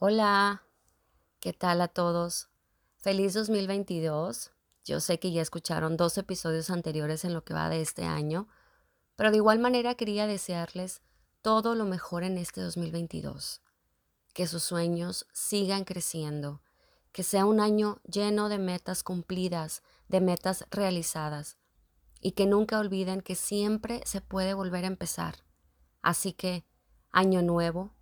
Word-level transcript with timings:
Hola, 0.00 0.62
¿qué 1.40 1.52
tal 1.52 1.80
a 1.80 1.88
todos? 1.88 2.48
Feliz 2.98 3.34
2022. 3.34 4.52
Yo 4.84 5.00
sé 5.00 5.18
que 5.18 5.32
ya 5.32 5.42
escucharon 5.42 5.96
dos 5.96 6.16
episodios 6.18 6.70
anteriores 6.70 7.24
en 7.24 7.34
lo 7.34 7.42
que 7.42 7.52
va 7.52 7.68
de 7.68 7.80
este 7.80 8.04
año, 8.04 8.46
pero 9.16 9.32
de 9.32 9.38
igual 9.38 9.58
manera 9.58 9.96
quería 9.96 10.28
desearles 10.28 11.02
todo 11.42 11.74
lo 11.74 11.84
mejor 11.84 12.22
en 12.22 12.38
este 12.38 12.60
2022. 12.60 13.60
Que 14.34 14.46
sus 14.46 14.62
sueños 14.62 15.26
sigan 15.32 15.82
creciendo, 15.82 16.62
que 17.10 17.24
sea 17.24 17.44
un 17.44 17.58
año 17.58 18.00
lleno 18.04 18.48
de 18.48 18.58
metas 18.58 19.02
cumplidas, 19.02 19.82
de 20.06 20.20
metas 20.20 20.64
realizadas, 20.70 21.58
y 22.20 22.32
que 22.32 22.46
nunca 22.46 22.78
olviden 22.78 23.20
que 23.20 23.34
siempre 23.34 24.02
se 24.06 24.20
puede 24.20 24.54
volver 24.54 24.84
a 24.84 24.86
empezar. 24.86 25.38
Así 26.02 26.34
que, 26.34 26.64
año 27.10 27.42
nuevo, 27.42 27.97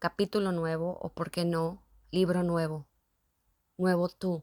capítulo 0.00 0.50
nuevo 0.50 0.98
o, 1.02 1.12
por 1.12 1.30
qué 1.30 1.44
no, 1.44 1.84
libro 2.10 2.42
nuevo. 2.42 2.88
Nuevo 3.76 4.08
tú. 4.08 4.42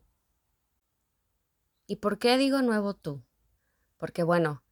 ¿Y 1.88 1.95
por 1.95 2.20
qué 2.20 2.38
digo 2.38 2.61
nuevo 2.61 2.93
tú? 2.93 3.23
Porque 3.97 4.21
bueno, 4.21 4.63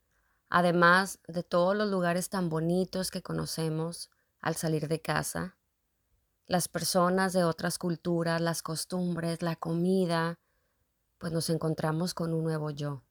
además 0.47 1.19
de 1.27 1.41
todos 1.41 1.75
los 1.75 1.89
lugares 1.89 2.29
tan 2.29 2.49
bonitos 2.49 3.09
que 3.09 3.23
conocemos 3.23 4.11
al 4.41 4.55
salir 4.55 4.87
de 4.87 5.01
casa, 5.01 5.57
las 6.45 6.67
personas 6.67 7.33
de 7.33 7.43
otras 7.43 7.79
culturas, 7.79 8.39
las 8.39 8.61
costumbres, 8.61 9.41
la 9.41 9.55
comida, 9.55 10.39
pues 11.17 11.33
nos 11.33 11.49
encontramos 11.49 12.13
con 12.13 12.31
un 12.31 12.43
nuevo 12.43 12.69
yo. 12.69 13.01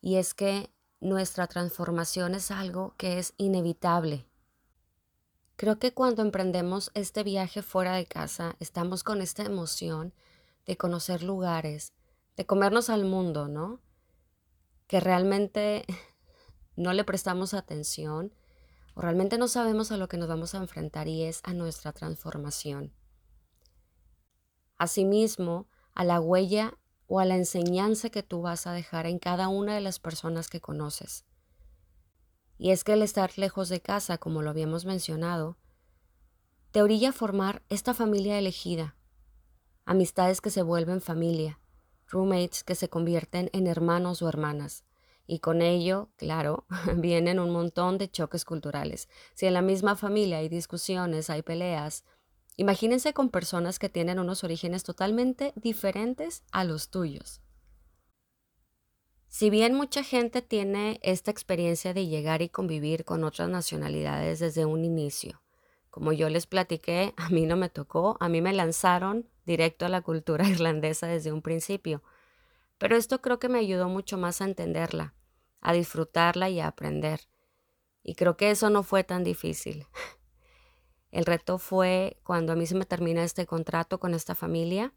Y 0.00 0.16
es 0.16 0.34
que 0.34 0.72
nuestra 1.00 1.48
transformación 1.48 2.36
es 2.36 2.52
algo 2.52 2.94
que 2.96 3.18
es 3.18 3.34
inevitable. 3.38 4.29
Creo 5.60 5.78
que 5.78 5.92
cuando 5.92 6.22
emprendemos 6.22 6.90
este 6.94 7.22
viaje 7.22 7.60
fuera 7.60 7.94
de 7.94 8.06
casa, 8.06 8.56
estamos 8.60 9.04
con 9.04 9.20
esta 9.20 9.42
emoción 9.42 10.14
de 10.64 10.78
conocer 10.78 11.22
lugares, 11.22 11.92
de 12.38 12.46
comernos 12.46 12.88
al 12.88 13.04
mundo, 13.04 13.46
¿no? 13.46 13.78
Que 14.86 15.00
realmente 15.00 15.84
no 16.76 16.94
le 16.94 17.04
prestamos 17.04 17.52
atención 17.52 18.32
o 18.94 19.02
realmente 19.02 19.36
no 19.36 19.48
sabemos 19.48 19.92
a 19.92 19.98
lo 19.98 20.08
que 20.08 20.16
nos 20.16 20.30
vamos 20.30 20.54
a 20.54 20.58
enfrentar 20.62 21.08
y 21.08 21.24
es 21.24 21.42
a 21.44 21.52
nuestra 21.52 21.92
transformación. 21.92 22.94
Asimismo, 24.78 25.68
a 25.92 26.04
la 26.04 26.20
huella 26.20 26.78
o 27.06 27.20
a 27.20 27.26
la 27.26 27.36
enseñanza 27.36 28.08
que 28.08 28.22
tú 28.22 28.40
vas 28.40 28.66
a 28.66 28.72
dejar 28.72 29.04
en 29.04 29.18
cada 29.18 29.48
una 29.48 29.74
de 29.74 29.82
las 29.82 29.98
personas 29.98 30.48
que 30.48 30.62
conoces. 30.62 31.26
Y 32.60 32.72
es 32.72 32.84
que 32.84 32.92
el 32.92 33.00
estar 33.00 33.38
lejos 33.38 33.70
de 33.70 33.80
casa, 33.80 34.18
como 34.18 34.42
lo 34.42 34.50
habíamos 34.50 34.84
mencionado, 34.84 35.56
te 36.72 36.82
orilla 36.82 37.08
a 37.08 37.12
formar 37.12 37.62
esta 37.70 37.94
familia 37.94 38.38
elegida, 38.38 38.96
amistades 39.86 40.42
que 40.42 40.50
se 40.50 40.60
vuelven 40.60 41.00
familia, 41.00 41.58
roommates 42.06 42.62
que 42.62 42.74
se 42.74 42.90
convierten 42.90 43.48
en 43.54 43.66
hermanos 43.66 44.20
o 44.20 44.28
hermanas. 44.28 44.84
Y 45.26 45.38
con 45.38 45.62
ello, 45.62 46.10
claro, 46.16 46.66
vienen 46.96 47.40
un 47.40 47.48
montón 47.48 47.96
de 47.96 48.10
choques 48.10 48.44
culturales. 48.44 49.08
Si 49.32 49.46
en 49.46 49.54
la 49.54 49.62
misma 49.62 49.96
familia 49.96 50.36
hay 50.36 50.50
discusiones, 50.50 51.30
hay 51.30 51.40
peleas, 51.40 52.04
imagínense 52.58 53.14
con 53.14 53.30
personas 53.30 53.78
que 53.78 53.88
tienen 53.88 54.18
unos 54.18 54.44
orígenes 54.44 54.84
totalmente 54.84 55.54
diferentes 55.56 56.42
a 56.52 56.64
los 56.64 56.90
tuyos. 56.90 57.40
Si 59.32 59.48
bien 59.48 59.74
mucha 59.74 60.02
gente 60.02 60.42
tiene 60.42 60.98
esta 61.04 61.30
experiencia 61.30 61.94
de 61.94 62.08
llegar 62.08 62.42
y 62.42 62.48
convivir 62.48 63.04
con 63.04 63.22
otras 63.22 63.48
nacionalidades 63.48 64.40
desde 64.40 64.64
un 64.64 64.84
inicio, 64.84 65.40
como 65.88 66.12
yo 66.12 66.28
les 66.28 66.48
platiqué, 66.48 67.14
a 67.16 67.28
mí 67.28 67.46
no 67.46 67.56
me 67.56 67.68
tocó, 67.68 68.16
a 68.18 68.28
mí 68.28 68.40
me 68.42 68.52
lanzaron 68.52 69.28
directo 69.46 69.86
a 69.86 69.88
la 69.88 70.02
cultura 70.02 70.48
irlandesa 70.48 71.06
desde 71.06 71.30
un 71.30 71.42
principio, 71.42 72.02
pero 72.76 72.96
esto 72.96 73.22
creo 73.22 73.38
que 73.38 73.48
me 73.48 73.60
ayudó 73.60 73.88
mucho 73.88 74.18
más 74.18 74.40
a 74.40 74.46
entenderla, 74.46 75.14
a 75.60 75.74
disfrutarla 75.74 76.50
y 76.50 76.58
a 76.58 76.66
aprender. 76.66 77.20
Y 78.02 78.16
creo 78.16 78.36
que 78.36 78.50
eso 78.50 78.68
no 78.68 78.82
fue 78.82 79.04
tan 79.04 79.22
difícil. 79.22 79.86
El 81.12 81.24
reto 81.24 81.58
fue 81.58 82.18
cuando 82.24 82.52
a 82.52 82.56
mí 82.56 82.66
se 82.66 82.74
me 82.74 82.84
termina 82.84 83.22
este 83.22 83.46
contrato 83.46 84.00
con 84.00 84.12
esta 84.12 84.34
familia 84.34 84.92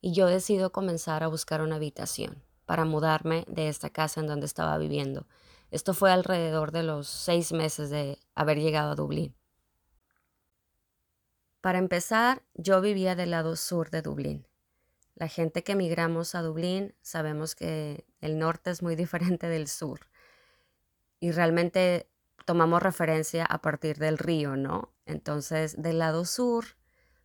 y 0.00 0.12
yo 0.12 0.28
decido 0.28 0.70
comenzar 0.70 1.24
a 1.24 1.28
buscar 1.28 1.60
una 1.60 1.74
habitación 1.74 2.46
para 2.66 2.84
mudarme 2.84 3.44
de 3.48 3.68
esta 3.68 3.90
casa 3.90 4.20
en 4.20 4.26
donde 4.26 4.46
estaba 4.46 4.76
viviendo. 4.76 5.26
Esto 5.70 5.94
fue 5.94 6.12
alrededor 6.12 6.72
de 6.72 6.82
los 6.82 7.08
seis 7.08 7.52
meses 7.52 7.90
de 7.90 8.18
haber 8.34 8.58
llegado 8.58 8.92
a 8.92 8.94
Dublín. 8.94 9.34
Para 11.60 11.78
empezar, 11.78 12.42
yo 12.54 12.80
vivía 12.80 13.16
del 13.16 13.30
lado 13.30 13.56
sur 13.56 13.90
de 13.90 14.02
Dublín. 14.02 14.46
La 15.14 15.28
gente 15.28 15.64
que 15.64 15.72
emigramos 15.72 16.34
a 16.34 16.42
Dublín 16.42 16.94
sabemos 17.02 17.54
que 17.54 18.06
el 18.20 18.38
norte 18.38 18.70
es 18.70 18.82
muy 18.82 18.96
diferente 19.04 19.48
del 19.48 19.66
sur 19.68 20.00
y 21.18 21.32
realmente 21.32 22.08
tomamos 22.44 22.82
referencia 22.82 23.44
a 23.44 23.60
partir 23.60 23.98
del 23.98 24.18
río, 24.18 24.56
¿no? 24.56 24.92
Entonces, 25.06 25.80
del 25.80 25.98
lado 25.98 26.24
sur, 26.24 26.64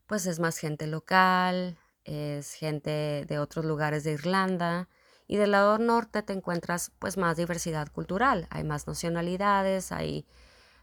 pues 0.08 0.25
es 0.25 0.40
más 0.40 0.58
gente 0.58 0.88
local, 0.88 1.78
es 2.03 2.53
gente 2.53 3.25
de 3.28 3.40
otros 3.40 3.66
lugares 3.66 4.03
de 4.03 4.13
Irlanda, 4.13 4.90
y 5.31 5.37
del 5.37 5.51
lado 5.51 5.77
norte 5.77 6.23
te 6.23 6.33
encuentras 6.33 6.91
pues 6.99 7.15
más 7.15 7.37
diversidad 7.37 7.89
cultural, 7.89 8.47
hay 8.49 8.65
más 8.65 8.85
nacionalidades, 8.85 9.93
hay 9.93 10.25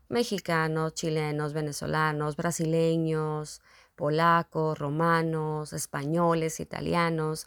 mexicanos, 0.09 0.95
chilenos, 0.95 1.53
venezolanos, 1.53 2.35
brasileños, 2.35 3.61
polacos, 3.95 4.79
romanos, 4.79 5.75
españoles, 5.75 6.61
italianos. 6.61 7.47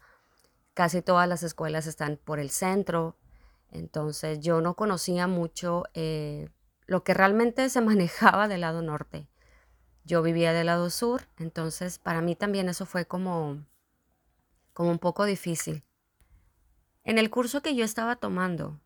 Casi 0.76 1.02
todas 1.02 1.28
las 1.28 1.42
escuelas 1.42 1.88
están 1.88 2.20
por 2.24 2.40
el 2.40 2.52
centro, 2.52 3.18
entonces 3.72 4.40
yo 4.40 4.62
no 4.62 4.76
conocía 4.76 5.26
mucho 5.26 5.86
eh, 5.96 6.50
lo 6.86 7.04
que 7.04 7.16
realmente 7.16 7.68
se 7.70 7.82
manejaba 7.82 8.48
del 8.48 8.62
lado 8.62 8.84
norte. 8.84 9.28
Yo 10.04 10.22
vivía 10.22 10.54
del 10.54 10.68
lado 10.68 10.92
sur, 10.92 11.24
entonces 11.40 11.98
para 11.98 12.22
mí 12.22 12.36
también 12.36 12.70
eso 12.70 12.86
fue 12.86 13.06
como, 13.06 13.66
como 14.74 14.92
un 14.92 15.00
poco 15.00 15.26
difícil. 15.26 15.84
En 17.04 17.18
el 17.18 17.30
curso 17.30 17.62
que 17.62 17.76
yo 17.76 17.84
estaba 17.84 18.18
tomando, 18.18 18.80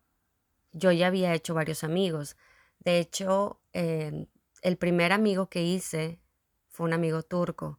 yo 0.72 0.90
ya 0.92 1.08
había 1.08 1.34
hecho 1.34 1.54
varios 1.54 1.84
amigos. 1.84 2.36
De 2.78 2.98
hecho, 2.98 3.60
eh, 3.72 4.26
el 4.62 4.76
primer 4.78 5.12
amigo 5.12 5.48
que 5.48 5.62
hice 5.62 6.20
fue 6.68 6.86
un 6.86 6.92
amigo 6.92 7.22
turco 7.22 7.78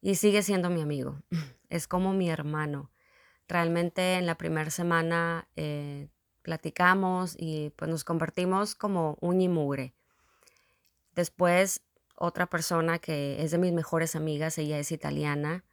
y 0.00 0.14
sigue 0.14 0.42
siendo 0.42 0.70
mi 0.70 0.80
amigo. 0.80 1.22
Es 1.68 1.88
como 1.88 2.12
mi 2.12 2.28
hermano. 2.28 2.90
Realmente 3.48 4.16
en 4.16 4.26
la 4.26 4.36
primera 4.36 4.70
semana 4.70 5.48
eh, 5.56 6.10
platicamos 6.42 7.34
y 7.38 7.70
pues 7.76 7.90
nos 7.90 8.04
convertimos 8.04 8.74
como 8.74 9.16
un 9.22 9.40
y. 9.40 9.94
Después, 11.14 11.80
otra 12.14 12.44
persona 12.50 12.98
que 12.98 13.42
es 13.42 13.50
de 13.50 13.56
mis 13.56 13.72
mejores 13.72 14.16
amigas, 14.16 14.58
ella 14.58 14.78
es 14.78 14.92
italiana. 14.92 15.64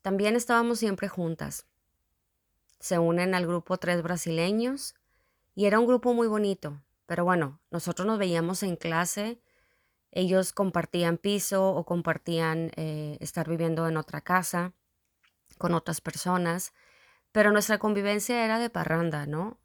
También 0.00 0.36
estábamos 0.36 0.78
siempre 0.78 1.08
juntas 1.08 1.66
se 2.80 2.98
unen 2.98 3.34
al 3.34 3.46
grupo 3.46 3.76
tres 3.76 4.02
brasileños 4.02 4.94
y 5.54 5.66
era 5.66 5.78
un 5.78 5.86
grupo 5.86 6.14
muy 6.14 6.26
bonito. 6.26 6.82
Pero 7.06 7.24
bueno, 7.24 7.60
nosotros 7.70 8.06
nos 8.06 8.18
veíamos 8.18 8.62
en 8.62 8.76
clase, 8.76 9.40
ellos 10.10 10.52
compartían 10.52 11.18
piso 11.18 11.68
o 11.68 11.84
compartían 11.84 12.72
eh, 12.76 13.18
estar 13.20 13.48
viviendo 13.48 13.86
en 13.86 13.96
otra 13.96 14.20
casa 14.22 14.72
con 15.58 15.74
otras 15.74 16.00
personas, 16.00 16.72
pero 17.32 17.52
nuestra 17.52 17.78
convivencia 17.78 18.44
era 18.44 18.58
de 18.58 18.70
parranda, 18.70 19.26
¿no? 19.26 19.58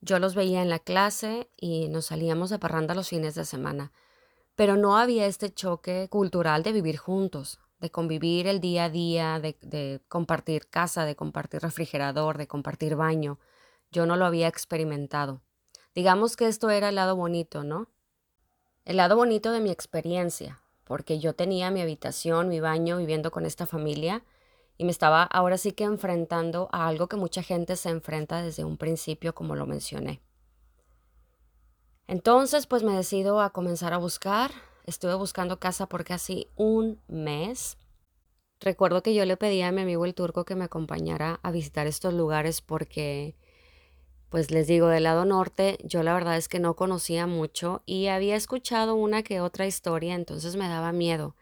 Yo 0.00 0.18
los 0.18 0.34
veía 0.34 0.62
en 0.62 0.68
la 0.68 0.78
clase 0.78 1.50
y 1.56 1.88
nos 1.88 2.06
salíamos 2.06 2.50
de 2.50 2.58
parranda 2.58 2.94
los 2.94 3.08
fines 3.08 3.34
de 3.34 3.44
semana, 3.44 3.92
pero 4.54 4.76
no 4.76 4.98
había 4.98 5.26
este 5.26 5.52
choque 5.52 6.08
cultural 6.08 6.62
de 6.62 6.72
vivir 6.72 6.98
juntos 6.98 7.60
de 7.80 7.90
convivir 7.90 8.46
el 8.46 8.60
día 8.60 8.84
a 8.84 8.90
día, 8.90 9.40
de, 9.40 10.00
compartir 10.08 10.68
casa, 10.68 11.04
de 11.04 11.16
compartir 11.16 11.60
refrigerador, 11.62 12.38
de 12.38 12.48
compartir 12.48 12.96
baño. 12.96 13.38
Yo 13.90 14.06
no 14.06 14.16
lo 14.16 14.26
había 14.26 14.48
experimentado. 14.48 15.40
Digamos 15.94 16.36
que 16.36 16.48
esto 16.48 16.70
era 16.70 16.88
el 16.88 16.96
lado 16.96 17.16
bonito, 17.16 17.64
¿no? 17.64 17.88
El 18.84 18.96
lado 18.96 19.16
bonito 19.16 19.52
de 19.52 19.60
mi 19.60 19.70
experiencia, 19.70 20.60
porque 20.84 21.18
yo 21.18 21.34
tenía 21.34 21.70
mi 21.70 21.80
habitación, 21.80 22.48
mi 22.48 22.60
baño, 22.60 22.98
viviendo 22.98 23.30
con 23.30 23.46
esta 23.46 23.66
familia 23.66 24.24
y 24.76 24.84
me 24.84 24.90
estaba 24.90 25.24
ahora 25.24 25.58
sí 25.58 25.72
que 25.72 25.84
enfrentando 25.84 26.68
a 26.72 26.86
algo 26.86 27.08
que 27.08 27.16
mucha 27.16 27.42
gente 27.42 27.76
se 27.76 27.90
enfrenta 27.90 28.42
desde 28.42 28.64
un 28.64 28.76
principio, 28.76 29.34
como 29.34 29.56
lo 29.56 29.66
mencioné. 29.66 30.20
Entonces, 32.06 32.66
pues 32.66 32.82
me 32.82 32.96
decido 32.96 33.40
a 33.40 33.50
comenzar 33.50 33.92
a 33.92 33.98
buscar, 33.98 34.50
Estuve 34.88 35.14
buscando 35.16 35.60
casa 35.60 35.86
por 35.86 36.02
casi 36.02 36.48
un 36.56 36.98
mes. 37.08 37.76
Recuerdo 38.58 39.02
que 39.02 39.12
yo 39.12 39.26
le 39.26 39.36
pedí 39.36 39.60
a 39.60 39.70
mi 39.70 39.82
amigo 39.82 40.06
el 40.06 40.14
turco 40.14 40.46
que 40.46 40.54
me 40.54 40.64
acompañara 40.64 41.40
a 41.42 41.50
visitar 41.50 41.86
estos 41.86 42.14
lugares 42.14 42.62
porque, 42.62 43.36
pues 44.30 44.50
les 44.50 44.66
digo, 44.66 44.88
del 44.88 45.02
lado 45.02 45.26
norte 45.26 45.76
yo 45.84 46.02
la 46.02 46.14
verdad 46.14 46.38
es 46.38 46.48
que 46.48 46.58
no 46.58 46.74
conocía 46.74 47.26
mucho 47.26 47.82
y 47.84 48.06
había 48.06 48.34
escuchado 48.34 48.94
una 48.94 49.22
que 49.22 49.42
otra 49.42 49.66
historia, 49.66 50.14
entonces 50.14 50.56
me 50.56 50.70
daba 50.70 50.90
miedo. 50.92 51.36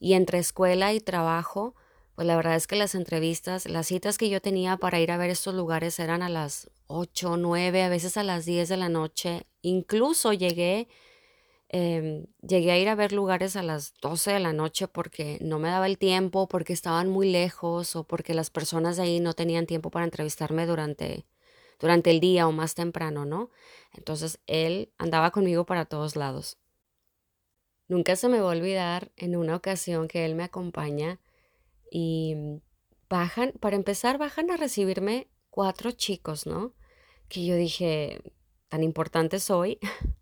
Y 0.00 0.14
entre 0.14 0.38
escuela 0.38 0.94
y 0.94 1.00
trabajo, 1.00 1.74
pues 2.14 2.26
la 2.26 2.36
verdad 2.36 2.56
es 2.56 2.66
que 2.66 2.76
las 2.76 2.94
entrevistas, 2.94 3.68
las 3.68 3.88
citas 3.88 4.16
que 4.16 4.30
yo 4.30 4.40
tenía 4.40 4.78
para 4.78 4.98
ir 4.98 5.10
a 5.10 5.18
ver 5.18 5.28
estos 5.28 5.54
lugares 5.54 5.98
eran 5.98 6.22
a 6.22 6.30
las 6.30 6.70
8, 6.86 7.36
9, 7.36 7.82
a 7.82 7.90
veces 7.90 8.16
a 8.16 8.22
las 8.22 8.46
10 8.46 8.70
de 8.70 8.78
la 8.78 8.88
noche. 8.88 9.46
Incluso 9.60 10.32
llegué, 10.32 10.88
em, 11.68 12.26
llegué 12.42 12.72
a 12.72 12.78
ir 12.78 12.88
a 12.88 12.94
ver 12.94 13.12
lugares 13.12 13.56
a 13.56 13.62
las 13.62 13.94
12 14.00 14.32
de 14.32 14.40
la 14.40 14.52
noche 14.52 14.88
porque 14.88 15.38
no 15.40 15.58
me 15.58 15.68
daba 15.68 15.86
el 15.86 15.98
tiempo, 15.98 16.48
porque 16.48 16.72
estaban 16.72 17.08
muy 17.08 17.30
lejos 17.30 17.96
o 17.96 18.04
porque 18.04 18.34
las 18.34 18.50
personas 18.50 18.96
de 18.96 19.02
ahí 19.04 19.20
no 19.20 19.34
tenían 19.34 19.66
tiempo 19.66 19.90
para 19.90 20.04
entrevistarme 20.04 20.66
durante, 20.66 21.26
durante 21.80 22.10
el 22.10 22.20
día 22.20 22.48
o 22.48 22.52
más 22.52 22.74
temprano, 22.74 23.24
¿no? 23.24 23.50
Entonces 23.94 24.40
él 24.46 24.92
andaba 24.98 25.30
conmigo 25.30 25.66
para 25.66 25.84
todos 25.84 26.16
lados. 26.16 26.58
Nunca 27.88 28.16
se 28.16 28.28
me 28.28 28.40
va 28.40 28.48
a 28.52 28.56
olvidar 28.56 29.12
en 29.16 29.34
una 29.36 29.56
ocasión 29.56 30.08
que 30.08 30.24
él 30.26 30.34
me 30.34 30.44
acompaña 30.44 31.20
y 31.90 32.36
bajan, 33.08 33.52
para 33.60 33.76
empezar, 33.76 34.18
bajan 34.18 34.50
a 34.50 34.56
recibirme 34.56 35.28
cuatro 35.50 35.92
chicos, 35.92 36.46
¿no? 36.46 36.74
Que 37.28 37.44
yo 37.46 37.56
dije, 37.56 38.20
tan 38.68 38.82
importante 38.82 39.40
soy. 39.40 39.78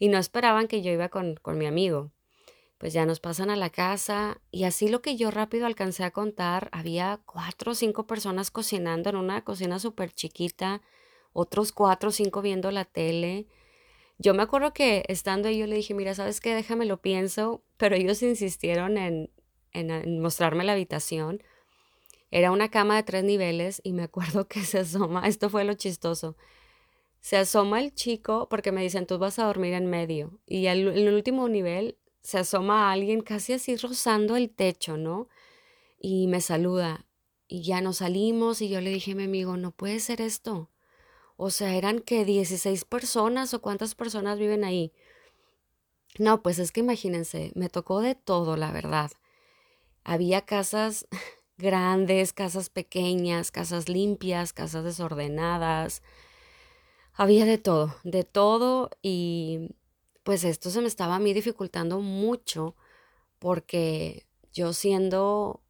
y 0.00 0.08
no 0.08 0.18
esperaban 0.18 0.66
que 0.66 0.82
yo 0.82 0.90
iba 0.90 1.10
con, 1.10 1.36
con 1.36 1.58
mi 1.58 1.66
amigo. 1.66 2.10
Pues 2.78 2.94
ya 2.94 3.04
nos 3.04 3.20
pasan 3.20 3.50
a 3.50 3.56
la 3.56 3.68
casa 3.68 4.40
y 4.50 4.64
así 4.64 4.88
lo 4.88 5.02
que 5.02 5.14
yo 5.14 5.30
rápido 5.30 5.66
alcancé 5.66 6.02
a 6.02 6.10
contar, 6.10 6.70
había 6.72 7.20
cuatro 7.26 7.72
o 7.72 7.74
cinco 7.74 8.06
personas 8.06 8.50
cocinando 8.50 9.10
en 9.10 9.16
una 9.16 9.44
cocina 9.44 9.78
súper 9.78 10.10
chiquita, 10.12 10.80
otros 11.34 11.70
cuatro 11.72 12.08
o 12.08 12.12
cinco 12.12 12.40
viendo 12.40 12.70
la 12.70 12.86
tele. 12.86 13.46
Yo 14.16 14.32
me 14.32 14.42
acuerdo 14.42 14.72
que 14.72 15.04
estando 15.08 15.48
ahí 15.48 15.58
yo 15.58 15.66
le 15.66 15.76
dije, 15.76 15.92
mira, 15.92 16.14
¿sabes 16.14 16.40
qué? 16.40 16.54
Déjame 16.54 16.86
lo 16.86 17.02
pienso, 17.02 17.62
pero 17.76 17.94
ellos 17.94 18.22
insistieron 18.22 18.96
en, 18.96 19.30
en, 19.72 20.20
mostrarme 20.20 20.64
la 20.64 20.72
habitación. 20.72 21.42
Era 22.30 22.50
una 22.50 22.70
cama 22.70 22.96
de 22.96 23.02
tres 23.02 23.24
niveles 23.24 23.82
y 23.84 23.92
me 23.92 24.04
acuerdo 24.04 24.48
que 24.48 24.60
se 24.64 24.78
asoma, 24.78 25.28
esto 25.28 25.50
fue 25.50 25.64
lo 25.64 25.74
chistoso, 25.74 26.36
se 27.20 27.36
asoma 27.36 27.80
el 27.80 27.94
chico 27.94 28.48
porque 28.48 28.72
me 28.72 28.82
dicen, 28.82 29.06
tú 29.06 29.18
vas 29.18 29.38
a 29.38 29.44
dormir 29.44 29.74
en 29.74 29.86
medio. 29.86 30.40
Y 30.46 30.66
en 30.66 30.88
el 30.88 31.14
último 31.14 31.48
nivel 31.48 31.98
se 32.22 32.38
asoma 32.38 32.90
alguien 32.92 33.20
casi 33.22 33.52
así 33.52 33.76
rozando 33.76 34.36
el 34.36 34.50
techo, 34.50 34.96
¿no? 34.96 35.28
Y 35.98 36.26
me 36.26 36.40
saluda. 36.40 37.06
Y 37.46 37.62
ya 37.62 37.80
nos 37.80 37.98
salimos 37.98 38.62
y 38.62 38.68
yo 38.68 38.80
le 38.80 38.90
dije 38.90 39.12
a 39.12 39.16
mi 39.16 39.24
amigo, 39.24 39.56
no 39.56 39.72
puede 39.72 40.00
ser 40.00 40.20
esto. 40.20 40.70
O 41.36 41.50
sea, 41.50 41.74
eran 41.74 42.00
que 42.00 42.24
16 42.24 42.84
personas 42.84 43.54
o 43.54 43.62
cuántas 43.62 43.94
personas 43.94 44.38
viven 44.38 44.64
ahí. 44.64 44.92
No, 46.18 46.42
pues 46.42 46.58
es 46.58 46.72
que 46.72 46.80
imagínense, 46.80 47.52
me 47.54 47.68
tocó 47.68 48.00
de 48.00 48.14
todo, 48.14 48.56
la 48.56 48.72
verdad. 48.72 49.10
Había 50.04 50.42
casas 50.42 51.06
grandes, 51.58 52.32
casas 52.32 52.70
pequeñas, 52.70 53.50
casas 53.50 53.88
limpias, 53.88 54.52
casas 54.52 54.84
desordenadas. 54.84 56.02
Había 57.20 57.44
de 57.44 57.58
todo, 57.58 57.94
de 58.02 58.24
todo 58.24 58.88
y 59.02 59.74
pues 60.22 60.42
esto 60.42 60.70
se 60.70 60.80
me 60.80 60.86
estaba 60.86 61.16
a 61.16 61.18
mí 61.18 61.34
dificultando 61.34 62.00
mucho 62.00 62.76
porque 63.38 64.24
yo 64.54 64.72
siendo 64.72 65.60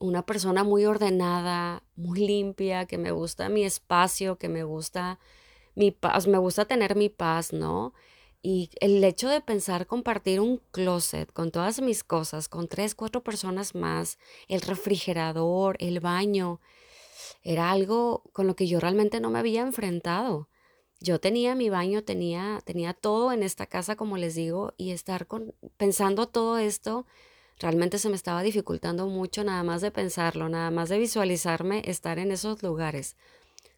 una 0.00 0.26
persona 0.26 0.64
muy 0.64 0.84
ordenada, 0.84 1.84
muy 1.94 2.26
limpia, 2.26 2.86
que 2.86 2.98
me 2.98 3.12
gusta 3.12 3.48
mi 3.48 3.62
espacio, 3.64 4.36
que 4.36 4.48
me 4.48 4.64
gusta 4.64 5.20
mi 5.76 5.92
paz, 5.92 6.26
me 6.26 6.38
gusta 6.38 6.64
tener 6.64 6.96
mi 6.96 7.08
paz, 7.08 7.52
¿no? 7.52 7.94
Y 8.42 8.70
el 8.80 9.04
hecho 9.04 9.28
de 9.28 9.40
pensar 9.40 9.86
compartir 9.86 10.40
un 10.40 10.60
closet 10.72 11.32
con 11.32 11.52
todas 11.52 11.80
mis 11.82 12.02
cosas, 12.02 12.48
con 12.48 12.66
tres, 12.66 12.96
cuatro 12.96 13.22
personas 13.22 13.76
más, 13.76 14.18
el 14.48 14.60
refrigerador, 14.60 15.76
el 15.78 16.00
baño, 16.00 16.60
era 17.44 17.70
algo 17.70 18.24
con 18.32 18.48
lo 18.48 18.56
que 18.56 18.66
yo 18.66 18.80
realmente 18.80 19.20
no 19.20 19.30
me 19.30 19.38
había 19.38 19.60
enfrentado. 19.60 20.48
Yo 21.00 21.20
tenía 21.20 21.54
mi 21.54 21.70
baño, 21.70 22.02
tenía, 22.02 22.60
tenía 22.64 22.94
todo 22.94 23.32
en 23.32 23.42
esta 23.42 23.66
casa, 23.66 23.96
como 23.96 24.16
les 24.16 24.34
digo, 24.34 24.72
y 24.76 24.90
estar 24.90 25.26
con, 25.26 25.54
pensando 25.76 26.28
todo 26.28 26.58
esto 26.58 27.06
realmente 27.58 27.98
se 27.98 28.08
me 28.08 28.16
estaba 28.16 28.42
dificultando 28.42 29.06
mucho 29.06 29.44
nada 29.44 29.62
más 29.62 29.80
de 29.80 29.90
pensarlo, 29.90 30.48
nada 30.48 30.70
más 30.70 30.88
de 30.88 30.98
visualizarme 30.98 31.82
estar 31.86 32.18
en 32.18 32.32
esos 32.32 32.62
lugares. 32.62 33.16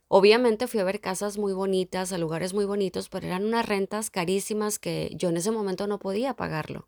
Obviamente 0.08 0.68
fui 0.68 0.80
a 0.80 0.84
ver 0.84 1.00
casas 1.00 1.36
muy 1.36 1.52
bonitas, 1.52 2.12
a 2.12 2.18
lugares 2.18 2.54
muy 2.54 2.64
bonitos, 2.64 3.08
pero 3.08 3.26
eran 3.26 3.44
unas 3.44 3.66
rentas 3.66 4.10
carísimas 4.10 4.78
que 4.78 5.10
yo 5.14 5.30
en 5.30 5.36
ese 5.36 5.50
momento 5.50 5.86
no 5.86 5.98
podía 5.98 6.34
pagarlo. 6.34 6.86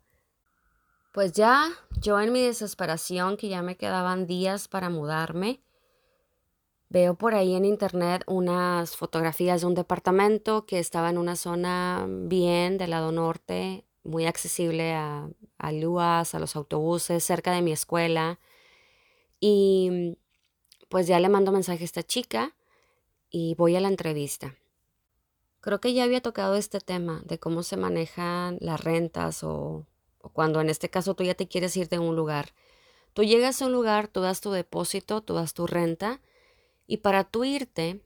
Pues 1.11 1.33
ya, 1.33 1.69
yo 2.01 2.19
en 2.21 2.31
mi 2.31 2.41
desesperación, 2.41 3.35
que 3.35 3.49
ya 3.49 3.61
me 3.61 3.75
quedaban 3.75 4.25
días 4.25 4.67
para 4.67 4.89
mudarme, 4.89 5.59
veo 6.89 7.15
por 7.15 7.35
ahí 7.35 7.55
en 7.55 7.65
internet 7.65 8.23
unas 8.27 8.95
fotografías 8.95 9.61
de 9.61 9.67
un 9.67 9.75
departamento 9.75 10.65
que 10.65 10.79
estaba 10.79 11.09
en 11.09 11.17
una 11.17 11.35
zona 11.35 12.05
bien 12.07 12.77
del 12.77 12.89
lado 12.91 13.11
norte, 13.11 13.85
muy 14.03 14.25
accesible 14.25 14.93
a, 14.93 15.29
a 15.57 15.71
LUAS, 15.71 16.33
a 16.33 16.39
los 16.39 16.55
autobuses, 16.55 17.23
cerca 17.23 17.51
de 17.51 17.61
mi 17.61 17.71
escuela. 17.71 18.39
Y 19.39 20.17
pues 20.89 21.07
ya 21.07 21.19
le 21.19 21.29
mando 21.29 21.51
mensaje 21.51 21.83
a 21.83 21.85
esta 21.85 22.03
chica 22.03 22.55
y 23.29 23.55
voy 23.55 23.75
a 23.75 23.81
la 23.81 23.87
entrevista. 23.87 24.55
Creo 25.61 25.79
que 25.79 25.93
ya 25.93 26.05
había 26.05 26.21
tocado 26.21 26.55
este 26.55 26.79
tema 26.79 27.21
de 27.25 27.37
cómo 27.37 27.63
se 27.63 27.77
manejan 27.77 28.57
las 28.61 28.83
rentas 28.83 29.43
o, 29.43 29.85
cuando 30.33 30.61
en 30.61 30.69
este 30.69 30.89
caso 30.89 31.13
tú 31.13 31.23
ya 31.23 31.35
te 31.35 31.47
quieres 31.47 31.77
ir 31.77 31.89
de 31.89 31.99
un 31.99 32.15
lugar. 32.15 32.53
Tú 33.13 33.23
llegas 33.23 33.61
a 33.61 33.67
un 33.67 33.73
lugar, 33.73 34.07
tú 34.07 34.21
das 34.21 34.41
tu 34.41 34.51
depósito, 34.51 35.21
tú 35.21 35.33
das 35.35 35.53
tu 35.53 35.67
renta 35.67 36.21
y 36.89 36.97
para 36.97 37.23
tú 37.23 37.43
irte 37.43 38.01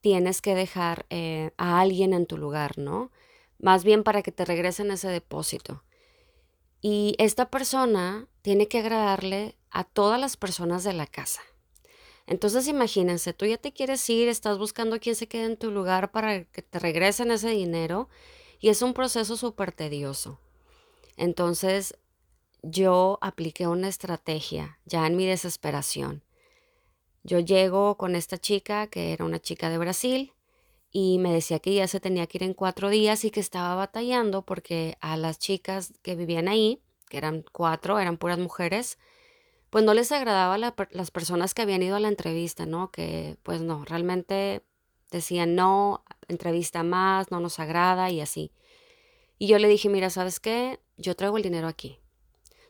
tienes 0.00 0.40
que 0.40 0.54
dejar 0.54 1.06
eh, 1.10 1.50
a 1.56 1.80
alguien 1.80 2.14
en 2.14 2.24
tu 2.24 2.38
lugar, 2.38 2.78
¿no? 2.78 3.10
Más 3.58 3.82
bien 3.82 4.04
para 4.04 4.22
que 4.22 4.30
te 4.30 4.44
regresen 4.44 4.92
ese 4.92 5.08
depósito. 5.08 5.82
Y 6.80 7.16
esta 7.18 7.50
persona 7.50 8.28
tiene 8.42 8.68
que 8.68 8.78
agradarle 8.78 9.56
a 9.72 9.82
todas 9.82 10.20
las 10.20 10.36
personas 10.36 10.84
de 10.84 10.92
la 10.92 11.08
casa. 11.08 11.42
Entonces 12.28 12.68
imagínense, 12.68 13.32
tú 13.32 13.44
ya 13.44 13.58
te 13.58 13.72
quieres 13.72 14.08
ir, 14.08 14.28
estás 14.28 14.56
buscando 14.56 14.94
a 14.94 15.00
quien 15.00 15.16
se 15.16 15.26
quede 15.26 15.46
en 15.46 15.56
tu 15.56 15.72
lugar 15.72 16.12
para 16.12 16.44
que 16.44 16.62
te 16.62 16.78
regresen 16.78 17.32
ese 17.32 17.50
dinero 17.50 18.08
y 18.60 18.68
es 18.68 18.82
un 18.82 18.94
proceso 18.94 19.36
súper 19.36 19.72
tedioso. 19.72 20.38
Entonces 21.16 21.98
yo 22.62 23.18
apliqué 23.20 23.66
una 23.66 23.88
estrategia 23.88 24.78
ya 24.84 25.08
en 25.08 25.16
mi 25.16 25.26
desesperación. 25.26 26.22
Yo 27.22 27.38
llego 27.38 27.96
con 27.96 28.16
esta 28.16 28.38
chica, 28.38 28.86
que 28.86 29.12
era 29.12 29.24
una 29.24 29.40
chica 29.40 29.68
de 29.68 29.78
Brasil, 29.78 30.32
y 30.90 31.18
me 31.18 31.32
decía 31.32 31.60
que 31.60 31.74
ya 31.74 31.86
se 31.86 32.00
tenía 32.00 32.26
que 32.26 32.38
ir 32.38 32.42
en 32.42 32.54
cuatro 32.54 32.88
días 32.90 33.24
y 33.24 33.30
que 33.30 33.40
estaba 33.40 33.74
batallando 33.74 34.42
porque 34.42 34.96
a 35.00 35.16
las 35.16 35.38
chicas 35.38 35.92
que 36.02 36.16
vivían 36.16 36.48
ahí, 36.48 36.82
que 37.08 37.18
eran 37.18 37.44
cuatro, 37.52 37.98
eran 37.98 38.16
puras 38.16 38.38
mujeres, 38.38 38.98
pues 39.70 39.84
no 39.84 39.94
les 39.94 40.10
agradaba 40.10 40.58
la, 40.58 40.74
las 40.90 41.10
personas 41.10 41.54
que 41.54 41.62
habían 41.62 41.82
ido 41.82 41.96
a 41.96 42.00
la 42.00 42.08
entrevista, 42.08 42.66
¿no? 42.66 42.90
Que 42.90 43.36
pues 43.44 43.60
no, 43.60 43.84
realmente 43.84 44.64
decían 45.12 45.54
no, 45.54 46.04
entrevista 46.28 46.82
más, 46.82 47.30
no 47.30 47.40
nos 47.40 47.60
agrada 47.60 48.10
y 48.10 48.20
así. 48.20 48.52
Y 49.38 49.46
yo 49.46 49.58
le 49.58 49.68
dije, 49.68 49.88
mira, 49.88 50.10
¿sabes 50.10 50.40
qué? 50.40 50.80
Yo 50.96 51.14
traigo 51.14 51.36
el 51.36 51.42
dinero 51.42 51.68
aquí. 51.68 52.00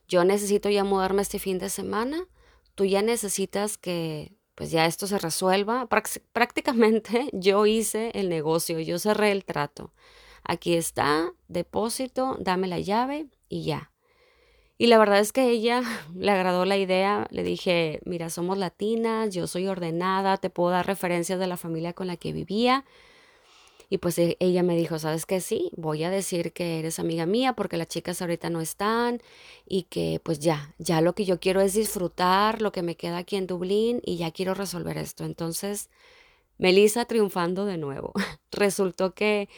Yo 0.08 0.24
necesito 0.24 0.68
ya 0.68 0.84
mudarme 0.84 1.22
este 1.22 1.38
fin 1.38 1.58
de 1.58 1.70
semana. 1.70 2.28
Tú 2.74 2.84
ya 2.84 3.02
necesitas 3.02 3.78
que 3.78 4.32
pues 4.60 4.70
ya 4.70 4.84
esto 4.84 5.06
se 5.06 5.16
resuelva. 5.16 5.88
Prácticamente 6.34 7.30
yo 7.32 7.64
hice 7.64 8.10
el 8.12 8.28
negocio, 8.28 8.78
yo 8.78 8.98
cerré 8.98 9.32
el 9.32 9.46
trato. 9.46 9.94
Aquí 10.44 10.74
está, 10.74 11.32
depósito, 11.48 12.36
dame 12.38 12.68
la 12.68 12.78
llave 12.78 13.28
y 13.48 13.64
ya. 13.64 13.90
Y 14.76 14.88
la 14.88 14.98
verdad 14.98 15.20
es 15.20 15.32
que 15.32 15.48
ella 15.48 15.80
le 16.14 16.30
agradó 16.30 16.66
la 16.66 16.76
idea. 16.76 17.26
Le 17.30 17.42
dije, 17.42 18.00
mira, 18.04 18.28
somos 18.28 18.58
latinas, 18.58 19.34
yo 19.34 19.46
soy 19.46 19.66
ordenada, 19.66 20.36
te 20.36 20.50
puedo 20.50 20.68
dar 20.68 20.86
referencias 20.86 21.40
de 21.40 21.46
la 21.46 21.56
familia 21.56 21.94
con 21.94 22.06
la 22.06 22.18
que 22.18 22.34
vivía. 22.34 22.84
Y 23.92 23.98
pues 23.98 24.18
e, 24.18 24.36
ella 24.38 24.62
me 24.62 24.76
dijo, 24.76 25.00
¿sabes 25.00 25.26
qué? 25.26 25.40
Sí, 25.40 25.72
voy 25.76 26.04
a 26.04 26.10
decir 26.10 26.52
que 26.52 26.78
eres 26.78 27.00
amiga 27.00 27.26
mía 27.26 27.54
porque 27.54 27.76
las 27.76 27.88
chicas 27.88 28.22
ahorita 28.22 28.48
no 28.48 28.60
están 28.60 29.20
y 29.66 29.82
que 29.84 30.20
pues 30.22 30.38
ya, 30.38 30.74
ya 30.78 31.00
lo 31.00 31.14
que 31.16 31.24
yo 31.24 31.40
quiero 31.40 31.60
es 31.60 31.74
disfrutar 31.74 32.62
lo 32.62 32.70
que 32.70 32.82
me 32.82 32.96
queda 32.96 33.18
aquí 33.18 33.34
en 33.34 33.48
Dublín 33.48 34.00
y 34.04 34.16
ya 34.16 34.30
quiero 34.30 34.54
resolver 34.54 34.96
esto. 34.96 35.24
Entonces, 35.24 35.90
Melissa 36.56 37.04
triunfando 37.04 37.66
de 37.66 37.78
nuevo. 37.78 38.12
Resultó 38.52 39.12
que 39.12 39.48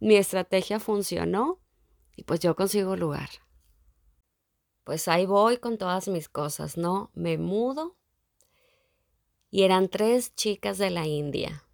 mi 0.00 0.16
estrategia 0.16 0.80
funcionó 0.80 1.60
y 2.16 2.24
pues 2.24 2.40
yo 2.40 2.56
consigo 2.56 2.96
lugar. 2.96 3.28
Pues 4.84 5.06
ahí 5.06 5.26
voy 5.26 5.58
con 5.58 5.76
todas 5.76 6.08
mis 6.08 6.30
cosas, 6.30 6.78
¿no? 6.78 7.10
Me 7.12 7.36
mudo 7.36 7.98
y 9.50 9.64
eran 9.64 9.88
tres 9.88 10.34
chicas 10.34 10.78
de 10.78 10.88
la 10.88 11.06
India 11.06 11.66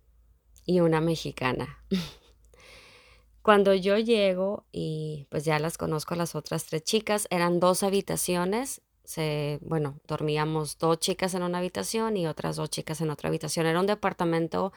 y 0.69 0.81
una 0.81 1.01
mexicana. 1.01 1.79
Cuando 3.43 3.73
yo 3.73 3.97
llego 3.97 4.67
y 4.71 5.27
pues 5.31 5.47
ya 5.47 5.59
las 5.59 5.79
conozco 5.79 6.13
a 6.13 6.19
las 6.19 6.35
otras 6.35 6.67
tres 6.67 6.85
chicas, 6.85 7.27
eran 7.31 7.59
dos 7.59 7.83
habitaciones. 7.83 8.83
Se, 9.03 9.59
bueno, 9.63 9.99
dormíamos 10.07 10.77
dos 10.77 10.99
chicas 10.99 11.33
en 11.33 11.43
una 11.43 11.57
habitación 11.57 12.19
y 12.19 12.27
otras 12.27 12.57
dos 12.57 12.69
chicas 12.69 13.01
en 13.01 13.09
otra 13.09 13.31
habitación. 13.31 13.65
Era 13.65 13.81
un 13.81 13.87
departamento 13.87 14.75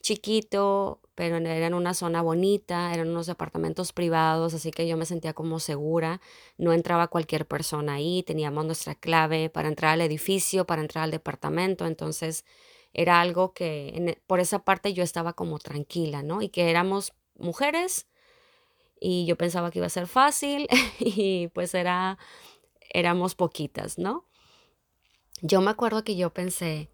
chiquito, 0.00 1.00
pero 1.16 1.38
era 1.38 1.66
en 1.66 1.74
una 1.74 1.92
zona 1.92 2.22
bonita, 2.22 2.94
eran 2.94 3.08
unos 3.08 3.26
departamentos 3.26 3.92
privados, 3.92 4.54
así 4.54 4.70
que 4.70 4.86
yo 4.86 4.96
me 4.96 5.06
sentía 5.06 5.32
como 5.32 5.58
segura. 5.58 6.20
No 6.56 6.72
entraba 6.72 7.08
cualquier 7.08 7.48
persona 7.48 7.94
ahí, 7.94 8.22
teníamos 8.22 8.64
nuestra 8.64 8.94
clave 8.94 9.50
para 9.50 9.66
entrar 9.66 9.94
al 9.94 10.02
edificio, 10.02 10.66
para 10.66 10.82
entrar 10.82 11.02
al 11.02 11.10
departamento, 11.10 11.84
entonces 11.84 12.44
era 12.92 13.20
algo 13.20 13.52
que 13.52 14.18
por 14.26 14.40
esa 14.40 14.64
parte 14.64 14.92
yo 14.92 15.02
estaba 15.02 15.32
como 15.32 15.58
tranquila, 15.58 16.22
¿no? 16.22 16.42
Y 16.42 16.48
que 16.48 16.70
éramos 16.70 17.12
mujeres 17.36 18.06
y 19.00 19.26
yo 19.26 19.36
pensaba 19.36 19.70
que 19.70 19.80
iba 19.80 19.86
a 19.86 19.90
ser 19.90 20.06
fácil 20.06 20.68
y 20.98 21.48
pues 21.48 21.74
era, 21.74 22.18
éramos 22.90 23.34
poquitas, 23.34 23.98
¿no? 23.98 24.26
Yo 25.40 25.60
me 25.60 25.70
acuerdo 25.70 26.04
que 26.04 26.14
yo 26.14 26.32
pensé, 26.32 26.88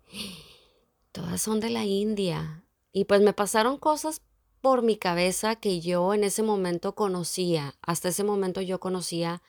todas 1.12 1.43
son 1.43 1.61
de 1.61 1.69
la 1.69 1.85
India. 1.85 2.64
Y 2.93 3.05
pues 3.05 3.21
me 3.21 3.35
pasaron 3.35 3.76
cosas 3.76 4.23
por 4.62 4.83
mi 4.83 4.97
cabeza 4.97 5.57
que 5.57 5.81
yo 5.81 6.14
en 6.14 6.25
ese 6.25 6.43
momento 6.43 6.95
conocía. 6.95 7.76
Hasta 7.83 8.09
ese 8.09 8.25
momento 8.25 8.62
yo 8.62 8.81
conocía 8.81 9.43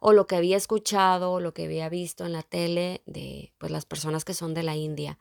o 0.00 0.12
lo 0.12 0.28
que 0.28 0.36
había 0.36 0.56
escuchado, 0.56 1.32
o 1.32 1.40
lo 1.40 1.52
que 1.52 1.64
había 1.64 1.88
visto 1.88 2.24
en 2.24 2.32
la 2.32 2.44
tele 2.44 3.02
de 3.06 3.52
pues 3.58 3.72
las 3.72 3.84
personas 3.84 4.24
que 4.24 4.34
son 4.34 4.54
de 4.54 4.62
la 4.62 4.76
India. 4.76 5.18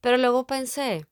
Pero 0.00 0.16
luego 0.16 0.46
pensé, 0.46 1.06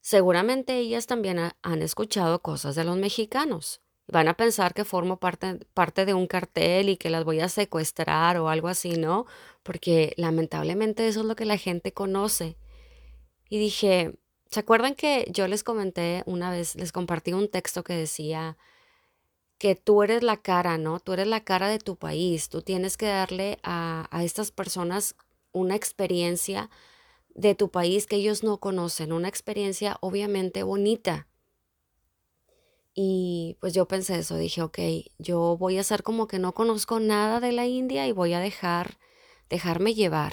seguramente 0.00 0.78
ellas 0.78 1.06
también 1.06 1.38
han 1.62 1.82
escuchado 1.82 2.42
cosas 2.42 2.74
de 2.74 2.84
los 2.84 2.96
mexicanos. 2.96 3.80
Van 4.08 4.28
a 4.28 4.36
pensar 4.36 4.72
que 4.72 4.84
formo 4.84 5.18
parte, 5.18 5.58
parte 5.74 6.04
de 6.04 6.14
un 6.14 6.26
cartel 6.28 6.90
y 6.90 6.96
que 6.96 7.10
las 7.10 7.24
voy 7.24 7.40
a 7.40 7.48
secuestrar 7.48 8.36
o 8.36 8.48
algo 8.48 8.68
así, 8.68 8.92
¿no? 8.92 9.26
Porque 9.62 10.14
lamentablemente 10.16 11.08
eso 11.08 11.20
es 11.20 11.26
lo 11.26 11.34
que 11.34 11.44
la 11.44 11.56
gente 11.56 11.92
conoce. 11.92 12.56
Y 13.48 13.58
dije, 13.58 14.16
¿se 14.50 14.60
acuerdan 14.60 14.94
que 14.94 15.26
yo 15.32 15.48
les 15.48 15.64
comenté 15.64 16.22
una 16.26 16.50
vez, 16.50 16.76
les 16.76 16.92
compartí 16.92 17.32
un 17.32 17.48
texto 17.48 17.82
que 17.82 17.94
decía 17.94 18.56
que 19.58 19.74
tú 19.74 20.02
eres 20.02 20.22
la 20.22 20.36
cara, 20.36 20.78
¿no? 20.78 21.00
Tú 21.00 21.12
eres 21.14 21.26
la 21.26 21.42
cara 21.42 21.68
de 21.68 21.78
tu 21.78 21.96
país, 21.96 22.48
tú 22.48 22.62
tienes 22.62 22.96
que 22.96 23.06
darle 23.06 23.58
a, 23.62 24.06
a 24.10 24.22
estas 24.22 24.52
personas 24.52 25.16
una 25.52 25.74
experiencia 25.74 26.70
de 27.36 27.54
tu 27.54 27.70
país 27.70 28.06
que 28.06 28.16
ellos 28.16 28.42
no 28.42 28.58
conocen, 28.58 29.12
una 29.12 29.28
experiencia 29.28 29.98
obviamente 30.00 30.62
bonita. 30.62 31.28
Y 32.94 33.58
pues 33.60 33.74
yo 33.74 33.86
pensé 33.86 34.18
eso, 34.18 34.38
dije, 34.38 34.62
ok, 34.62 34.78
yo 35.18 35.58
voy 35.58 35.76
a 35.76 35.82
hacer 35.82 36.02
como 36.02 36.26
que 36.28 36.38
no 36.38 36.54
conozco 36.54 36.98
nada 36.98 37.40
de 37.40 37.52
la 37.52 37.66
India 37.66 38.08
y 38.08 38.12
voy 38.12 38.32
a 38.32 38.40
dejar, 38.40 38.98
dejarme 39.50 39.92
llevar 39.92 40.32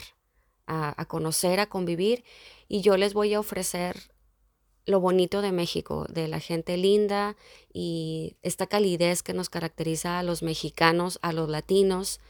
a, 0.65 0.99
a 0.99 1.05
conocer, 1.05 1.59
a 1.59 1.67
convivir 1.67 2.23
y 2.69 2.79
yo 2.79 2.95
les 2.95 3.13
voy 3.13 3.33
a 3.33 3.41
ofrecer 3.41 4.13
lo 4.85 5.01
bonito 5.01 5.41
de 5.41 5.51
México, 5.51 6.05
de 6.09 6.29
la 6.29 6.39
gente 6.39 6.77
linda 6.77 7.35
y 7.73 8.37
esta 8.43 8.67
calidez 8.67 9.23
que 9.23 9.33
nos 9.33 9.49
caracteriza 9.49 10.19
a 10.19 10.23
los 10.23 10.41
mexicanos, 10.41 11.19
a 11.21 11.33
los 11.33 11.49
latinos 11.49 12.21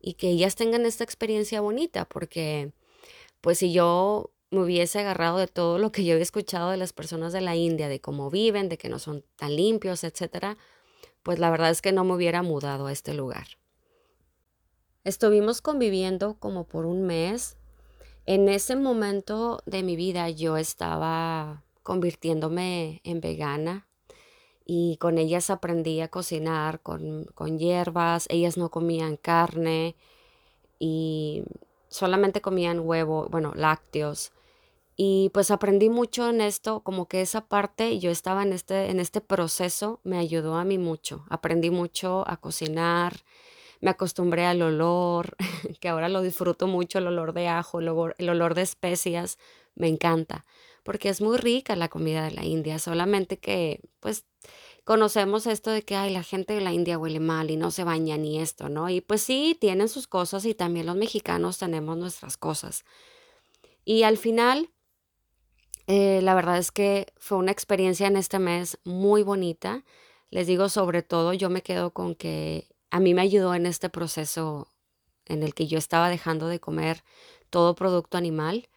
y 0.00 0.14
que 0.14 0.30
ellas 0.30 0.54
tengan 0.54 0.86
esta 0.86 1.02
experiencia 1.02 1.60
bonita, 1.60 2.04
porque 2.04 2.72
pues 3.40 3.58
si 3.58 3.72
yo 3.72 4.30
me 4.50 4.62
hubiese 4.62 4.98
agarrado 4.98 5.38
de 5.38 5.46
todo 5.46 5.78
lo 5.78 5.92
que 5.92 6.04
yo 6.04 6.12
había 6.12 6.22
escuchado 6.22 6.70
de 6.70 6.76
las 6.76 6.92
personas 6.92 7.32
de 7.32 7.40
la 7.40 7.54
India, 7.54 7.88
de 7.88 8.00
cómo 8.00 8.30
viven, 8.30 8.68
de 8.68 8.78
que 8.78 8.88
no 8.88 8.98
son 8.98 9.24
tan 9.36 9.54
limpios, 9.54 10.02
etcétera, 10.02 10.58
pues 11.22 11.38
la 11.38 11.50
verdad 11.50 11.70
es 11.70 11.82
que 11.82 11.92
no 11.92 12.04
me 12.04 12.14
hubiera 12.14 12.42
mudado 12.42 12.86
a 12.86 12.92
este 12.92 13.14
lugar. 13.14 13.46
Estuvimos 15.04 15.62
conviviendo 15.62 16.34
como 16.38 16.64
por 16.64 16.84
un 16.84 17.02
mes. 17.02 17.56
En 18.26 18.48
ese 18.48 18.76
momento 18.76 19.62
de 19.66 19.82
mi 19.82 19.96
vida 19.96 20.28
yo 20.30 20.56
estaba 20.56 21.62
convirtiéndome 21.82 23.00
en 23.04 23.20
vegana 23.20 23.86
y 24.64 24.98
con 24.98 25.18
ellas 25.18 25.50
aprendí 25.50 26.00
a 26.00 26.08
cocinar 26.08 26.80
con, 26.80 27.24
con 27.34 27.58
hierbas, 27.58 28.26
ellas 28.28 28.56
no 28.56 28.70
comían 28.70 29.16
carne 29.16 29.96
y 30.78 31.44
solamente 31.90 32.40
comían 32.40 32.80
huevo, 32.80 33.28
bueno, 33.30 33.52
lácteos. 33.54 34.32
Y 34.96 35.30
pues 35.32 35.50
aprendí 35.50 35.88
mucho 35.88 36.28
en 36.28 36.40
esto, 36.40 36.80
como 36.80 37.08
que 37.08 37.20
esa 37.20 37.42
parte, 37.42 37.98
yo 37.98 38.10
estaba 38.10 38.42
en 38.42 38.52
este, 38.52 38.90
en 38.90 39.00
este 39.00 39.20
proceso, 39.20 40.00
me 40.04 40.18
ayudó 40.18 40.56
a 40.56 40.64
mí 40.64 40.78
mucho. 40.78 41.24
Aprendí 41.28 41.70
mucho 41.70 42.24
a 42.26 42.36
cocinar, 42.36 43.16
me 43.80 43.90
acostumbré 43.90 44.46
al 44.46 44.62
olor, 44.62 45.36
que 45.80 45.88
ahora 45.88 46.08
lo 46.08 46.22
disfruto 46.22 46.66
mucho, 46.66 46.98
el 46.98 47.06
olor 47.06 47.32
de 47.32 47.48
ajo, 47.48 47.80
el 47.80 47.88
olor, 47.88 48.14
el 48.18 48.28
olor 48.28 48.54
de 48.54 48.62
especias, 48.62 49.38
me 49.74 49.88
encanta, 49.88 50.44
porque 50.82 51.08
es 51.08 51.20
muy 51.20 51.36
rica 51.36 51.76
la 51.76 51.88
comida 51.88 52.24
de 52.24 52.32
la 52.32 52.44
India, 52.44 52.78
solamente 52.78 53.38
que 53.38 53.80
pues 54.00 54.24
conocemos 54.84 55.46
esto 55.46 55.70
de 55.70 55.82
que 55.82 55.96
ay, 55.96 56.12
la 56.12 56.22
gente 56.22 56.54
de 56.54 56.60
la 56.60 56.72
India 56.72 56.98
huele 56.98 57.20
mal 57.20 57.50
y 57.50 57.56
no 57.56 57.70
se 57.70 57.84
baña 57.84 58.16
ni 58.16 58.40
esto, 58.40 58.68
¿no? 58.68 58.88
Y 58.88 59.00
pues 59.00 59.22
sí, 59.22 59.56
tienen 59.60 59.88
sus 59.88 60.06
cosas 60.06 60.44
y 60.44 60.54
también 60.54 60.86
los 60.86 60.96
mexicanos 60.96 61.58
tenemos 61.58 61.96
nuestras 61.96 62.36
cosas. 62.36 62.84
Y 63.84 64.02
al 64.02 64.16
final, 64.16 64.70
eh, 65.86 66.20
la 66.22 66.34
verdad 66.34 66.58
es 66.58 66.72
que 66.72 67.12
fue 67.18 67.38
una 67.38 67.52
experiencia 67.52 68.06
en 68.06 68.16
este 68.16 68.38
mes 68.38 68.78
muy 68.84 69.22
bonita. 69.22 69.84
Les 70.30 70.46
digo, 70.46 70.68
sobre 70.68 71.02
todo, 71.02 71.32
yo 71.32 71.50
me 71.50 71.62
quedo 71.62 71.92
con 71.92 72.14
que 72.14 72.68
a 72.90 73.00
mí 73.00 73.14
me 73.14 73.22
ayudó 73.22 73.54
en 73.54 73.66
este 73.66 73.88
proceso 73.90 74.68
en 75.26 75.42
el 75.42 75.54
que 75.54 75.66
yo 75.66 75.78
estaba 75.78 76.08
dejando 76.08 76.48
de 76.48 76.60
comer 76.60 77.04
todo 77.50 77.74
producto 77.74 78.18
animal 78.18 78.68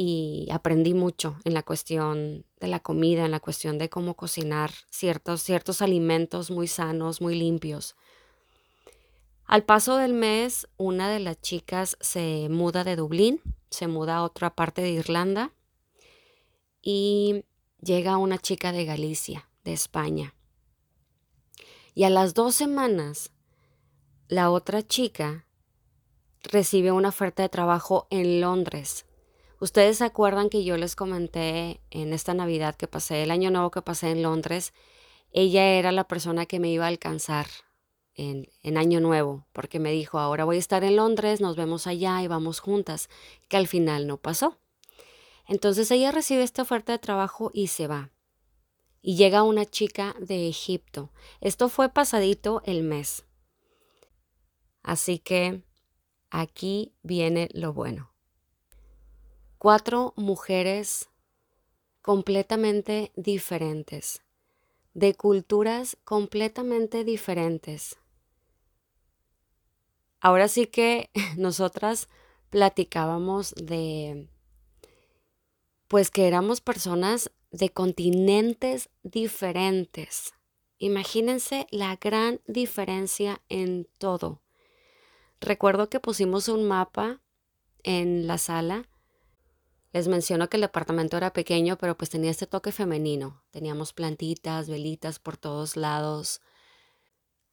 y 0.00 0.46
aprendí 0.52 0.94
mucho 0.94 1.40
en 1.44 1.54
la 1.54 1.64
cuestión 1.64 2.46
de 2.60 2.68
la 2.68 2.78
comida, 2.78 3.24
en 3.24 3.32
la 3.32 3.40
cuestión 3.40 3.78
de 3.78 3.90
cómo 3.90 4.14
cocinar 4.14 4.70
ciertos, 4.90 5.42
ciertos 5.42 5.82
alimentos 5.82 6.52
muy 6.52 6.68
sanos, 6.68 7.20
muy 7.20 7.34
limpios. 7.34 7.96
Al 9.44 9.64
paso 9.64 9.96
del 9.96 10.14
mes, 10.14 10.68
una 10.76 11.10
de 11.10 11.18
las 11.18 11.40
chicas 11.40 11.96
se 12.00 12.46
muda 12.48 12.84
de 12.84 12.94
Dublín, 12.94 13.42
se 13.70 13.88
muda 13.88 14.18
a 14.18 14.22
otra 14.22 14.54
parte 14.54 14.82
de 14.82 14.90
Irlanda 14.90 15.52
y 16.80 17.44
llega 17.82 18.18
una 18.18 18.38
chica 18.38 18.70
de 18.70 18.84
Galicia, 18.84 19.50
de 19.64 19.72
España. 19.72 20.36
Y 21.92 22.04
a 22.04 22.10
las 22.10 22.34
dos 22.34 22.54
semanas, 22.54 23.32
la 24.28 24.52
otra 24.52 24.86
chica 24.86 25.44
recibe 26.44 26.92
una 26.92 27.08
oferta 27.08 27.42
de 27.42 27.48
trabajo 27.48 28.06
en 28.10 28.40
Londres 28.40 29.07
Ustedes 29.60 29.98
se 29.98 30.04
acuerdan 30.04 30.50
que 30.50 30.62
yo 30.62 30.76
les 30.76 30.94
comenté 30.94 31.80
en 31.90 32.12
esta 32.12 32.32
Navidad 32.32 32.76
que 32.76 32.86
pasé, 32.86 33.24
el 33.24 33.32
año 33.32 33.50
nuevo 33.50 33.72
que 33.72 33.82
pasé 33.82 34.10
en 34.10 34.22
Londres, 34.22 34.72
ella 35.32 35.66
era 35.66 35.90
la 35.90 36.04
persona 36.04 36.46
que 36.46 36.60
me 36.60 36.70
iba 36.70 36.84
a 36.84 36.88
alcanzar 36.88 37.46
en, 38.14 38.48
en, 38.62 38.78
año 38.78 39.00
nuevo, 39.00 39.46
porque 39.52 39.80
me 39.80 39.90
dijo, 39.90 40.18
ahora 40.20 40.44
voy 40.44 40.56
a 40.56 40.60
estar 40.60 40.84
en 40.84 40.96
Londres, 40.96 41.40
nos 41.40 41.56
vemos 41.56 41.88
allá 41.88 42.22
y 42.22 42.28
vamos 42.28 42.60
juntas, 42.60 43.08
que 43.48 43.56
al 43.56 43.66
final 43.66 44.06
no 44.06 44.16
pasó. 44.16 44.58
Entonces 45.46 45.90
ella 45.90 46.12
recibe 46.12 46.42
esta 46.44 46.62
oferta 46.62 46.92
de 46.92 46.98
trabajo 46.98 47.50
y 47.52 47.66
se 47.68 47.88
va. 47.88 48.10
Y 49.02 49.16
llega 49.16 49.42
una 49.42 49.64
chica 49.64 50.14
de 50.20 50.48
Egipto. 50.48 51.10
Esto 51.40 51.68
fue 51.68 51.88
pasadito 51.88 52.62
el 52.64 52.82
mes. 52.82 53.24
Así 54.82 55.18
que 55.18 55.62
aquí 56.30 56.94
viene 57.02 57.48
lo 57.52 57.72
bueno 57.72 58.17
cuatro 59.58 60.14
mujeres 60.16 61.10
completamente 62.00 63.12
diferentes, 63.16 64.22
de 64.94 65.14
culturas 65.14 65.96
completamente 66.04 67.04
diferentes. 67.04 67.98
Ahora 70.20 70.48
sí 70.48 70.66
que 70.66 71.10
nosotras 71.36 72.08
platicábamos 72.50 73.54
de, 73.56 74.28
pues 75.88 76.10
que 76.10 76.26
éramos 76.26 76.60
personas 76.60 77.30
de 77.50 77.70
continentes 77.70 78.90
diferentes. 79.02 80.34
Imagínense 80.78 81.66
la 81.70 81.96
gran 81.96 82.40
diferencia 82.46 83.42
en 83.48 83.88
todo. 83.98 84.40
Recuerdo 85.40 85.88
que 85.90 86.00
pusimos 86.00 86.48
un 86.48 86.66
mapa 86.66 87.20
en 87.82 88.26
la 88.26 88.38
sala 88.38 88.88
les 89.92 90.08
menciono 90.08 90.48
que 90.48 90.56
el 90.58 90.62
departamento 90.62 91.16
era 91.16 91.32
pequeño, 91.32 91.78
pero 91.78 91.96
pues 91.96 92.10
tenía 92.10 92.30
este 92.30 92.46
toque 92.46 92.72
femenino. 92.72 93.42
Teníamos 93.50 93.92
plantitas, 93.92 94.68
velitas 94.68 95.18
por 95.18 95.36
todos 95.36 95.76
lados. 95.76 96.40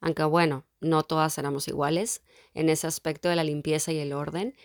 Aunque 0.02 0.24
bueno, 0.24 0.66
no 0.82 1.04
todas 1.04 1.38
éramos 1.38 1.68
iguales 1.68 2.22
en 2.54 2.70
ese 2.70 2.88
aspecto 2.88 3.30
de 3.30 3.38
la 3.38 3.44
limpieza 3.44 3.92
y 3.92 4.00
el 4.00 4.14
orden. 4.14 4.56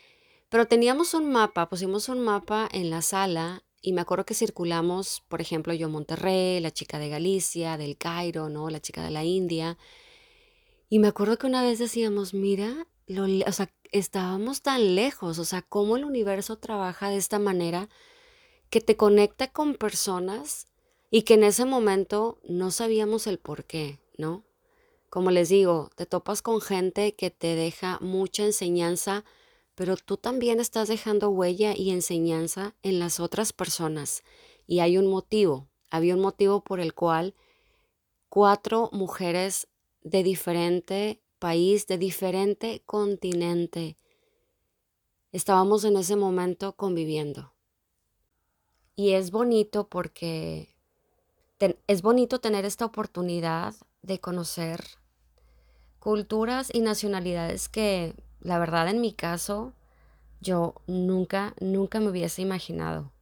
Pero 0.49 0.67
teníamos 0.67 1.15
un 1.15 1.31
mapa, 1.31 1.69
pusimos 1.69 2.09
un 2.09 2.21
mapa 2.21 2.69
en 2.73 2.91
la 2.91 3.03
sala 3.03 3.63
y 3.81 3.93
me 3.93 4.01
acuerdo 4.01 4.27
que 4.27 4.35
circulamos, 4.35 5.23
por 5.29 5.41
ejemplo, 5.41 5.73
yo 5.73 5.89
Monterrey, 5.89 6.61
la 6.61 6.73
chica 6.73 6.99
de 6.99 7.09
Galicia, 7.09 7.79
del 7.79 7.97
Cairo, 7.97 8.49
¿no? 8.49 8.69
La 8.69 8.81
chica 8.81 9.03
de 9.05 9.11
la 9.11 9.25
India. 9.25 9.79
Y 10.89 10.99
me 10.99 11.09
acuerdo 11.09 11.39
que 11.39 11.47
una 11.47 11.63
vez 11.63 11.79
decíamos, 11.79 12.35
mira, 12.35 12.89
lo, 13.07 13.25
o 13.25 13.53
sea, 13.53 13.73
estábamos 13.93 14.63
tan 14.63 14.95
lejos, 14.95 15.39
o 15.39 15.45
sea, 15.45 15.63
cómo 15.63 15.97
el 15.97 16.05
universo 16.05 16.59
trabaja 16.59 17.09
de 17.09 17.17
esta 17.17 17.39
manera 17.39 17.89
que 18.71 18.81
te 18.81 18.97
conecta 18.97 19.53
con 19.53 19.75
personas 19.75 20.69
y 21.11 21.23
que 21.23 21.35
en 21.35 21.45
ese 21.45 21.65
momento 21.65 22.39
no 22.45 22.71
sabíamos 22.71 23.27
el 23.27 23.39
por 23.39 23.65
qué, 23.65 23.99
¿no? 24.17 24.45
Como 25.09 25.33
les 25.33 25.49
digo, 25.49 25.91
te 25.97 26.07
topas 26.07 26.41
con 26.41 26.61
gente 26.61 27.17
que 27.17 27.31
te 27.31 27.57
deja 27.57 27.99
mucha 28.01 28.45
enseñanza, 28.45 29.25
pero 29.75 29.97
tú 29.97 30.17
también 30.17 30.61
estás 30.61 30.87
dejando 30.87 31.31
huella 31.31 31.75
y 31.77 31.91
enseñanza 31.91 32.77
en 32.83 33.01
las 33.01 33.19
otras 33.19 33.53
personas. 33.53 34.23
Y 34.69 34.79
hay 34.79 34.99
un 34.99 35.09
motivo, 35.09 35.69
había 35.91 36.15
un 36.15 36.21
motivo 36.21 36.63
por 36.63 36.79
el 36.79 36.95
cual 36.95 37.35
cuatro 38.29 38.89
mujeres 38.93 39.67
de 40.03 40.23
diferente 40.23 41.21
país, 41.41 41.89
de 41.89 41.99
diferente 41.99 42.85
continente, 42.87 43.99
estábamos 45.33 45.83
en 45.85 45.97
ese 45.97 46.15
momento 46.15 46.77
conviviendo. 46.77 47.53
Y 48.95 49.15
es 49.15 49.33
bonito 49.33 49.89
porque 49.89 50.77
es 51.89 52.03
bonito 52.03 52.41
tener 52.41 52.65
esta 52.65 52.85
oportunidad 52.85 53.75
de 54.03 54.21
conocer 54.21 54.85
culturas 55.99 56.71
y 56.73 56.81
nacionalidades 56.81 57.69
que 57.69 58.15
la 58.41 58.59
verdad 58.59 58.89
en 58.89 59.01
mi 59.01 59.13
caso 59.13 59.75
yo 60.41 60.75
nunca, 60.87 61.55
nunca 61.61 62.01
me 62.01 62.09
hubiese 62.09 62.41
imaginado. 62.43 63.13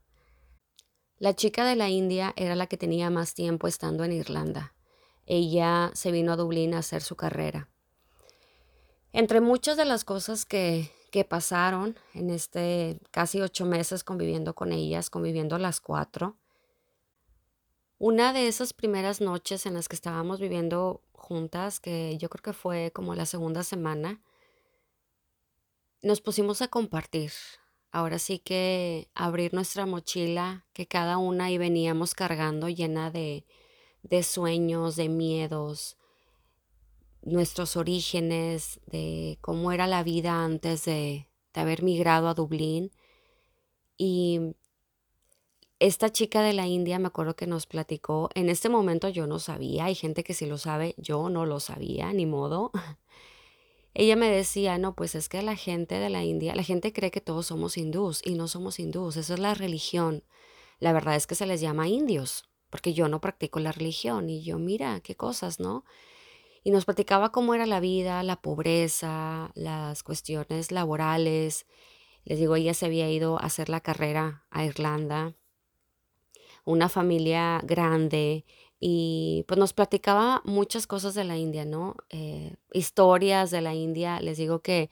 La 1.19 1.35
chica 1.35 1.65
de 1.65 1.75
la 1.75 1.89
India 1.89 2.33
era 2.37 2.55
la 2.55 2.69
que 2.69 2.77
tenía 2.77 3.11
más 3.11 3.35
tiempo 3.35 3.67
estando 3.67 4.05
en 4.05 4.13
Irlanda. 4.13 4.75
Ella 5.27 5.91
se 5.95 6.13
vino 6.13 6.33
a 6.33 6.37
Dublín 6.37 6.75
a 6.75 6.79
hacer 6.79 7.03
su 7.03 7.17
carrera. 7.17 7.69
Entre 9.12 9.41
muchas 9.41 9.77
de 9.77 9.85
las 9.85 10.05
cosas 10.05 10.45
que, 10.45 10.91
que 11.11 11.25
pasaron 11.25 11.97
en 12.15 12.31
este 12.31 13.00
casi 13.11 13.41
ocho 13.41 13.65
meses 13.65 14.05
conviviendo 14.05 14.55
con 14.55 14.73
ellas, 14.73 15.11
conviviendo 15.11 15.59
las 15.59 15.81
cuatro, 15.81 16.37
una 18.00 18.33
de 18.33 18.47
esas 18.47 18.73
primeras 18.73 19.21
noches 19.21 19.67
en 19.67 19.75
las 19.75 19.88
que 19.88 19.97
estábamos 19.97 20.38
viviendo 20.38 21.03
juntas, 21.12 21.81
que 21.81 22.17
yo 22.19 22.29
creo 22.29 22.43
que 22.43 22.53
fue 22.53 22.93
como 22.93 23.17
la 23.17 23.27
segunda 23.27 23.65
semana, 23.65 24.21
nos 26.00 26.21
pusimos 26.21 26.62
a 26.62 26.69
compartir. 26.69 27.33
Ahora 27.91 28.21
sí 28.21 28.38
que 28.38 29.09
abrir 29.15 29.53
nuestra 29.53 29.85
mochila, 29.85 30.65
que 30.73 30.87
cada 30.87 31.19
una 31.19 31.50
y 31.50 31.59
veníamos 31.59 32.15
cargando 32.15 32.69
llena 32.69 33.11
de, 33.11 33.45
de 34.03 34.23
sueños, 34.23 34.95
de 34.95 35.09
miedos, 35.09 35.98
nuestros 37.23 37.77
orígenes, 37.77 38.81
de 38.87 39.39
cómo 39.41 39.73
era 39.73 39.87
la 39.87 40.03
vida 40.03 40.45
antes 40.45 40.85
de, 40.85 41.29
de 41.55 41.61
haber 41.61 41.83
migrado 41.83 42.29
a 42.29 42.35
Dublín. 42.35 42.91
Y 43.97 44.55
esta 45.81 46.11
chica 46.11 46.43
de 46.43 46.55
la 46.55 46.67
India 46.67 46.99
me 46.99 47.07
acuerdo 47.07 47.37
que 47.37 47.47
nos 47.47 47.67
platicó, 47.67 48.31
en 48.35 48.49
este 48.49 48.69
momento 48.69 49.09
yo 49.09 49.27
no 49.27 49.39
sabía, 49.39 49.85
hay 49.85 49.95
gente 49.95 50.25
que 50.25 50.35
sí 50.35 50.47
lo 50.47 50.59
sabe, 50.59 50.95
yo 50.99 51.29
no 51.29 51.47
lo 51.47 51.61
sabía, 51.61 52.13
ni 52.13 52.27
modo. 52.27 52.73
Ella 53.95 54.17
me 54.17 54.29
decía, 54.29 54.79
no, 54.79 54.95
pues 54.95 55.15
es 55.15 55.29
que 55.29 55.43
la 55.43 55.57
gente 55.57 55.97
de 55.97 56.11
la 56.11 56.25
India, 56.25 56.55
la 56.55 56.63
gente 56.63 56.93
cree 56.93 57.11
que 57.11 57.21
todos 57.21 57.47
somos 57.47 57.77
hindús 57.77 58.23
y 58.25 58.35
no 58.35 58.49
somos 58.49 58.79
hindús, 58.79 59.17
eso 59.17 59.35
es 59.35 59.41
la 59.41 59.55
religión. 59.55 60.25
La 60.81 60.93
verdad 60.93 61.17
es 61.17 61.27
que 61.27 61.35
se 61.35 61.47
les 61.47 61.61
llama 61.61 61.89
indios, 61.89 62.49
porque 62.71 62.93
yo 62.93 63.09
no 63.09 63.21
practico 63.21 63.61
la 63.61 63.73
religión 63.73 64.31
y 64.31 64.43
yo, 64.43 64.59
mira, 64.59 65.01
qué 65.01 65.17
cosas, 65.17 65.59
¿no? 65.61 65.85
Y 66.65 66.71
nos 66.71 66.85
platicaba 66.85 67.33
cómo 67.33 67.55
era 67.55 67.67
la 67.67 67.81
vida, 67.81 68.23
la 68.23 68.41
pobreza, 68.41 69.50
las 69.55 70.02
cuestiones 70.02 70.73
laborales. 70.73 71.67
Les 72.25 72.39
digo, 72.39 72.56
ella 72.56 72.75
se 72.75 72.87
había 72.87 73.11
ido 73.11 73.41
a 73.41 73.47
hacer 73.47 73.69
la 73.69 73.80
carrera 73.80 74.45
a 74.50 74.65
Irlanda 74.65 75.35
una 76.69 76.91
familia 76.91 77.63
grande 77.65 78.45
y 78.78 79.45
pues 79.49 79.59
nos 79.59 79.73
platicaba 79.73 80.43
muchas 80.45 80.87
cosas 80.87 81.15
de 81.15 81.25
la 81.25 81.39
India, 81.39 81.65
¿no? 81.65 81.97
Eh, 82.11 82.56
historias 82.73 83.50
de 83.50 83.63
la 83.63 83.75
India. 83.75 84.21
Les 84.21 84.37
digo 84.37 84.61
que 84.61 84.91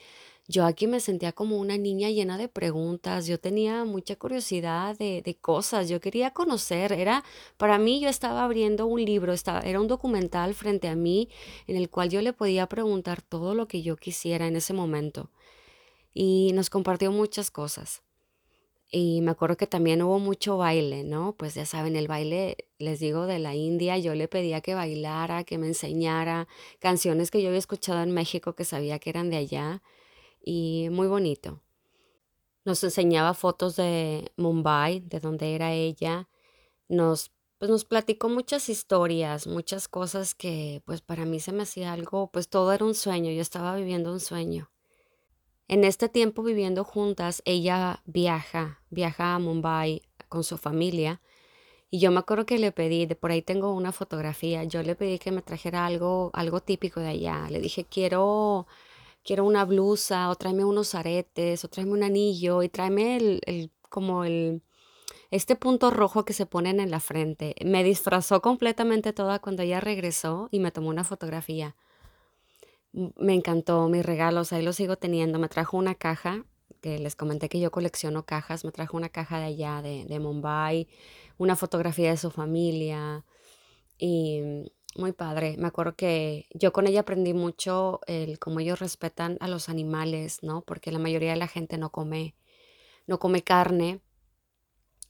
yo 0.48 0.64
aquí 0.64 0.86
me 0.86 1.00
sentía 1.00 1.32
como 1.32 1.58
una 1.58 1.76
niña 1.76 2.10
llena 2.10 2.38
de 2.38 2.48
preguntas, 2.48 3.26
yo 3.26 3.38
tenía 3.40 3.84
mucha 3.84 4.16
curiosidad 4.16 4.96
de, 4.96 5.22
de, 5.22 5.34
cosas, 5.34 5.88
yo 5.88 6.00
quería 6.00 6.30
conocer, 6.30 6.92
era, 6.92 7.24
para 7.56 7.78
mí 7.78 8.00
yo 8.00 8.08
estaba 8.08 8.44
abriendo 8.44 8.86
un 8.86 9.04
libro, 9.04 9.32
estaba, 9.32 9.60
era 9.60 9.80
un 9.80 9.88
documental 9.88 10.54
frente 10.54 10.88
a 10.88 10.94
mí 10.94 11.28
en 11.66 11.76
el 11.76 11.90
cual 11.90 12.10
yo 12.10 12.22
le 12.22 12.32
podía 12.32 12.68
preguntar 12.68 13.22
todo 13.22 13.54
lo 13.54 13.66
que 13.66 13.82
yo 13.82 13.96
quisiera 13.96 14.46
en 14.46 14.56
ese 14.56 14.72
momento. 14.72 15.30
Y 16.14 16.52
nos 16.54 16.70
compartió 16.70 17.12
muchas 17.12 17.50
cosas. 17.50 18.02
Y 18.90 19.20
me 19.20 19.32
acuerdo 19.32 19.56
que 19.56 19.66
también 19.66 20.00
hubo 20.02 20.18
mucho 20.20 20.56
baile, 20.58 21.02
¿no? 21.02 21.34
Pues 21.36 21.54
ya 21.54 21.66
saben, 21.66 21.96
el 21.96 22.06
baile, 22.06 22.56
les 22.78 23.00
digo, 23.00 23.26
de 23.26 23.40
la 23.40 23.54
India, 23.54 23.98
yo 23.98 24.14
le 24.14 24.28
pedía 24.28 24.60
que 24.60 24.74
bailara, 24.74 25.44
que 25.44 25.58
me 25.58 25.66
enseñara 25.66 26.46
canciones 26.78 27.30
que 27.30 27.42
yo 27.42 27.48
había 27.48 27.58
escuchado 27.58 28.02
en 28.02 28.12
México 28.12 28.54
que 28.54 28.64
sabía 28.64 28.98
que 29.00 29.10
eran 29.10 29.28
de 29.28 29.36
allá 29.38 29.82
y 30.46 30.88
muy 30.90 31.08
bonito. 31.08 31.60
Nos 32.64 32.82
enseñaba 32.82 33.34
fotos 33.34 33.76
de 33.76 34.32
Mumbai, 34.36 35.00
de 35.00 35.20
donde 35.20 35.54
era 35.54 35.74
ella. 35.74 36.28
Nos, 36.88 37.32
pues 37.58 37.70
nos 37.70 37.84
platicó 37.84 38.28
muchas 38.28 38.68
historias, 38.68 39.46
muchas 39.46 39.88
cosas 39.88 40.34
que 40.34 40.82
pues 40.86 41.02
para 41.02 41.26
mí 41.26 41.40
se 41.40 41.52
me 41.52 41.64
hacía 41.64 41.92
algo, 41.92 42.30
pues 42.30 42.48
todo 42.48 42.72
era 42.72 42.84
un 42.84 42.94
sueño, 42.94 43.30
yo 43.32 43.42
estaba 43.42 43.76
viviendo 43.76 44.12
un 44.12 44.20
sueño. 44.20 44.70
En 45.68 45.82
este 45.82 46.08
tiempo 46.08 46.44
viviendo 46.44 46.84
juntas, 46.84 47.42
ella 47.44 48.02
viaja, 48.06 48.82
viaja 48.88 49.34
a 49.34 49.38
Mumbai 49.40 50.02
con 50.28 50.44
su 50.44 50.58
familia. 50.58 51.20
Y 51.90 51.98
yo 51.98 52.12
me 52.12 52.20
acuerdo 52.20 52.46
que 52.46 52.58
le 52.58 52.70
pedí, 52.70 53.06
de 53.06 53.16
por 53.16 53.32
ahí 53.32 53.42
tengo 53.42 53.72
una 53.72 53.90
fotografía, 53.90 54.62
yo 54.64 54.82
le 54.84 54.94
pedí 54.94 55.18
que 55.18 55.32
me 55.32 55.42
trajera 55.42 55.86
algo, 55.86 56.30
algo 56.34 56.60
típico 56.60 57.00
de 57.00 57.08
allá. 57.08 57.48
Le 57.50 57.60
dije, 57.60 57.84
quiero, 57.84 58.66
quiero 59.26 59.44
una 59.44 59.64
blusa, 59.64 60.30
o 60.30 60.36
tráeme 60.36 60.64
unos 60.64 60.94
aretes, 60.94 61.64
o 61.64 61.68
tráeme 61.68 61.92
un 61.92 62.02
anillo, 62.02 62.62
y 62.62 62.68
tráeme 62.68 63.16
el, 63.16 63.40
el, 63.46 63.70
como 63.90 64.24
el, 64.24 64.62
este 65.30 65.56
punto 65.56 65.90
rojo 65.90 66.24
que 66.24 66.32
se 66.32 66.46
ponen 66.46 66.80
en 66.80 66.90
la 66.90 67.00
frente. 67.00 67.54
Me 67.64 67.84
disfrazó 67.84 68.40
completamente 68.40 69.12
toda 69.12 69.40
cuando 69.40 69.62
ella 69.62 69.80
regresó 69.80 70.48
y 70.50 70.60
me 70.60 70.70
tomó 70.70 70.88
una 70.88 71.04
fotografía 71.04 71.76
me 73.16 73.34
encantó 73.34 73.88
mis 73.88 74.04
regalos, 74.04 74.52
ahí 74.52 74.62
los 74.62 74.76
sigo 74.76 74.96
teniendo. 74.96 75.38
Me 75.38 75.48
trajo 75.48 75.76
una 75.76 75.94
caja, 75.94 76.44
que 76.80 76.98
les 76.98 77.14
comenté 77.14 77.48
que 77.48 77.60
yo 77.60 77.70
colecciono 77.70 78.24
cajas, 78.24 78.64
me 78.64 78.72
trajo 78.72 78.96
una 78.96 79.10
caja 79.10 79.38
de 79.38 79.46
allá, 79.46 79.82
de, 79.82 80.04
de 80.06 80.18
Mumbai, 80.18 80.88
una 81.36 81.56
fotografía 81.56 82.10
de 82.10 82.16
su 82.16 82.30
familia 82.30 83.24
y 83.98 84.72
muy 84.98 85.12
padre. 85.12 85.56
Me 85.58 85.68
acuerdo 85.68 85.96
que 85.96 86.46
yo 86.52 86.72
con 86.72 86.86
ella 86.86 87.00
aprendí 87.00 87.34
mucho 87.34 88.00
el 88.06 88.38
cómo 88.38 88.60
ellos 88.60 88.78
respetan 88.78 89.36
a 89.40 89.48
los 89.48 89.68
animales, 89.68 90.42
¿no? 90.42 90.62
Porque 90.62 90.92
la 90.92 90.98
mayoría 90.98 91.30
de 91.30 91.36
la 91.36 91.48
gente 91.48 91.78
no 91.78 91.90
come, 91.90 92.34
no 93.06 93.18
come 93.18 93.42
carne. 93.42 94.00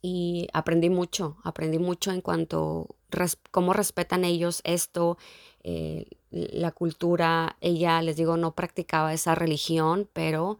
Y 0.02 0.46
aprendí 0.52 0.90
mucho, 0.90 1.38
aprendí 1.42 1.78
mucho 1.78 2.12
en 2.12 2.20
cuanto 2.20 2.96
a 3.12 3.26
cómo 3.50 3.72
respetan 3.72 4.24
ellos 4.24 4.60
esto, 4.64 5.18
eh, 5.64 6.06
la 6.30 6.70
cultura, 6.70 7.56
ella, 7.60 8.00
les 8.02 8.16
digo, 8.16 8.36
no 8.36 8.54
practicaba 8.54 9.12
esa 9.14 9.34
religión, 9.34 10.08
pero 10.12 10.58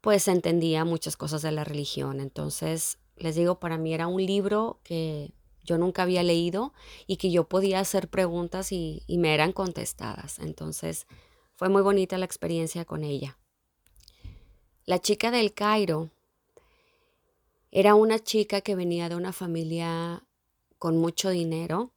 pues 0.00 0.28
entendía 0.28 0.84
muchas 0.84 1.16
cosas 1.16 1.42
de 1.42 1.52
la 1.52 1.64
religión. 1.64 2.20
Entonces, 2.20 2.98
les 3.16 3.34
digo, 3.34 3.60
para 3.60 3.76
mí 3.76 3.92
era 3.92 4.06
un 4.06 4.24
libro 4.24 4.80
que 4.82 5.32
yo 5.64 5.78
nunca 5.78 6.02
había 6.02 6.22
leído 6.22 6.72
y 7.06 7.16
que 7.16 7.30
yo 7.30 7.48
podía 7.48 7.80
hacer 7.80 8.08
preguntas 8.08 8.72
y, 8.72 9.04
me 9.08 9.34
eran 9.34 9.52
contestadas. 9.52 10.38
Entonces, 10.38 11.06
fue 11.54 11.68
muy 11.68 11.82
bonita 11.82 12.18
la 12.18 12.24
experiencia 12.24 12.84
con 12.84 13.04
ella. 13.04 13.38
La 14.86 14.98
chica 14.98 15.30
del 15.30 15.52
Cairo 15.52 16.10
era 17.70 17.94
una 17.94 18.18
chica 18.18 18.60
que 18.60 18.74
venía 18.74 19.08
de 19.08 19.16
una 19.16 19.32
familia 19.32 20.24
con 20.78 20.96
mucho 20.96 21.30
dinero 21.30 21.92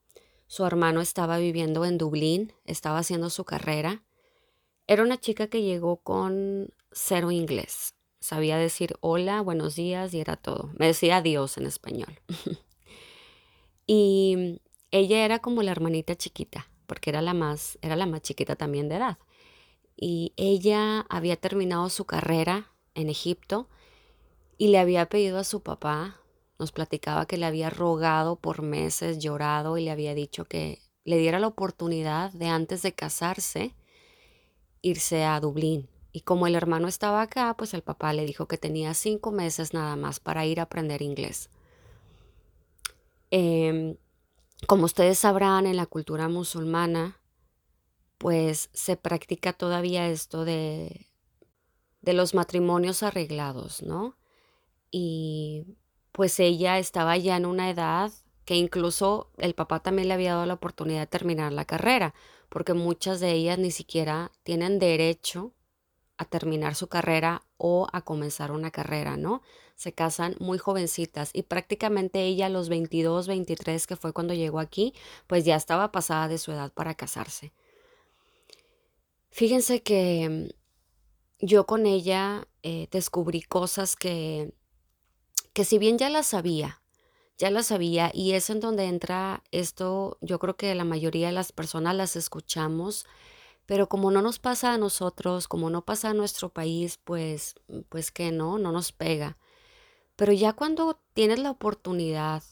su 0.53 0.65
hermano 0.65 1.01
estaba 1.01 1.39
viviendo 1.39 1.83
en 1.83 1.97
Dublín, 1.97 2.53
estaba 2.65 2.99
haciendo 2.99 3.31
su 3.31 3.43
carrera. 3.43 4.03
Era 4.85 5.01
una 5.01 5.19
chica 5.19 5.47
que 5.47 5.63
llegó 5.63 5.97
con 5.97 6.69
cero 6.91 7.31
inglés. 7.31 7.95
Sabía 8.19 8.57
decir 8.57 8.95
hola, 8.99 9.41
buenos 9.41 9.73
días 9.73 10.13
y 10.13 10.19
era 10.19 10.35
todo. 10.35 10.69
Me 10.77 10.85
decía 10.85 11.17
adiós 11.17 11.57
en 11.57 11.65
español. 11.65 12.19
y 13.87 14.61
ella 14.91 15.25
era 15.25 15.39
como 15.39 15.63
la 15.63 15.71
hermanita 15.71 16.15
chiquita, 16.15 16.69
porque 16.87 17.09
era 17.09 17.21
la 17.21 17.33
más, 17.33 17.77
era 17.81 17.95
la 17.95 18.05
más 18.05 18.21
chiquita 18.21 18.55
también 18.55 18.89
de 18.89 18.95
edad. 18.97 19.17
Y 19.95 20.33
ella 20.37 21.01
había 21.09 21.35
terminado 21.37 21.89
su 21.89 22.05
carrera 22.05 22.71
en 22.95 23.09
Egipto 23.09 23.69
y 24.57 24.67
le 24.69 24.79
había 24.79 25.07
pedido 25.07 25.39
a 25.39 25.43
su 25.43 25.61
papá 25.63 26.19
Nos 26.59 26.71
platicaba 26.71 27.25
que 27.25 27.37
le 27.37 27.45
había 27.45 27.69
rogado 27.69 28.37
por 28.37 28.61
meses, 28.61 29.19
llorado 29.19 29.77
y 29.77 29.83
le 29.83 29.91
había 29.91 30.13
dicho 30.15 30.45
que 30.45 30.81
le 31.03 31.17
diera 31.17 31.39
la 31.39 31.47
oportunidad 31.47 32.31
de 32.33 32.47
antes 32.47 32.81
de 32.83 32.93
casarse 32.93 33.75
irse 34.81 35.23
a 35.25 35.39
Dublín. 35.39 35.89
Y 36.11 36.21
como 36.21 36.45
el 36.47 36.55
hermano 36.55 36.87
estaba 36.87 37.21
acá, 37.23 37.55
pues 37.57 37.73
el 37.73 37.81
papá 37.81 38.13
le 38.13 38.25
dijo 38.25 38.47
que 38.47 38.57
tenía 38.57 38.93
cinco 38.93 39.31
meses 39.31 39.73
nada 39.73 39.95
más 39.95 40.19
para 40.19 40.45
ir 40.45 40.59
a 40.59 40.63
aprender 40.63 41.01
inglés. 41.01 41.49
Em, 43.35 43.97
como 44.67 44.85
ustedes 44.85 45.17
sabrán, 45.17 45.65
en 45.65 45.75
la 45.75 45.87
cultura 45.87 46.29
musulmana, 46.29 47.17
pues 48.19 48.69
se 48.73 48.95
practica 48.95 49.53
todavía 49.53 50.07
esto 50.07 50.45
de, 50.45 51.07
de 52.01 52.13
los 52.13 52.35
matrimonios 52.35 53.01
arreglados, 53.01 53.81
¿no? 53.81 54.17
Y 54.91 55.65
pues 56.11 56.39
ella 56.39 56.77
estaba 56.77 57.17
ya 57.17 57.35
en 57.35 57.47
una 57.47 57.71
edad 57.71 58.11
que 58.45 58.55
incluso 58.55 59.31
el 59.39 59.55
papá 59.55 59.81
también 59.81 60.09
le 60.09 60.13
había 60.13 60.35
dado 60.35 60.45
la 60.45 60.53
oportunidad 60.53 60.99
de 60.99 61.07
terminar 61.07 61.53
la 61.53 61.65
carrera, 61.65 62.13
porque 62.49 62.75
muchas 62.75 63.19
de 63.19 63.31
ellas 63.31 63.57
ni 63.57 63.71
siquiera 63.71 64.31
tienen 64.43 64.77
derecho 64.77 65.53
a 66.17 66.25
terminar 66.25 66.75
su 66.75 66.87
carrera 66.87 67.43
o 67.57 67.87
a 67.91 68.01
comenzar 68.01 68.51
una 68.51 68.71
carrera, 68.71 69.17
¿no? 69.17 69.41
Se 69.75 69.93
casan 69.93 70.35
muy 70.39 70.57
jovencitas 70.57 71.31
y 71.33 71.43
prácticamente 71.43 72.23
ella 72.23 72.45
a 72.45 72.49
los 72.49 72.69
22, 72.69 73.27
23, 73.27 73.87
que 73.87 73.95
fue 73.95 74.13
cuando 74.13 74.33
llegó 74.33 74.59
aquí, 74.59 74.93
pues 75.27 75.45
ya 75.45 75.55
estaba 75.55 75.91
pasada 75.91 76.27
de 76.27 76.37
su 76.37 76.51
edad 76.51 76.71
para 76.71 76.93
casarse. 76.95 77.51
Fíjense 79.31 79.81
que 79.81 80.29
mm, 80.29 81.45
yo 81.45 81.65
con 81.65 81.85
ella 81.85 82.47
eh, 82.61 82.87
descubrí 82.91 83.41
cosas 83.41 83.95
que, 83.95 84.53
que 85.53 85.65
si 85.65 85.79
bien 85.79 85.97
ya 85.97 86.09
las 86.09 86.27
sabía, 86.27 86.81
ya 87.37 87.49
las 87.49 87.67
sabía 87.67 88.11
y 88.13 88.33
es 88.33 88.49
en 88.49 88.59
donde 88.59 88.85
entra 88.85 89.43
esto, 89.51 90.17
yo 90.21 90.37
creo 90.37 90.55
que 90.55 90.75
la 90.75 90.85
mayoría 90.85 91.27
de 91.27 91.33
las 91.33 91.51
personas 91.51 91.95
las 91.95 92.15
escuchamos, 92.15 93.05
pero 93.65 93.87
como 93.87 94.11
no 94.11 94.21
nos 94.21 94.39
pasa 94.39 94.73
a 94.73 94.77
nosotros, 94.77 95.47
como 95.47 95.69
no 95.69 95.85
pasa 95.85 96.09
a 96.09 96.13
nuestro 96.13 96.49
país, 96.49 96.99
pues, 97.03 97.55
pues 97.89 98.11
que 98.11 98.31
no, 98.31 98.57
no 98.57 98.71
nos 98.71 98.91
pega. 98.91 99.37
Pero 100.15 100.33
ya 100.33 100.53
cuando 100.53 100.99
tienes 101.13 101.39
la 101.39 101.51
oportunidad 101.51 102.43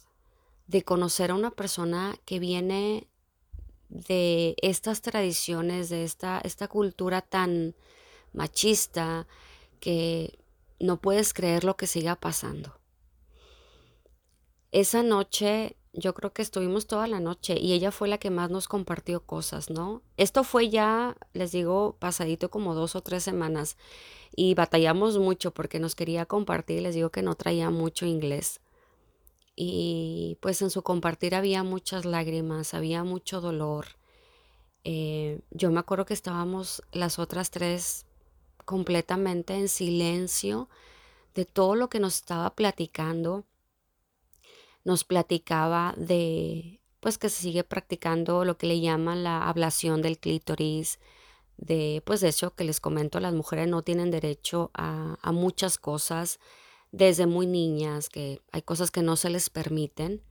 de 0.67 0.83
conocer 0.83 1.31
a 1.31 1.35
una 1.35 1.51
persona 1.51 2.15
que 2.25 2.39
viene 2.39 3.09
de 3.89 4.55
estas 4.61 5.01
tradiciones, 5.01 5.89
de 5.89 6.05
esta, 6.05 6.39
esta 6.39 6.69
cultura 6.69 7.21
tan 7.21 7.75
machista, 8.31 9.27
que 9.81 10.39
no 10.79 11.01
puedes 11.01 11.33
creer 11.33 11.65
lo 11.65 11.75
que 11.75 11.87
siga 11.87 12.15
pasando. 12.15 12.79
Esa 14.71 15.03
noche 15.03 15.75
yo 15.93 16.13
creo 16.13 16.31
que 16.31 16.41
estuvimos 16.41 16.87
toda 16.87 17.07
la 17.07 17.19
noche 17.19 17.57
y 17.59 17.73
ella 17.73 17.91
fue 17.91 18.07
la 18.07 18.17
que 18.17 18.29
más 18.29 18.49
nos 18.49 18.67
compartió 18.67 19.25
cosas, 19.25 19.69
¿no? 19.69 20.01
Esto 20.17 20.43
fue 20.43 20.69
ya, 20.69 21.17
les 21.33 21.51
digo, 21.51 21.97
pasadito 21.99 22.49
como 22.49 22.75
dos 22.75 22.95
o 22.95 23.01
tres 23.01 23.23
semanas 23.23 23.77
y 24.35 24.53
batallamos 24.53 25.17
mucho 25.17 25.51
porque 25.51 25.79
nos 25.79 25.95
quería 25.95 26.25
compartir, 26.25 26.81
les 26.81 26.95
digo 26.95 27.09
que 27.09 27.21
no 27.21 27.35
traía 27.35 27.69
mucho 27.69 28.05
inglés. 28.05 28.61
Y 29.55 30.37
pues 30.41 30.61
en 30.61 30.69
su 30.69 30.81
compartir 30.81 31.35
había 31.35 31.63
muchas 31.63 32.05
lágrimas, 32.05 32.73
había 32.73 33.03
mucho 33.03 33.41
dolor. 33.41 33.87
Eh, 34.83 35.41
yo 35.51 35.71
me 35.71 35.79
acuerdo 35.79 36.05
que 36.05 36.13
estábamos 36.13 36.81
las 36.93 37.19
otras 37.19 37.51
tres 37.51 38.05
completamente 38.65 39.55
en 39.55 39.67
silencio 39.67 40.69
de 41.35 41.45
todo 41.45 41.75
lo 41.75 41.89
que 41.89 41.99
nos 41.99 42.15
estaba 42.15 42.55
platicando 42.55 43.45
nos 44.83 45.03
platicaba 45.03 45.93
de 45.97 46.81
pues 46.99 47.17
que 47.17 47.29
se 47.29 47.41
sigue 47.41 47.63
practicando 47.63 48.45
lo 48.45 48.57
que 48.57 48.67
le 48.67 48.79
llaman 48.79 49.23
la 49.23 49.49
ablación 49.49 50.01
del 50.01 50.19
clítoris, 50.19 50.99
de 51.57 52.03
pues 52.05 52.21
de 52.21 52.29
eso 52.29 52.55
que 52.55 52.63
les 52.63 52.79
comento, 52.79 53.19
las 53.19 53.33
mujeres 53.33 53.67
no 53.67 53.81
tienen 53.81 54.11
derecho 54.11 54.69
a 54.73 55.31
muchas 55.31 55.77
cosas 55.77 56.39
desde 56.91 57.25
muy 57.25 57.47
niñas, 57.47 58.09
que 58.09 58.41
hay 58.51 58.61
cosas 58.61 58.91
que 58.91 59.01
no 59.01 59.15
se 59.15 59.29
les 59.29 59.49
permiten. 59.49 60.21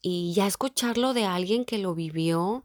Y 0.00 0.32
ya 0.32 0.46
escucharlo 0.46 1.14
de 1.14 1.26
alguien 1.26 1.64
que 1.64 1.78
lo 1.78 1.94
vivió, 1.94 2.64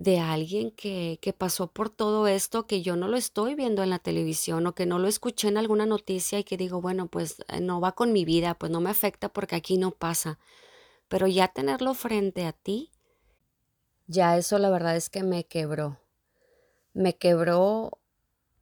de 0.00 0.18
alguien 0.18 0.70
que, 0.70 1.18
que, 1.20 1.34
pasó 1.34 1.66
por 1.66 1.90
todo 1.90 2.26
esto, 2.26 2.66
que 2.66 2.80
yo 2.80 2.96
no 2.96 3.06
lo 3.06 3.18
estoy 3.18 3.54
viendo 3.54 3.82
en 3.82 3.90
la 3.90 3.98
televisión 3.98 4.66
o 4.66 4.74
que 4.74 4.86
no 4.86 4.98
lo 4.98 5.08
escuché 5.08 5.48
en 5.48 5.58
alguna 5.58 5.84
noticia 5.84 6.38
y 6.38 6.44
que 6.44 6.56
digo, 6.56 6.80
bueno, 6.80 7.08
pues 7.08 7.44
eh, 7.48 7.60
no 7.60 7.82
va 7.82 7.92
con 7.92 8.10
mi 8.10 8.24
vida, 8.24 8.54
pues 8.54 8.72
no 8.72 8.80
me 8.80 8.88
afecta 8.88 9.28
porque 9.28 9.56
aquí 9.56 9.76
no 9.76 9.90
pasa. 9.90 10.38
Pero 11.08 11.26
ya 11.26 11.48
tenerlo 11.48 11.92
frente 11.92 12.46
a 12.46 12.52
ti, 12.54 12.90
ya 14.06 14.38
eso 14.38 14.58
la 14.58 14.70
verdad 14.70 14.96
es 14.96 15.10
que 15.10 15.22
me 15.22 15.44
quebró. 15.44 16.00
Me 16.94 17.18
quebró 17.18 17.98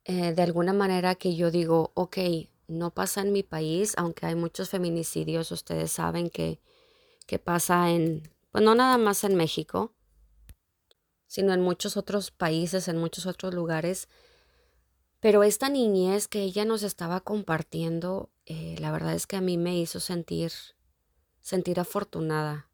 eh, 0.06 0.32
de 0.32 0.42
alguna 0.42 0.72
manera 0.72 1.14
que 1.14 1.36
yo 1.36 1.52
digo, 1.52 1.92
ok, 1.94 2.18
no 2.66 2.90
pasa 2.92 3.20
en 3.20 3.30
mi 3.30 3.44
país, 3.44 3.94
aunque 3.96 4.26
hay 4.26 4.34
muchos 4.34 4.70
feminicidios, 4.70 5.52
ustedes 5.52 5.92
saben 5.92 6.30
que, 6.30 6.58
que 7.28 7.38
pasa 7.38 7.90
en, 7.90 8.28
pues 8.50 8.64
no 8.64 8.74
nada 8.74 8.98
más 8.98 9.22
en 9.22 9.36
México, 9.36 9.92
sino 11.28 11.52
en 11.52 11.60
muchos 11.60 11.96
otros 11.96 12.32
países, 12.32 12.88
en 12.88 12.96
muchos 12.96 13.26
otros 13.26 13.54
lugares. 13.54 14.08
Pero 15.20 15.44
esta 15.44 15.68
niñez 15.68 16.26
que 16.26 16.42
ella 16.42 16.64
nos 16.64 16.82
estaba 16.82 17.20
compartiendo, 17.20 18.30
eh, 18.46 18.76
la 18.80 18.90
verdad 18.90 19.14
es 19.14 19.26
que 19.26 19.36
a 19.36 19.40
mí 19.40 19.58
me 19.58 19.78
hizo 19.78 20.00
sentir, 20.00 20.52
sentir 21.42 21.78
afortunada, 21.80 22.70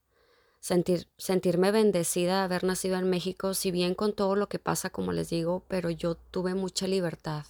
sentir, 0.61 1.09
sentirme 1.19 1.73
bendecida 1.73 2.39
de 2.39 2.45
haber 2.45 2.65
nacido 2.65 2.97
en 2.97 3.11
México, 3.11 3.55
si 3.55 3.71
bien 3.71 3.95
con 3.95 4.15
todo 4.15 4.37
lo 4.37 4.49
que 4.49 4.61
pasa, 4.61 4.89
como 4.89 5.13
les 5.13 5.31
digo, 5.31 5.65
pero 5.69 5.91
yo 5.91 6.15
tuve 6.15 6.55
mucha 6.55 6.87
libertad. 6.87 7.45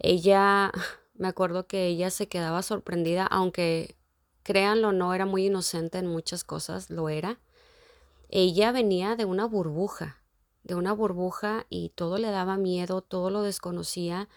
Ella, 0.00 0.72
me 1.14 1.28
acuerdo 1.28 1.68
que 1.68 1.86
ella 1.86 2.10
se 2.10 2.28
quedaba 2.28 2.62
sorprendida, 2.62 3.26
aunque 3.26 3.96
créanlo, 4.42 4.92
no 4.92 5.14
era 5.14 5.24
muy 5.24 5.46
inocente 5.46 5.98
en 5.98 6.06
muchas 6.08 6.42
cosas, 6.42 6.90
lo 6.90 7.08
era 7.10 7.38
ella 8.28 8.72
venía 8.72 9.16
de 9.16 9.24
una 9.24 9.46
burbuja, 9.46 10.22
de 10.62 10.74
una 10.74 10.92
burbuja 10.92 11.66
y 11.70 11.90
todo 11.90 12.18
le 12.18 12.30
daba 12.30 12.56
miedo, 12.56 13.00
todo 13.02 13.30
lo 13.30 13.42
desconocía 13.42 14.28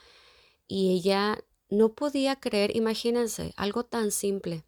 y 0.67 0.93
ella 0.93 1.43
no 1.69 1.93
podía 1.93 2.37
creer, 2.37 2.75
imagínense, 2.75 3.53
algo 3.57 3.83
tan 3.83 4.11
simple. 4.11 4.65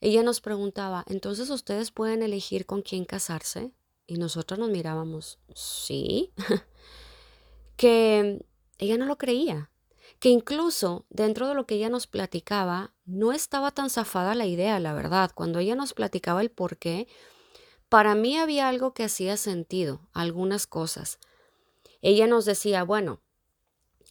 Ella 0.00 0.22
nos 0.22 0.40
preguntaba, 0.40 1.04
entonces 1.08 1.48
ustedes 1.50 1.90
pueden 1.90 2.22
elegir 2.22 2.66
con 2.66 2.82
quién 2.82 3.04
casarse 3.04 3.72
y 4.06 4.16
nosotros 4.16 4.58
nos 4.58 4.68
mirábamos, 4.68 5.38
sí, 5.54 6.32
que 7.76 8.44
ella 8.78 8.98
no 8.98 9.06
lo 9.06 9.16
creía, 9.16 9.70
que 10.18 10.28
incluso 10.28 11.06
dentro 11.08 11.48
de 11.48 11.54
lo 11.54 11.66
que 11.66 11.76
ella 11.76 11.88
nos 11.88 12.06
platicaba, 12.06 12.94
no 13.04 13.32
estaba 13.32 13.70
tan 13.70 13.90
zafada 13.90 14.34
la 14.34 14.46
idea, 14.46 14.80
la 14.80 14.92
verdad, 14.92 15.30
cuando 15.34 15.60
ella 15.60 15.74
nos 15.74 15.94
platicaba 15.94 16.40
el 16.40 16.50
por 16.50 16.78
qué, 16.78 17.06
para 17.92 18.14
mí 18.14 18.38
había 18.38 18.70
algo 18.70 18.94
que 18.94 19.04
hacía 19.04 19.36
sentido, 19.36 20.00
algunas 20.14 20.66
cosas. 20.66 21.18
Ella 22.00 22.26
nos 22.26 22.46
decía, 22.46 22.84
bueno, 22.84 23.20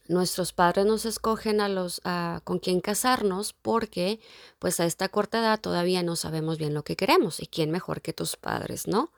nuestros 0.07 0.53
padres 0.53 0.85
nos 0.85 1.07
escogen 1.07 1.59
a 1.61 1.67
los 1.67 1.99
con 2.43 2.59
quién 2.59 2.79
casarnos 2.79 3.53
porque 3.53 4.19
pues 4.59 4.79
a 4.79 4.85
esta 4.85 5.09
corta 5.09 5.39
edad 5.39 5.59
todavía 5.59 6.03
no 6.03 6.15
sabemos 6.15 6.59
bien 6.59 6.75
lo 6.75 6.83
que 6.83 6.95
queremos 6.95 7.39
y 7.39 7.47
quién 7.47 7.71
mejor 7.71 8.03
que 8.03 8.13
tus 8.13 8.35
padres, 8.35 8.85
¿no? 8.85 9.11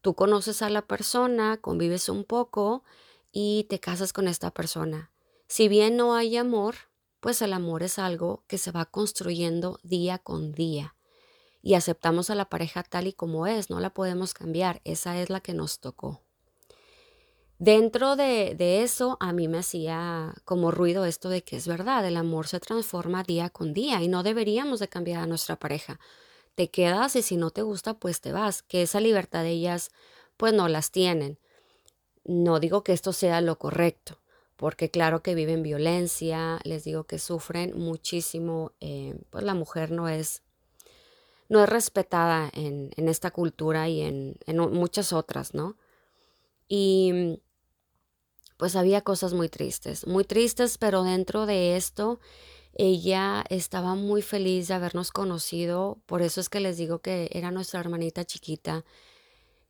Tú 0.00 0.14
conoces 0.14 0.62
a 0.62 0.70
la 0.70 0.80
persona, 0.80 1.58
convives 1.58 2.08
un 2.08 2.24
poco 2.24 2.84
y 3.32 3.64
te 3.68 3.80
casas 3.80 4.14
con 4.14 4.28
esta 4.28 4.50
persona. 4.50 5.10
Si 5.46 5.68
bien 5.68 5.98
no 5.98 6.14
hay 6.14 6.38
amor, 6.38 6.74
pues 7.20 7.42
el 7.42 7.52
amor 7.52 7.82
es 7.82 7.98
algo 7.98 8.44
que 8.46 8.56
se 8.56 8.70
va 8.70 8.86
construyendo 8.86 9.78
día 9.82 10.16
con 10.16 10.52
día 10.52 10.94
y 11.64 11.74
aceptamos 11.74 12.28
a 12.28 12.34
la 12.34 12.50
pareja 12.50 12.82
tal 12.82 13.06
y 13.06 13.14
como 13.14 13.46
es, 13.46 13.70
no 13.70 13.80
la 13.80 13.88
podemos 13.88 14.34
cambiar, 14.34 14.82
esa 14.84 15.18
es 15.18 15.30
la 15.30 15.40
que 15.40 15.54
nos 15.54 15.80
tocó. 15.80 16.20
Dentro 17.58 18.16
de, 18.16 18.54
de, 18.54 18.82
eso 18.82 19.16
a 19.18 19.32
mí 19.32 19.48
me 19.48 19.58
hacía 19.58 20.34
como 20.44 20.70
ruido 20.70 21.06
esto 21.06 21.30
de 21.30 21.42
que 21.42 21.56
es 21.56 21.66
verdad, 21.66 22.06
el 22.06 22.18
amor 22.18 22.48
se 22.48 22.60
transforma 22.60 23.22
día 23.22 23.48
con 23.48 23.72
día 23.72 24.02
y 24.02 24.08
no 24.08 24.22
deberíamos 24.22 24.78
de 24.78 24.88
cambiar 24.88 25.22
a 25.22 25.26
nuestra 25.26 25.58
pareja. 25.58 25.98
Te 26.54 26.68
quedas 26.68 27.16
y 27.16 27.22
si 27.22 27.38
no 27.38 27.50
te 27.50 27.62
gusta 27.62 27.94
pues 27.94 28.20
te 28.20 28.32
vas, 28.32 28.62
que 28.62 28.82
esa 28.82 29.00
libertad 29.00 29.42
de 29.42 29.52
ellas 29.52 29.90
pues 30.36 30.52
no 30.52 30.68
las 30.68 30.90
tienen. 30.90 31.38
No 32.24 32.60
digo 32.60 32.84
que 32.84 32.92
esto 32.92 33.14
sea 33.14 33.40
lo 33.40 33.58
correcto, 33.58 34.20
porque 34.56 34.90
claro 34.90 35.22
que 35.22 35.34
viven 35.34 35.62
violencia, 35.62 36.60
les 36.64 36.84
digo 36.84 37.04
que 37.04 37.18
sufren 37.18 37.78
muchísimo, 37.78 38.72
eh, 38.80 39.18
pues 39.30 39.44
la 39.44 39.54
mujer 39.54 39.90
no 39.92 40.10
es 40.10 40.43
no 41.48 41.62
es 41.62 41.68
respetada 41.68 42.50
en, 42.52 42.90
esta 42.96 43.30
cultura 43.30 43.88
y 43.88 44.00
en, 44.00 44.36
muchas 44.72 45.12
otras, 45.12 45.54
¿no? 45.54 45.76
Y 46.68 47.40
pues 48.56 48.76
había 48.76 49.02
cosas 49.02 49.34
muy 49.34 49.48
tristes, 49.48 50.06
muy 50.06 50.24
tristes, 50.24 50.78
pero 50.78 51.02
dentro 51.02 51.46
de 51.46 51.76
esto 51.76 52.20
Ella 52.76 53.44
estaba 53.50 53.94
muy 53.94 54.22
feliz 54.22 54.68
de 54.68 54.74
habernos 54.74 55.12
conocido, 55.12 55.98
por 56.06 56.22
eso 56.22 56.40
es 56.40 56.48
que 56.48 56.60
les 56.60 56.76
digo 56.76 57.00
que 57.00 57.28
era 57.32 57.50
nuestra 57.52 57.80
hermanita 57.80 58.24
chiquita. 58.24 58.84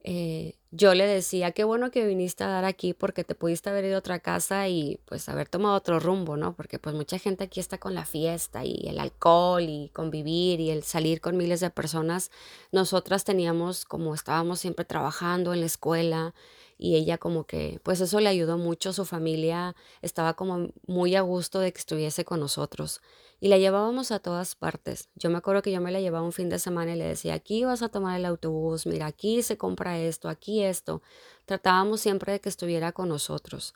Eh, 0.05 0.57
yo 0.77 0.93
le 0.95 1.07
decía, 1.07 1.53
qué 1.53 1.63
bueno 1.63 1.93
que 1.93 2.05
viniste 2.05 2.43
a 2.43 2.49
dar 2.49 2.65
aquí 2.65 2.95
porque 2.95 3.23
te 3.23 3.37
pudiste 3.37 3.71
haber 3.71 3.85
ido 3.85 3.95
a 3.95 3.99
otra 4.01 4.19
casa 4.19 4.67
y 4.69 4.99
pues 5.05 5.29
haber 5.29 5.49
tomado 5.49 5.77
otro 5.77 6.01
rumbo, 6.01 6.37
¿no? 6.37 6.57
Porque 6.57 6.81
pues 6.81 6.97
mucha 6.97 7.17
gente 7.19 7.45
aquí 7.45 7.61
está 7.61 7.79
con 7.79 7.95
la 7.95 8.05
fiesta 8.05 8.65
y 8.65 8.89
el 8.89 8.99
alcohol 8.99 9.63
y 9.63 9.91
convivir 9.95 10.59
y 10.59 10.71
el 10.71 10.83
salir 10.83 11.21
con 11.21 11.37
miles 11.37 11.61
de 11.61 11.71
personas. 11.71 12.33
Nosotras 12.73 13.23
teníamos 13.23 13.85
como 13.85 14.15
estábamos 14.15 14.59
siempre 14.59 14.85
trabajando 14.85 15.55
en 15.55 15.61
la 15.61 15.67
escuela 15.67 16.35
y 16.77 16.97
ella 16.97 17.19
como 17.19 17.45
que, 17.45 17.81
pues 17.85 18.01
eso 18.01 18.19
le 18.19 18.29
ayudó 18.29 18.59
mucho, 18.59 18.93
su 18.93 19.05
familia 19.05 19.77
estaba 20.03 20.35
como 20.35 20.71
muy 20.89 21.15
a 21.15 21.21
gusto 21.21 21.61
de 21.61 21.73
que 21.73 21.79
estuviese 21.79 22.25
con 22.25 22.41
nosotros 22.41 23.01
y 23.45 23.49
la 23.49 23.59
llevábamos 23.59 24.11
a 24.11 24.21
todas 24.21 24.55
partes. 24.55 25.11
Yo 25.17 25.29
me 25.29 25.37
acuerdo 25.37 25.61
que 25.61 25.71
yo 25.71 25.79
me 25.79 25.93
la 25.93 26.01
llevaba 26.01 26.25
un 26.25 26.33
fin 26.33 26.49
de 26.49 26.59
semana 26.59 26.95
y 26.95 26.97
le 26.97 27.05
decía, 27.05 27.35
aquí 27.35 27.63
vas 27.63 27.83
a 27.83 27.91
tomar 27.91 28.19
el 28.19 28.25
autobús, 28.25 28.87
mira, 28.87 29.05
aquí 29.05 29.43
se 29.43 29.59
compra 29.59 29.99
esto, 29.99 30.31
aquí 30.31 30.63
esto. 30.63 31.03
Tratábamos 31.45 32.01
siempre 32.01 32.33
de 32.33 32.41
que 32.41 32.49
estuviera 32.49 32.93
con 32.93 33.11
nosotros. 33.11 33.75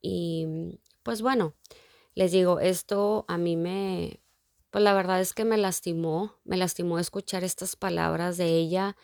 Y 0.00 0.78
pues 1.02 1.20
bueno, 1.20 1.52
les 2.14 2.32
digo, 2.32 2.60
esto 2.60 3.26
a 3.28 3.36
mí 3.36 3.58
me, 3.58 4.20
pues 4.70 4.82
la 4.82 4.94
verdad 4.94 5.20
es 5.20 5.34
que 5.34 5.44
me 5.44 5.58
lastimó, 5.58 6.38
me 6.44 6.56
lastimó 6.56 6.98
escuchar 6.98 7.44
estas 7.44 7.76
palabras 7.76 8.38
de 8.38 8.56
ella 8.56 8.96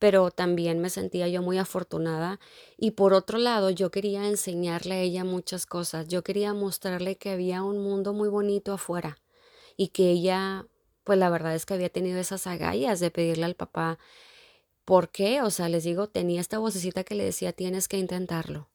pero 0.00 0.32
también 0.32 0.80
me 0.80 0.90
sentía 0.90 1.28
yo 1.28 1.40
muy 1.40 1.58
afortunada 1.58 2.40
y 2.76 2.90
por 2.90 3.14
otro 3.14 3.38
lado 3.38 3.70
yo 3.70 3.92
quería 3.92 4.26
enseñarle 4.26 4.94
a 4.96 5.00
ella 5.00 5.24
muchas 5.24 5.64
cosas, 5.64 6.08
yo 6.08 6.24
quería 6.24 6.52
mostrarle 6.52 7.16
que 7.16 7.30
había 7.30 7.62
un 7.62 7.78
mundo 7.78 8.12
muy 8.12 8.28
bonito 8.28 8.72
afuera 8.72 9.16
y 9.76 9.88
que 9.88 10.10
ella, 10.10 10.66
pues 11.04 11.18
la 11.18 11.30
verdad 11.30 11.54
es 11.54 11.66
que 11.66 11.74
había 11.74 11.88
tenido 11.88 12.18
esas 12.18 12.46
agallas 12.46 13.00
de 13.00 13.10
pedirle 13.10 13.44
al 13.44 13.54
papá, 13.54 13.98
¿por 14.84 15.10
qué? 15.10 15.42
O 15.42 15.50
sea, 15.50 15.68
les 15.68 15.84
digo, 15.84 16.08
tenía 16.08 16.40
esta 16.40 16.58
vocecita 16.58 17.04
que 17.04 17.14
le 17.14 17.24
decía, 17.24 17.52
tienes 17.52 17.88
que 17.88 17.98
intentarlo. 17.98 18.68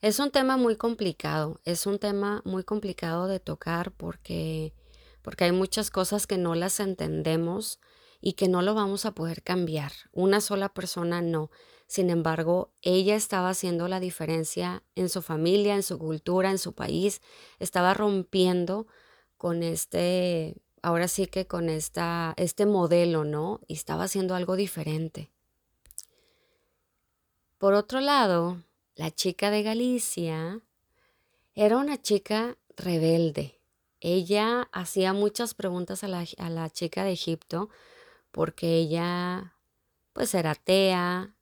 Es 0.00 0.18
un 0.18 0.32
tema 0.32 0.56
muy 0.56 0.76
complicado, 0.76 1.60
es 1.64 1.86
un 1.86 1.98
tema 1.98 2.42
muy 2.44 2.64
complicado 2.64 3.28
de 3.28 3.38
tocar 3.38 3.92
porque, 3.92 4.74
porque 5.22 5.44
hay 5.44 5.52
muchas 5.52 5.90
cosas 5.90 6.26
que 6.26 6.38
no 6.38 6.56
las 6.56 6.80
entendemos 6.80 7.78
y 8.20 8.32
que 8.32 8.48
no 8.48 8.62
lo 8.62 8.74
vamos 8.74 9.06
a 9.06 9.12
poder 9.12 9.42
cambiar. 9.42 9.92
Una 10.12 10.40
sola 10.40 10.74
persona 10.74 11.22
no. 11.22 11.50
Sin 11.86 12.10
embargo, 12.10 12.72
ella 12.80 13.14
estaba 13.14 13.50
haciendo 13.50 13.86
la 13.86 14.00
diferencia 14.00 14.82
en 14.94 15.08
su 15.08 15.22
familia, 15.22 15.74
en 15.74 15.82
su 15.82 15.98
cultura, 15.98 16.50
en 16.50 16.58
su 16.58 16.72
país. 16.72 17.20
Estaba 17.58 17.94
rompiendo 17.94 18.86
con 19.42 19.64
este, 19.64 20.54
ahora 20.82 21.08
sí 21.08 21.26
que 21.26 21.48
con 21.48 21.68
esta, 21.68 22.32
este 22.36 22.64
modelo, 22.64 23.24
¿no? 23.24 23.58
Y 23.66 23.74
estaba 23.74 24.04
haciendo 24.04 24.36
algo 24.36 24.54
diferente. 24.54 25.32
Por 27.58 27.74
otro 27.74 27.98
lado, 27.98 28.62
la 28.94 29.10
chica 29.10 29.50
de 29.50 29.64
Galicia 29.64 30.60
era 31.56 31.78
una 31.78 32.00
chica 32.00 32.56
rebelde. 32.76 33.58
Ella 33.98 34.68
hacía 34.70 35.12
muchas 35.12 35.54
preguntas 35.54 36.04
a 36.04 36.06
la, 36.06 36.24
a 36.38 36.48
la 36.48 36.70
chica 36.70 37.02
de 37.02 37.10
Egipto 37.10 37.68
porque 38.30 38.76
ella 38.76 39.56
pues 40.12 40.36
era 40.36 40.52
atea, 40.52 41.34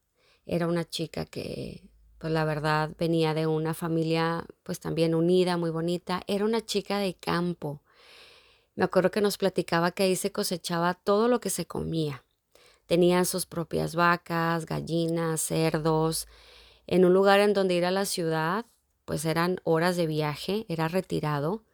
era 0.47 0.69
una 0.69 0.89
chica 0.89 1.27
que 1.27 1.91
pues 2.17 2.33
la 2.33 2.47
verdad 2.47 2.93
venía 2.99 3.35
de 3.35 3.47
una 3.47 3.75
familia 3.75 4.47
pues 4.63 4.81
también 4.81 5.15
unida, 5.15 5.59
muy 5.59 5.69
bonita, 5.69 6.23
era 6.27 6.47
una 6.47 6.65
chica 6.65 6.97
de 6.97 7.13
campo. 7.13 7.83
Me 8.77 8.85
acuerdo 8.85 9.11
que 9.11 9.21
nos 9.21 9.37
platicaba 9.37 9.91
que 9.91 10.05
ahí 10.05 10.17
se 10.17 10.33
cosechaba 10.33 10.95
todo 10.95 11.29
lo 11.29 11.41
que 11.41 11.51
se 11.51 11.67
comía. 11.67 12.25
Tenían 12.87 13.27
sus 13.27 13.47
propias 13.47 13.95
vacas, 13.95 14.67
gallinas, 14.67 15.41
cerdos. 15.41 16.29
En 16.87 17.05
un 17.05 17.13
lugar 17.13 17.41
en 17.41 17.53
donde 17.53 17.75
ir 17.75 17.85
a 17.85 17.91
la 17.91 18.05
ciudad, 18.05 18.65
pues 19.05 19.25
eran 19.25 19.61
horas 19.65 19.97
de 19.97 20.07
viaje, 20.07 20.67
era 20.69 20.89
retirado. 20.89 21.65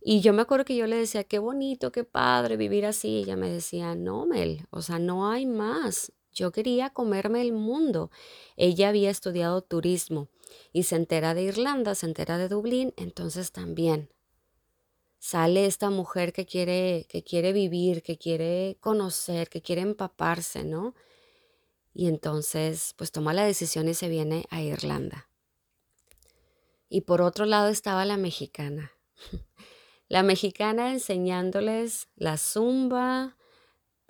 Y 0.00 0.20
yo 0.20 0.32
me 0.32 0.42
acuerdo 0.42 0.64
que 0.64 0.76
yo 0.76 0.86
le 0.86 0.96
decía, 0.96 1.24
qué 1.24 1.38
bonito, 1.38 1.92
qué 1.92 2.04
padre 2.04 2.56
vivir 2.56 2.86
así. 2.86 3.18
Ella 3.18 3.36
me 3.36 3.50
decía, 3.50 3.94
no, 3.94 4.26
Mel, 4.26 4.66
o 4.70 4.80
sea, 4.80 4.98
no 4.98 5.30
hay 5.30 5.44
más. 5.46 6.12
Yo 6.32 6.52
quería 6.52 6.90
comerme 6.90 7.40
el 7.40 7.52
mundo. 7.52 8.10
Ella 8.56 8.90
había 8.90 9.10
estudiado 9.10 9.62
turismo 9.62 10.28
y 10.72 10.84
se 10.84 10.96
entera 10.96 11.34
de 11.34 11.42
Irlanda, 11.42 11.94
se 11.94 12.06
entera 12.06 12.38
de 12.38 12.48
Dublín, 12.48 12.94
entonces 12.96 13.50
también 13.52 14.08
sale 15.18 15.66
esta 15.66 15.90
mujer 15.90 16.32
que 16.32 16.46
quiere, 16.46 17.06
que 17.08 17.22
quiere 17.22 17.52
vivir, 17.52 18.02
que 18.02 18.18
quiere 18.18 18.76
conocer, 18.80 19.48
que 19.48 19.62
quiere 19.62 19.82
empaparse, 19.82 20.64
¿no? 20.64 20.94
Y 21.92 22.06
entonces, 22.06 22.94
pues 22.96 23.10
toma 23.10 23.34
la 23.34 23.44
decisión 23.44 23.88
y 23.88 23.94
se 23.94 24.08
viene 24.08 24.46
a 24.50 24.62
Irlanda. 24.62 25.28
Y 26.88 27.02
por 27.02 27.20
otro 27.20 27.44
lado 27.44 27.68
estaba 27.68 28.04
la 28.04 28.16
mexicana. 28.16 28.92
La 30.10 30.22
mexicana 30.22 30.90
enseñándoles 30.90 32.08
la 32.16 32.38
zumba, 32.38 33.36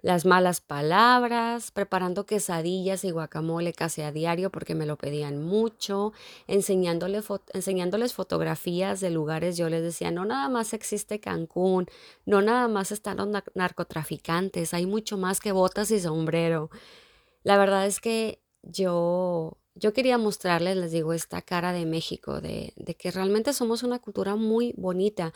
las 0.00 0.24
malas 0.24 0.60
palabras, 0.60 1.70
preparando 1.72 2.24
quesadillas 2.24 3.04
y 3.04 3.10
guacamole 3.10 3.72
casi 3.72 4.02
a 4.02 4.12
diario 4.12 4.50
porque 4.50 4.74
me 4.74 4.86
lo 4.86 4.96
pedían 4.96 5.42
mucho, 5.42 6.12
enseñándoles 6.46 8.14
fotografías 8.14 9.00
de 9.00 9.10
lugares. 9.10 9.56
Yo 9.56 9.68
les 9.68 9.82
decía, 9.82 10.10
no 10.10 10.24
nada 10.24 10.48
más 10.48 10.72
existe 10.72 11.20
Cancún, 11.20 11.86
no 12.26 12.42
nada 12.42 12.68
más 12.68 12.92
están 12.92 13.16
los 13.16 13.28
narcotraficantes, 13.54 14.72
hay 14.72 14.86
mucho 14.86 15.18
más 15.18 15.40
que 15.40 15.52
botas 15.52 15.90
y 15.90 15.98
sombrero. 15.98 16.70
La 17.42 17.58
verdad 17.58 17.86
es 17.86 18.00
que 18.00 18.40
yo, 18.62 19.58
yo 19.74 19.92
quería 19.92 20.18
mostrarles, 20.18 20.76
les 20.76 20.92
digo, 20.92 21.12
esta 21.12 21.42
cara 21.42 21.72
de 21.72 21.86
México, 21.86 22.40
de, 22.40 22.72
de 22.76 22.94
que 22.94 23.10
realmente 23.10 23.52
somos 23.52 23.82
una 23.82 23.98
cultura 23.98 24.36
muy 24.36 24.74
bonita. 24.76 25.32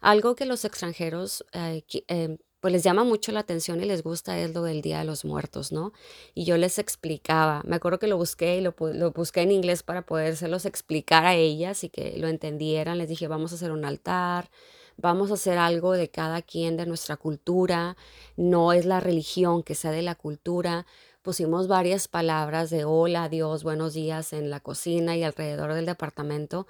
Algo 0.00 0.34
que 0.34 0.46
los 0.46 0.64
extranjeros 0.64 1.44
eh, 1.52 1.82
em, 2.08 2.38
pues 2.64 2.72
les 2.72 2.82
llama 2.82 3.04
mucho 3.04 3.30
la 3.30 3.40
atención 3.40 3.82
y 3.82 3.84
les 3.84 4.02
gusta 4.02 4.38
es 4.38 4.54
lo 4.54 4.62
del 4.62 4.80
Día 4.80 5.00
de 5.00 5.04
los 5.04 5.26
Muertos, 5.26 5.70
¿no? 5.70 5.92
Y 6.34 6.46
yo 6.46 6.56
les 6.56 6.78
explicaba, 6.78 7.60
me 7.66 7.76
acuerdo 7.76 7.98
que 7.98 8.06
lo 8.06 8.16
busqué 8.16 8.56
y 8.56 8.62
lo, 8.62 8.72
busqué 9.12 9.42
en 9.42 9.50
inglés 9.50 9.82
para 9.82 10.00
podérselos 10.00 10.64
explicar 10.64 11.26
a 11.26 11.34
ellas 11.34 11.84
y 11.84 11.90
que 11.90 12.16
lo 12.16 12.26
entendieran. 12.26 12.96
Les 12.96 13.10
dije, 13.10 13.28
vamos 13.28 13.52
a 13.52 13.56
hacer 13.56 13.70
un 13.70 13.84
altar, 13.84 14.48
vamos 14.96 15.30
a 15.30 15.34
hacer 15.34 15.58
algo 15.58 15.92
de 15.92 16.08
cada 16.08 16.40
quien, 16.40 16.78
de 16.78 16.86
nuestra 16.86 17.18
cultura, 17.18 17.98
no 18.38 18.72
es 18.72 18.86
la 18.86 18.98
religión 18.98 19.62
que 19.62 19.74
sea 19.74 19.90
de 19.90 20.00
la 20.00 20.14
cultura. 20.14 20.86
Pusimos 21.20 21.68
varias 21.68 22.08
palabras 22.08 22.70
de 22.70 22.86
hola, 22.86 23.28
Dios, 23.28 23.62
buenos 23.62 23.92
días 23.92 24.32
en 24.32 24.48
la 24.48 24.60
cocina 24.60 25.18
y 25.18 25.22
alrededor 25.22 25.74
del 25.74 25.84
departamento 25.84 26.66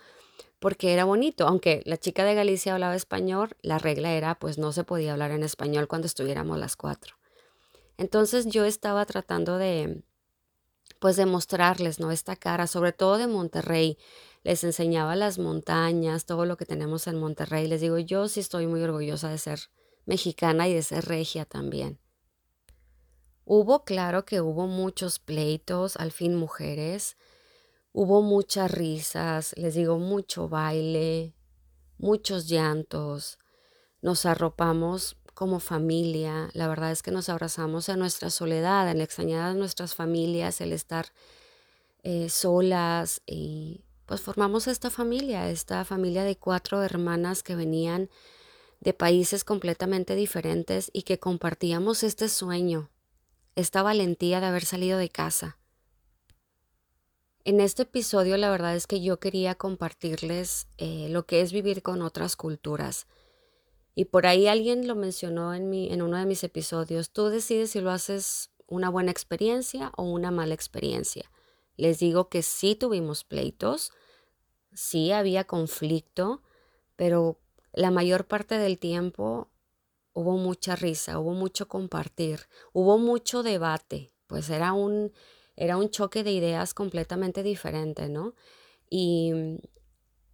porque 0.58 0.92
era 0.92 1.04
bonito, 1.04 1.46
aunque 1.46 1.82
la 1.84 1.96
chica 1.96 2.24
de 2.24 2.34
Galicia 2.34 2.74
hablaba 2.74 2.94
español, 2.94 3.56
la 3.62 3.78
regla 3.78 4.12
era 4.12 4.38
pues 4.38 4.58
no 4.58 4.72
se 4.72 4.84
podía 4.84 5.12
hablar 5.12 5.30
en 5.30 5.42
español 5.42 5.88
cuando 5.88 6.06
estuviéramos 6.06 6.58
las 6.58 6.76
cuatro. 6.76 7.16
Entonces 7.98 8.46
yo 8.46 8.64
estaba 8.64 9.04
tratando 9.06 9.58
de 9.58 10.02
pues 11.04 11.16
de 11.16 11.26
mostrarles, 11.26 12.00
¿no? 12.00 12.10
Esta 12.10 12.34
cara, 12.34 12.66
sobre 12.66 12.92
todo 12.92 13.18
de 13.18 13.26
Monterrey. 13.26 13.98
Les 14.42 14.64
enseñaba 14.64 15.16
las 15.16 15.38
montañas, 15.38 16.24
todo 16.24 16.46
lo 16.46 16.56
que 16.56 16.64
tenemos 16.64 17.06
en 17.06 17.18
Monterrey. 17.18 17.66
Les 17.66 17.82
digo, 17.82 17.98
yo 17.98 18.26
sí 18.28 18.40
estoy 18.40 18.66
muy 18.66 18.82
orgullosa 18.82 19.28
de 19.28 19.36
ser 19.36 19.60
mexicana 20.06 20.66
y 20.66 20.72
de 20.72 20.82
ser 20.82 21.04
regia 21.04 21.44
también. 21.44 21.98
Hubo, 23.44 23.84
claro 23.84 24.24
que 24.24 24.40
hubo 24.40 24.66
muchos 24.66 25.18
pleitos, 25.18 25.96
al 25.96 26.10
fin 26.10 26.34
mujeres, 26.34 27.18
Hubo 27.96 28.22
muchas 28.22 28.72
risas, 28.72 29.54
les 29.56 29.74
digo, 29.74 30.00
mucho 30.00 30.48
baile, 30.48 31.32
muchos 31.96 32.48
llantos. 32.48 33.38
Nos 34.02 34.26
arropamos 34.26 35.16
como 35.32 35.60
familia. 35.60 36.50
La 36.54 36.66
verdad 36.66 36.90
es 36.90 37.04
que 37.04 37.12
nos 37.12 37.28
abrazamos 37.28 37.88
a 37.88 37.96
nuestra 37.96 38.30
soledad, 38.30 38.90
en 38.90 39.00
extrañar 39.00 39.42
a 39.42 39.54
nuestras 39.54 39.94
familias, 39.94 40.60
el 40.60 40.72
estar 40.72 41.12
eh, 42.02 42.30
solas 42.30 43.22
y 43.26 43.84
pues 44.06 44.20
formamos 44.20 44.66
esta 44.66 44.90
familia, 44.90 45.48
esta 45.48 45.84
familia 45.84 46.24
de 46.24 46.36
cuatro 46.36 46.82
hermanas 46.82 47.44
que 47.44 47.54
venían 47.54 48.10
de 48.80 48.92
países 48.92 49.44
completamente 49.44 50.16
diferentes 50.16 50.90
y 50.92 51.02
que 51.02 51.20
compartíamos 51.20 52.02
este 52.02 52.28
sueño, 52.28 52.90
esta 53.54 53.84
valentía 53.84 54.40
de 54.40 54.46
haber 54.46 54.64
salido 54.64 54.98
de 54.98 55.10
casa. 55.10 55.58
En 57.46 57.60
este 57.60 57.82
episodio 57.82 58.38
la 58.38 58.48
verdad 58.48 58.74
es 58.74 58.86
que 58.86 59.02
yo 59.02 59.20
quería 59.20 59.54
compartirles 59.54 60.66
eh, 60.78 61.08
lo 61.10 61.26
que 61.26 61.42
es 61.42 61.52
vivir 61.52 61.82
con 61.82 62.00
otras 62.00 62.36
culturas. 62.36 63.06
Y 63.94 64.06
por 64.06 64.26
ahí 64.26 64.46
alguien 64.46 64.88
lo 64.88 64.94
mencionó 64.96 65.52
en, 65.52 65.68
mi, 65.68 65.92
en 65.92 66.00
uno 66.00 66.16
de 66.16 66.24
mis 66.24 66.42
episodios. 66.42 67.10
Tú 67.10 67.26
decides 67.26 67.72
si 67.72 67.82
lo 67.82 67.90
haces 67.90 68.50
una 68.66 68.88
buena 68.88 69.10
experiencia 69.10 69.92
o 69.98 70.04
una 70.04 70.30
mala 70.30 70.54
experiencia. 70.54 71.30
Les 71.76 71.98
digo 71.98 72.30
que 72.30 72.42
sí 72.42 72.76
tuvimos 72.76 73.24
pleitos, 73.24 73.92
sí 74.72 75.12
había 75.12 75.44
conflicto, 75.44 76.42
pero 76.96 77.38
la 77.74 77.90
mayor 77.90 78.26
parte 78.26 78.56
del 78.56 78.78
tiempo 78.78 79.50
hubo 80.14 80.38
mucha 80.38 80.76
risa, 80.76 81.18
hubo 81.18 81.34
mucho 81.34 81.68
compartir, 81.68 82.40
hubo 82.72 82.96
mucho 82.96 83.42
debate, 83.42 84.14
pues 84.28 84.48
era 84.48 84.72
un, 84.72 85.12
era 85.56 85.76
un 85.76 85.90
choque 85.90 86.24
de 86.24 86.32
ideas 86.32 86.74
completamente 86.74 87.42
diferente, 87.42 88.08
¿no? 88.08 88.34
Y, 88.90 89.32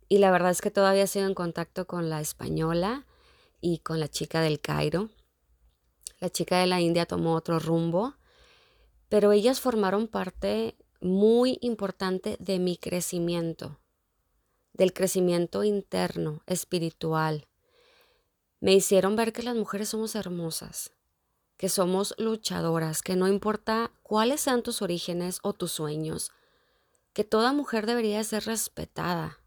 y 0.09 0.18
la 0.18 0.30
verdad 0.30 0.50
es 0.50 0.61
que 0.61 0.70
todavía 0.70 1.06
sigo 1.06 1.26
en 1.26 1.35
contacto 1.35 1.87
con 1.87 2.11
la 2.11 2.20
española 2.20 3.06
y 3.61 3.78
con 3.78 4.00
la 4.00 4.09
chica 4.09 4.40
del 4.40 4.61
Cairo. 4.61 5.11
La 6.18 6.30
chica 6.30 6.59
de 6.59 6.66
la 6.66 6.80
India 6.80 7.06
tomó 7.06 7.35
otro 7.35 7.59
rumbo, 7.59 8.14
pero 9.09 9.33
ellas 9.33 9.61
formaron 9.61 10.09
parte 10.09 10.76
muy 11.00 11.59
importante 11.62 12.37
de 12.40 12.59
mi 12.59 12.76
crecimiento, 12.76 13.80
del 14.72 14.92
crecimiento 14.92 15.64
interno, 15.64 16.42
espiritual, 16.46 17.48
me 18.61 18.74
hicieron 18.74 19.16
ver 19.16 19.33
que 19.33 19.42
las 19.42 19.56
mujeres 19.56 19.88
somos 19.88 20.14
hermosas, 20.14 20.92
que 21.61 21.68
somos 21.68 22.14
luchadoras, 22.16 23.03
que 23.03 23.16
no 23.16 23.29
importa 23.29 23.90
cuáles 24.03 24.40
sean 24.40 24.62
tus 24.62 24.81
orígenes 24.81 25.40
o 25.42 25.53
tus 25.53 25.73
sueños, 25.73 26.33
que 27.12 27.23
toda 27.23 27.53
mujer 27.53 27.85
debería 27.85 28.25
ser 28.25 28.46
respetada, 28.46 29.40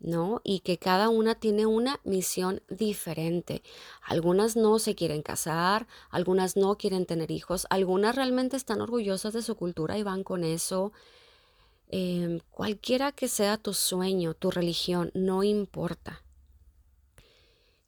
¿no? 0.00 0.40
Y 0.42 0.58
que 0.60 0.78
cada 0.78 1.10
una 1.10 1.36
tiene 1.36 1.64
una 1.64 2.00
misión 2.02 2.60
diferente. 2.68 3.62
Algunas 4.02 4.56
no 4.56 4.80
se 4.80 4.96
quieren 4.96 5.22
casar, 5.22 5.86
algunas 6.10 6.56
no 6.56 6.76
quieren 6.76 7.06
tener 7.06 7.30
hijos, 7.30 7.68
algunas 7.70 8.16
realmente 8.16 8.56
están 8.56 8.80
orgullosas 8.80 9.32
de 9.32 9.42
su 9.42 9.54
cultura 9.54 9.96
y 9.96 10.02
van 10.02 10.24
con 10.24 10.42
eso. 10.42 10.90
Em, 11.86 12.40
cualquiera 12.50 13.12
que 13.12 13.28
sea 13.28 13.58
tu 13.58 13.74
sueño, 13.74 14.34
tu 14.34 14.50
religión, 14.50 15.12
no 15.14 15.44
importa. 15.44 16.24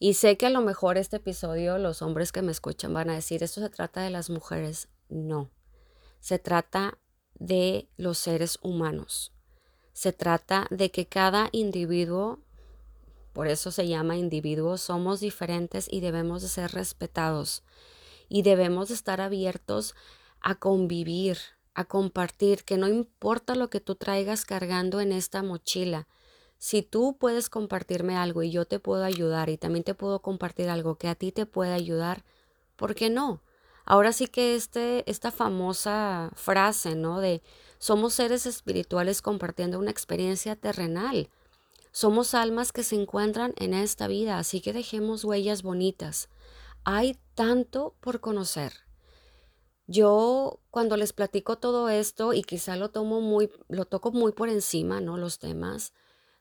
Y 0.03 0.15
sé 0.15 0.39
que 0.39 0.47
a 0.47 0.51
lo 0.51 0.63
mejor 0.63 0.97
este 0.97 1.19
episodio 1.19 1.77
los 1.77 2.01
hombres 2.01 2.33
que 2.33 2.41
me 2.41 2.53
escuchan 2.53 2.95
van 2.95 3.11
a 3.11 3.15
decir, 3.15 3.43
esto 3.43 3.61
se 3.61 3.69
trata 3.69 4.01
de 4.01 4.09
las 4.09 4.31
mujeres. 4.31 4.89
No, 5.11 5.51
se 6.21 6.39
trata 6.39 6.97
de 7.35 7.87
los 7.99 8.17
seres 8.17 8.59
humanos. 8.63 9.31
Se 9.93 10.15
trata 10.15 10.67
de 10.71 10.91
que 10.91 11.07
cada 11.07 11.51
individuo, 11.53 12.39
por 13.35 13.47
eso 13.47 13.71
se 13.71 13.89
llama 13.89 14.17
individuo, 14.17 14.79
somos 14.79 15.21
diferentes 15.21 15.87
y 15.93 16.01
debemos 16.01 16.41
de 16.41 16.49
ser 16.49 16.71
respetados. 16.73 17.63
Y 18.31 18.41
debemos 18.41 18.89
de 18.89 18.95
estar 18.95 19.21
abiertos 19.21 19.95
a 20.41 20.55
convivir, 20.55 21.37
a 21.75 21.85
compartir, 21.85 22.65
que 22.65 22.79
no 22.79 22.89
importa 22.89 23.55
lo 23.55 23.69
que 23.69 23.81
tú 23.81 23.97
traigas 23.97 24.47
cargando 24.47 25.03
en 25.03 25.13
esta 25.13 25.43
mochila, 25.43 26.09
si 26.61 26.83
tú 26.83 27.17
puedes 27.19 27.49
compartirme 27.49 28.19
algo 28.19 28.43
y 28.43 28.51
yo 28.51 28.67
te 28.67 28.79
puedo 28.79 29.03
ayudar 29.03 29.49
y 29.49 29.57
también 29.57 29.83
te 29.83 29.95
puedo 29.95 30.21
compartir 30.21 30.69
algo 30.69 30.97
que 30.97 31.09
a 31.09 31.15
ti 31.15 31.33
te 31.33 31.47
pueda 31.47 31.73
ayudar, 31.73 32.23
¿por 32.77 32.95
qué 32.95 33.09
no? 33.09 33.43
Ahora 33.87 34.13
sí 34.13 34.27
que 34.27 34.55
este, 34.55 35.11
esta 35.11 35.31
famosa 35.33 36.31
frase, 36.35 36.97
¿no? 36.97 37.19
De 37.21 37.43
somos 37.79 38.13
seres 38.13 38.45
espirituales 38.45 39.23
compartiendo 39.23 39.79
una 39.79 39.91
experiencia 39.91 40.55
terrenal. 40.55 41.31
Somos 41.93 42.35
almas 42.35 42.73
que 42.73 42.83
se 42.83 42.95
encuentran 42.95 43.55
en 43.57 43.73
esta 43.73 44.07
vida, 44.07 44.39
así 44.39 44.61
que 44.61 44.75
dejemos 44.75 45.25
huellas 45.25 45.63
bonitas. 45.63 46.29
Hay 46.85 47.17
tanto 47.35 47.95
por 48.01 48.21
conocer. 48.21 48.75
Yo 49.87 50.61
cuando 50.71 50.99
les 50.99 51.15
platico 51.15 51.57
todo 51.57 51.89
esto 51.89 52.35
y 52.35 52.43
quizá 52.43 52.77
lo 52.77 52.91
tomo 52.91 53.23
muy 53.23 53.51
lo 53.69 53.87
toco 53.87 54.13
muy 54.13 54.33
por 54.33 54.51
encima, 54.51 55.01
¿no? 55.01 55.17
Los 55.17 55.39
temas. 55.39 55.95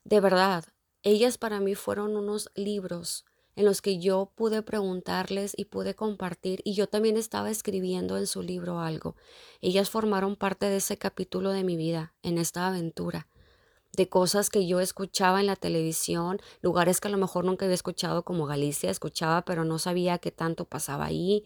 De 0.10 0.22
verdad, 0.22 0.66
ellas 1.04 1.38
para 1.38 1.60
mí 1.60 1.76
fueron 1.76 2.18
unos 2.18 2.50
libros 2.56 3.26
en 3.56 3.66
los 3.66 3.84
que 3.84 4.00
yo 4.00 4.32
pude 4.34 4.64
preguntarles 4.64 5.54
y 5.56 5.66
pude 5.66 5.94
compartir 5.94 6.62
y 6.64 6.74
yo 6.74 6.88
también 6.88 7.16
estaba 7.16 7.52
escribiendo 7.52 8.18
en 8.18 8.26
su 8.26 8.42
libro 8.42 8.80
algo. 8.80 9.16
Ellas 9.62 9.92
formaron 9.92 10.36
parte 10.36 10.66
de 10.66 10.78
ese 10.78 10.98
capítulo 10.98 11.52
de 11.52 11.64
mi 11.64 11.78
vida, 11.78 12.16
en 12.24 12.40
esta 12.40 12.66
aventura, 12.66 13.28
de 13.96 14.10
cosas 14.10 14.50
que 14.50 14.66
yo 14.66 14.80
escuchaba 14.80 15.42
en 15.42 15.46
la 15.46 15.56
televisión, 15.56 16.40
lugares 16.62 17.00
que 17.00 17.08
a 17.08 17.12
lo 17.12 17.20
mejor 17.20 17.46
nunca 17.46 17.66
había 17.66 17.76
escuchado 17.76 18.26
como 18.26 18.48
Galicia, 18.48 18.90
escuchaba 18.90 19.46
pero 19.46 19.64
no 19.64 19.78
sabía 19.78 20.18
qué 20.18 20.32
tanto 20.32 20.66
pasaba 20.66 21.06
ahí, 21.06 21.46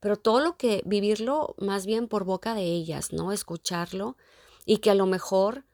pero 0.00 0.18
todo 0.18 0.40
lo 0.40 0.58
que 0.58 0.82
vivirlo 0.84 1.54
más 1.56 1.86
bien 1.86 2.08
por 2.08 2.24
boca 2.24 2.54
de 2.54 2.64
ellas, 2.64 3.14
¿no? 3.14 3.32
Escucharlo 3.32 4.18
y 4.66 4.78
que 4.78 4.90
a 4.90 4.94
lo 4.94 5.06
mejor 5.06 5.64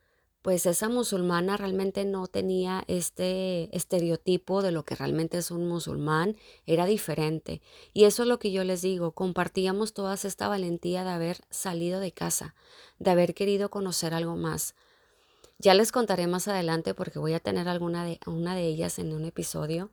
pues 0.42 0.64
esa 0.64 0.88
musulmana 0.88 1.57
realmente 1.59 2.05
no 2.05 2.26
tenía 2.26 2.85
este 2.88 3.74
estereotipo 3.76 4.62
de 4.62 4.72
lo 4.72 4.85
que 4.85 4.94
realmente 4.94 5.38
es 5.38 5.50
un 5.50 5.68
musulmán, 5.68 6.37
era 6.64 6.87
diferente. 6.87 7.61
Y 7.92 8.05
eso 8.05 8.22
es 8.22 8.29
lo 8.29 8.38
que 8.38 8.50
yo 8.50 8.64
les 8.64 8.81
digo, 8.81 9.12
compartíamos 9.12 9.92
toda 9.92 10.14
esta 10.14 10.48
valentía 10.48 11.05
de 11.05 11.11
haber 11.11 11.40
salido 11.50 12.00
de 12.00 12.12
casa, 12.12 12.55
de 12.98 13.11
haber 13.11 13.35
querido 13.35 13.70
conocer 13.70 14.14
algo 14.14 14.37
más. 14.37 14.74
Ya 15.59 15.74
les 15.74 15.92
contaré 15.92 16.26
más 16.26 16.48
adelante 16.48 16.94
porque 16.94 17.18
voy 17.18 17.35
a 17.35 17.40
tener 17.40 17.68
alguna 17.68 18.05
de, 18.07 18.18
una 18.26 18.55
de 18.55 18.66
ellas 18.66 18.98
en 18.98 19.12
un 19.12 19.26
episodio 19.26 19.90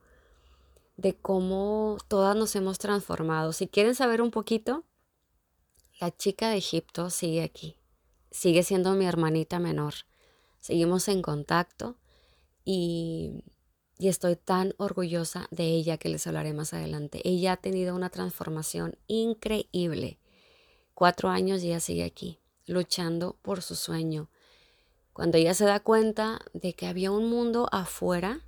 de 0.96 1.14
cómo 1.14 1.98
todas 2.08 2.38
nos 2.38 2.56
hemos 2.56 2.80
transformado. 2.80 3.52
Si 3.52 3.68
quieren 3.68 3.96
saber 3.96 4.22
un 4.22 4.32
poquito, 4.32 4.86
la 6.00 6.16
chica 6.16 6.50
de 6.50 6.58
Egipto 6.58 7.10
sigue 7.10 7.44
aquí, 7.44 7.76
sigue 8.32 8.64
siendo 8.64 8.94
mi 8.94 9.06
hermanita 9.06 9.60
menor 9.60 9.94
seguimos 10.68 11.08
en 11.08 11.22
contacto 11.22 11.96
y, 12.66 13.46
estoy 14.00 14.36
tan 14.36 14.74
orgullosa 14.78 15.48
de 15.50 15.64
ella 15.64 15.98
que 15.98 16.10
les 16.10 16.28
hablaré 16.28 16.54
más 16.54 16.74
adelante. 16.74 17.22
Ella 17.24 17.54
ha 17.54 17.58
tenido 17.58 17.96
una 17.96 18.10
transformación 18.10 18.98
increíble. 19.08 20.20
Cuatro 20.94 21.30
años 21.30 21.64
y 21.64 21.68
ella 21.68 21.80
sigue 21.80 22.04
aquí, 22.04 22.42
luchando 22.66 23.38
por 23.42 23.62
su 23.62 23.76
sueño. 23.76 24.30
Cuando 25.14 25.38
ella 25.38 25.54
se 25.54 25.64
da 25.64 25.80
cuenta 25.80 26.42
de 26.54 26.74
que 26.74 26.86
había 26.86 27.12
un 27.12 27.30
mundo 27.30 27.70
afuera, 27.72 28.42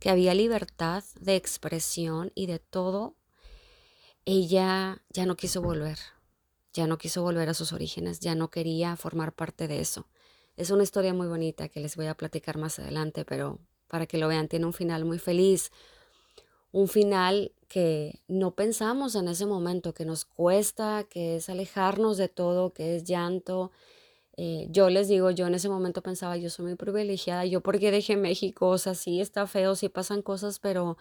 que 0.00 0.08
había 0.08 0.32
libertad 0.32 1.04
de 1.20 1.36
expresión 1.36 2.32
y 2.34 2.46
de 2.46 2.58
todo, 2.58 3.16
ella 4.24 5.04
ya 5.10 5.26
no 5.26 5.36
quiso 5.36 5.60
volver, 5.60 5.98
ya 6.72 6.86
no 6.86 6.96
quiso 6.96 7.20
volver 7.20 7.50
a 7.50 7.54
sus 7.54 7.74
orígenes, 7.74 8.20
ya 8.20 8.34
no 8.34 8.50
quería 8.50 8.96
formar 8.96 9.34
parte 9.34 9.68
de 9.68 9.80
eso. 9.80 10.08
Es 10.56 10.70
una 10.70 10.84
historia 10.84 11.12
muy 11.14 11.26
bonita 11.26 11.68
que 11.68 11.80
les 11.80 11.96
voy 11.96 12.06
a 12.06 12.16
platicar 12.16 12.58
más 12.58 12.78
adelante, 12.78 13.24
pero 13.24 13.58
para 13.88 14.06
que 14.06 14.18
lo 14.18 14.28
vean, 14.28 14.48
tiene 14.48 14.66
un 14.66 14.72
final 14.72 15.04
muy 15.04 15.18
feliz. 15.18 15.72
Un 16.70 16.88
final 16.88 17.52
que 17.68 18.20
no 18.28 18.54
pensamos 18.54 19.14
en 19.14 19.28
ese 19.28 19.46
momento, 19.46 19.94
que 19.94 20.04
nos 20.04 20.24
cuesta, 20.24 21.06
que 21.08 21.36
es 21.36 21.48
alejarnos 21.48 22.16
de 22.16 22.28
todo, 22.28 22.72
que 22.72 22.96
es 22.96 23.04
llanto. 23.04 23.72
Eh, 24.36 24.66
yo 24.70 24.90
les 24.90 25.08
digo, 25.08 25.30
yo 25.30 25.46
en 25.46 25.54
ese 25.54 25.68
momento 25.68 26.02
pensaba, 26.02 26.36
yo 26.36 26.50
soy 26.50 26.66
muy 26.66 26.74
privilegiada, 26.76 27.44
yo 27.44 27.60
porque 27.60 27.90
dejé 27.90 28.16
México, 28.16 28.68
o 28.68 28.78
sea, 28.78 28.94
sí 28.94 29.20
está 29.20 29.46
feo, 29.46 29.74
sí 29.76 29.88
pasan 29.88 30.22
cosas, 30.22 30.58
pero 30.58 30.96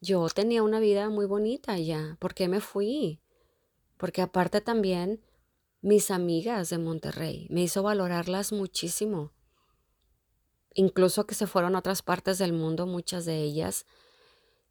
yo 0.00 0.26
tenía 0.28 0.62
una 0.62 0.80
vida 0.80 1.08
muy 1.10 1.26
bonita 1.26 1.78
ya. 1.78 2.16
¿Por 2.18 2.34
qué 2.34 2.48
me 2.48 2.60
fui? 2.60 3.20
Porque 3.96 4.22
aparte 4.22 4.60
también 4.60 5.20
mis 5.82 6.10
amigas 6.10 6.70
de 6.70 6.78
Monterrey. 6.78 7.46
Me 7.50 7.62
hizo 7.62 7.82
valorarlas 7.82 8.52
muchísimo. 8.52 9.32
Incluso 10.74 11.26
que 11.26 11.34
se 11.34 11.46
fueron 11.46 11.74
a 11.74 11.80
otras 11.80 12.02
partes 12.02 12.38
del 12.38 12.52
mundo, 12.52 12.86
muchas 12.86 13.26
de 13.26 13.42
ellas. 13.42 13.84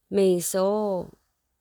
Me 0.10 0.28
hizo 0.28 1.12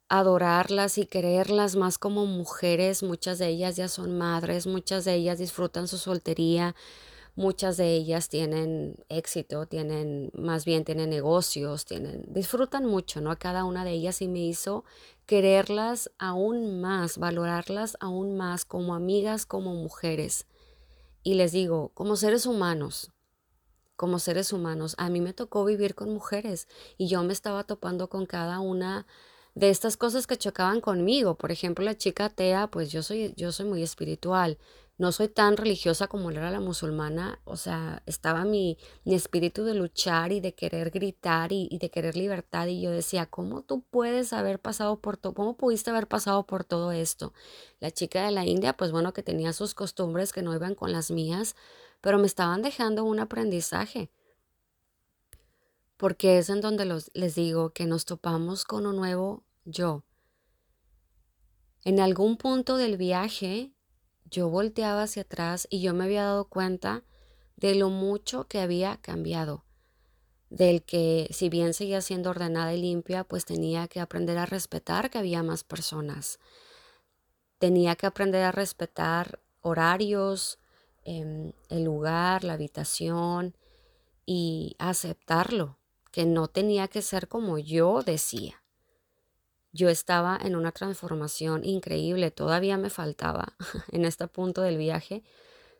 adorarlas 0.08 0.98
y 0.98 1.06
quererlas 1.06 1.76
más 1.76 1.98
como 1.98 2.26
mujeres. 2.26 3.02
Muchas 3.02 3.38
de 3.38 3.48
ellas 3.48 3.76
ya 3.76 3.88
son 3.88 4.16
madres, 4.16 4.66
muchas 4.66 5.04
de 5.04 5.14
ellas 5.14 5.38
disfrutan 5.38 5.88
su 5.88 5.98
soltería, 5.98 6.74
muchas 7.34 7.76
de 7.76 7.94
ellas 7.94 8.28
tienen 8.28 8.96
éxito, 9.08 9.66
tienen, 9.66 10.30
más 10.34 10.64
bien 10.64 10.84
tienen 10.84 11.10
negocios, 11.10 11.84
tienen, 11.84 12.24
disfrutan 12.28 12.86
mucho, 12.86 13.20
¿no? 13.20 13.30
A 13.30 13.36
cada 13.36 13.64
una 13.64 13.84
de 13.84 13.92
ellas 13.92 14.20
y 14.22 14.28
me 14.28 14.40
hizo 14.40 14.84
quererlas 15.26 16.10
aún 16.18 16.80
más, 16.80 17.18
valorarlas 17.18 17.96
aún 18.00 18.36
más 18.36 18.64
como 18.64 18.94
amigas, 18.94 19.46
como 19.46 19.74
mujeres. 19.74 20.46
Y 21.22 21.34
les 21.34 21.52
digo, 21.52 21.90
como 21.94 22.16
seres 22.16 22.46
humanos, 22.46 23.12
como 23.96 24.18
seres 24.18 24.52
humanos, 24.52 24.94
a 24.98 25.10
mí 25.10 25.20
me 25.20 25.34
tocó 25.34 25.64
vivir 25.64 25.94
con 25.94 26.12
mujeres 26.12 26.68
y 26.96 27.06
yo 27.08 27.22
me 27.22 27.32
estaba 27.32 27.64
topando 27.64 28.08
con 28.08 28.24
cada 28.24 28.60
una 28.60 29.06
de 29.54 29.68
estas 29.68 29.96
cosas 29.96 30.26
que 30.26 30.38
chocaban 30.38 30.80
conmigo. 30.80 31.34
Por 31.34 31.52
ejemplo, 31.52 31.84
la 31.84 31.96
chica 31.96 32.26
atea, 32.26 32.68
pues 32.68 32.90
yo 32.90 33.02
soy, 33.02 33.34
yo 33.36 33.52
soy 33.52 33.66
muy 33.66 33.82
espiritual 33.82 34.58
no 35.00 35.12
soy 35.12 35.28
tan 35.28 35.56
religiosa 35.56 36.08
como 36.08 36.30
era 36.30 36.50
la 36.50 36.60
musulmana, 36.60 37.40
o 37.44 37.56
sea, 37.56 38.02
estaba 38.04 38.44
mi, 38.44 38.76
mi 39.06 39.14
espíritu 39.14 39.64
de 39.64 39.72
luchar 39.72 40.30
y 40.30 40.40
de 40.40 40.54
querer 40.54 40.90
gritar 40.90 41.52
y, 41.52 41.78
de 41.78 41.90
querer 41.90 42.16
libertad 42.16 42.66
y 42.66 42.82
yo 42.82 42.90
decía, 42.90 43.24
¿cómo 43.24 43.62
tú 43.62 43.80
puedes 43.80 44.34
haber 44.34 44.58
pasado 44.58 45.00
por 45.00 45.16
todo, 45.16 45.32
cómo 45.32 45.56
pudiste 45.56 45.88
haber 45.88 46.06
pasado 46.06 46.46
por 46.46 46.64
todo 46.64 46.92
esto? 46.92 47.32
La 47.78 47.90
chica 47.90 48.26
de 48.26 48.30
la 48.30 48.44
India, 48.44 48.76
pues 48.76 48.92
bueno, 48.92 49.14
que 49.14 49.22
tenía 49.22 49.54
sus 49.54 49.72
costumbres 49.72 50.34
que 50.34 50.42
no 50.42 50.54
iban 50.54 50.74
con 50.74 50.92
las 50.92 51.10
mías, 51.10 51.56
pero 52.02 52.18
me 52.18 52.26
estaban 52.26 52.60
dejando 52.60 53.04
un 53.04 53.20
aprendizaje. 53.20 54.10
porque 55.96 56.36
es 56.36 56.50
en 56.50 56.60
donde 56.60 56.84
les 57.14 57.34
digo 57.34 57.70
que 57.70 57.86
nos 57.86 58.04
topamos 58.04 58.64
con 58.64 58.86
un 58.86 58.96
nuevo 58.96 59.44
yo. 59.64 60.04
En 61.84 62.00
algún 62.00 62.36
punto 62.36 62.76
del 62.76 62.98
viaje 62.98 63.72
yo 64.30 64.48
volteaba 64.48 65.02
hacia 65.02 65.22
atrás 65.22 65.66
y 65.70 65.80
yo 65.80 65.94
me 65.94 66.04
había 66.04 66.24
dado 66.24 66.46
cuenta 66.46 67.04
de 67.56 67.74
lo 67.74 67.90
mucho 67.90 68.48
que 68.48 68.60
había 68.60 68.96
cambiado, 68.98 69.64
del 70.48 70.82
que 70.82 71.28
si 71.30 71.48
bien 71.48 71.74
seguía 71.74 72.00
siendo 72.00 72.30
ordenada 72.30 72.74
y 72.74 72.80
limpia, 72.80 73.24
pues 73.24 73.44
tenía 73.44 73.86
que 73.88 74.00
aprender 74.00 74.38
a 74.38 74.46
respetar 74.46 75.10
que 75.10 75.18
había 75.18 75.42
más 75.42 75.64
personas. 75.64 76.38
Tenía 77.58 77.96
que 77.96 78.06
aprender 78.06 78.42
a 78.44 78.52
respetar 78.52 79.40
horarios, 79.60 80.58
em, 81.04 81.52
el 81.68 81.84
lugar, 81.84 82.44
la 82.44 82.54
habitación 82.54 83.56
y 84.24 84.76
aceptarlo, 84.78 85.78
que 86.12 86.24
no 86.24 86.48
tenía 86.48 86.88
que 86.88 87.02
ser 87.02 87.28
como 87.28 87.58
yo 87.58 88.02
decía. 88.02 88.62
Yo 89.72 89.88
estaba 89.88 90.38
en 90.42 90.56
una 90.56 90.72
transformación 90.72 91.64
increíble, 91.64 92.30
todavía 92.30 92.76
me 92.76 92.90
faltaba 92.90 93.54
en 93.92 94.04
este 94.04 94.26
punto 94.26 94.62
del 94.62 94.78
viaje, 94.78 95.22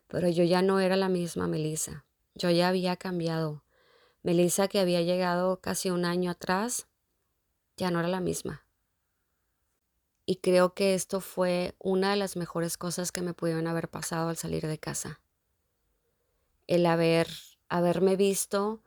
pero 0.07 0.29
yo 0.29 0.43
ya 0.43 0.61
no 0.61 0.79
era 0.79 0.95
la 0.95 1.09
misma 1.09 1.47
Melissa. 1.47 2.05
Yo 2.33 2.49
ya 2.49 2.69
había 2.69 2.95
cambiado. 2.95 3.63
Melissa 4.23 4.67
que 4.67 4.79
había 4.79 5.01
llegado 5.01 5.59
casi 5.59 5.89
un 5.89 6.05
año 6.05 6.31
atrás, 6.31 6.87
ya 7.75 7.91
no 7.91 7.99
era 7.99 8.07
la 8.07 8.21
misma. 8.21 8.65
Y 10.25 10.37
creo 10.37 10.73
que 10.73 10.93
esto 10.93 11.19
fue 11.19 11.75
una 11.79 12.11
de 12.11 12.15
las 12.15 12.37
mejores 12.37 12.77
cosas 12.77 13.11
que 13.11 13.21
me 13.21 13.33
pudieron 13.33 13.67
haber 13.67 13.89
pasado 13.89 14.29
al 14.29 14.37
salir 14.37 14.65
de 14.67 14.77
casa. 14.77 15.19
El 16.67 16.85
haber, 16.85 17.27
haberme 17.67 18.15
visto 18.15 18.81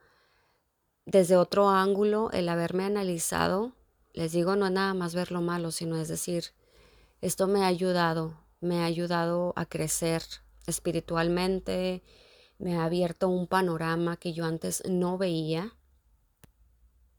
desde 1.04 1.36
otro 1.36 1.68
ángulo, 1.68 2.30
el 2.32 2.48
haberme 2.48 2.84
analizado 2.84 3.72
les 4.14 4.32
digo, 4.32 4.56
no 4.56 4.66
es 4.66 4.72
nada 4.72 4.94
más 4.94 5.14
ver 5.14 5.30
lo 5.32 5.42
malo, 5.42 5.70
sino 5.72 5.96
es 5.96 6.08
decir, 6.08 6.52
esto 7.20 7.46
me 7.46 7.64
ha 7.64 7.66
ayudado, 7.66 8.38
me 8.60 8.80
ha 8.80 8.84
ayudado 8.84 9.52
a 9.56 9.66
crecer 9.66 10.22
espiritualmente, 10.66 12.02
me 12.58 12.76
ha 12.76 12.84
abierto 12.84 13.28
un 13.28 13.46
panorama 13.46 14.16
que 14.16 14.32
yo 14.32 14.46
antes 14.46 14.82
no 14.88 15.18
veía. 15.18 15.76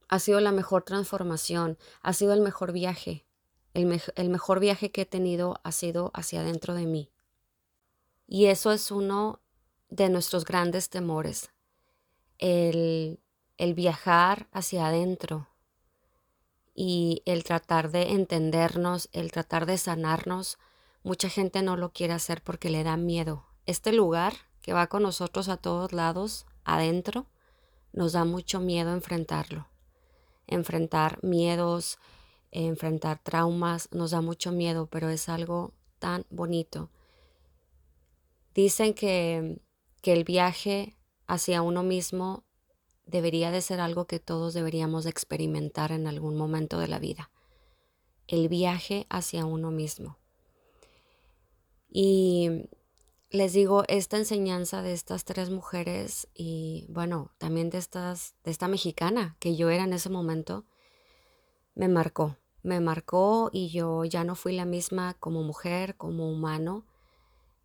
Ha 0.08 0.20
sido 0.20 0.40
la 0.40 0.52
mejor 0.52 0.84
transformación, 0.84 1.78
ha 2.02 2.14
sido 2.14 2.34
el 2.34 2.42
mejor 2.42 2.72
viaje. 2.72 3.26
El, 3.74 4.02
el 4.16 4.30
mejor 4.30 4.62
viaje 4.62 4.92
que 4.92 5.02
he 5.02 5.06
tenido 5.06 5.60
ha 5.64 5.74
sido 5.74 6.12
hacia 6.14 6.40
adentro 6.40 6.76
de 6.76 6.86
mí. 6.86 7.12
Y 8.26 8.46
eso 8.46 8.72
es 8.72 8.90
uno 8.90 9.42
de 9.90 10.10
nuestros 10.10 10.46
grandes 10.46 10.90
temores, 10.90 11.52
el, 12.38 13.20
el 13.58 13.74
viajar 13.74 14.48
hacia 14.52 14.88
adentro, 14.88 15.50
y 16.76 17.24
el 17.26 17.46
tratar 17.46 17.90
de 17.90 18.12
entendernos, 18.12 19.10
el 19.14 19.32
tratar 19.32 19.66
de 19.66 19.78
sanarnos, 19.78 20.60
mucha 21.04 21.30
gente 21.30 21.62
no 21.62 21.78
lo 21.78 21.94
quiere 21.94 22.14
hacer 22.14 22.42
porque 22.44 22.70
le 22.70 22.84
da 22.84 22.98
miedo. 22.98 23.46
Este 23.66 23.94
lugar 23.94 24.34
que 24.62 24.74
va 24.74 24.88
con 24.88 25.04
nosotros 25.04 25.48
a 25.48 25.58
todos 25.58 25.94
lados, 25.94 26.46
adentro, 26.66 27.28
nos 27.94 28.12
da 28.12 28.26
mucho 28.26 28.60
miedo 28.60 28.92
enfrentarlo. 28.92 29.68
Enfrentar 30.48 31.24
miedos, 31.24 31.98
enfrentar 32.52 33.20
traumas, 33.20 33.88
nos 33.92 34.12
da 34.12 34.22
mucho 34.22 34.52
miedo, 34.52 34.88
pero 34.88 35.10
es 35.10 35.30
algo 35.30 35.74
tan 36.00 36.26
bonito. 36.30 36.90
Dicen 38.54 38.94
que, 38.94 39.62
que 40.02 40.14
el 40.14 40.26
viaje 40.26 40.98
hacia 41.26 41.62
uno 41.62 41.84
mismo 41.84 42.44
debería 43.06 43.52
de 43.52 43.62
ser 43.62 43.80
algo 43.80 44.06
que 44.06 44.20
todos 44.20 44.54
deberíamos 44.54 45.06
experimentar 45.06 45.92
en 45.92 46.08
algún 46.08 46.36
momento 46.36 46.80
de 46.80 46.88
la 46.88 47.00
vida. 47.00 47.32
El 48.28 48.50
viaje 48.50 49.06
hacia 49.10 49.46
uno 49.46 49.72
mismo. 49.72 50.18
Y 51.90 52.68
les 53.30 53.54
digo, 53.54 53.84
esta 53.88 54.18
enseñanza 54.18 54.82
de 54.82 54.94
estas 54.94 55.26
tres 55.26 55.50
mujeres 55.50 56.28
y 56.34 56.88
bueno, 56.90 57.32
también 57.38 57.70
de 57.70 57.78
estas 57.78 58.36
de 58.44 58.52
esta 58.52 58.68
mexicana 58.68 59.36
que 59.40 59.56
yo 59.56 59.70
era 59.70 59.84
en 59.84 59.94
ese 59.94 60.10
momento 60.10 60.66
me 61.76 61.90
marcó, 61.90 62.38
me 62.64 62.80
marcó 62.80 63.50
y 63.52 63.70
yo 63.70 64.06
ya 64.06 64.24
no 64.24 64.34
fui 64.36 64.54
la 64.54 64.66
misma 64.66 65.14
como 65.20 65.44
mujer, 65.44 65.98
como 65.98 66.32
humano. 66.32 66.86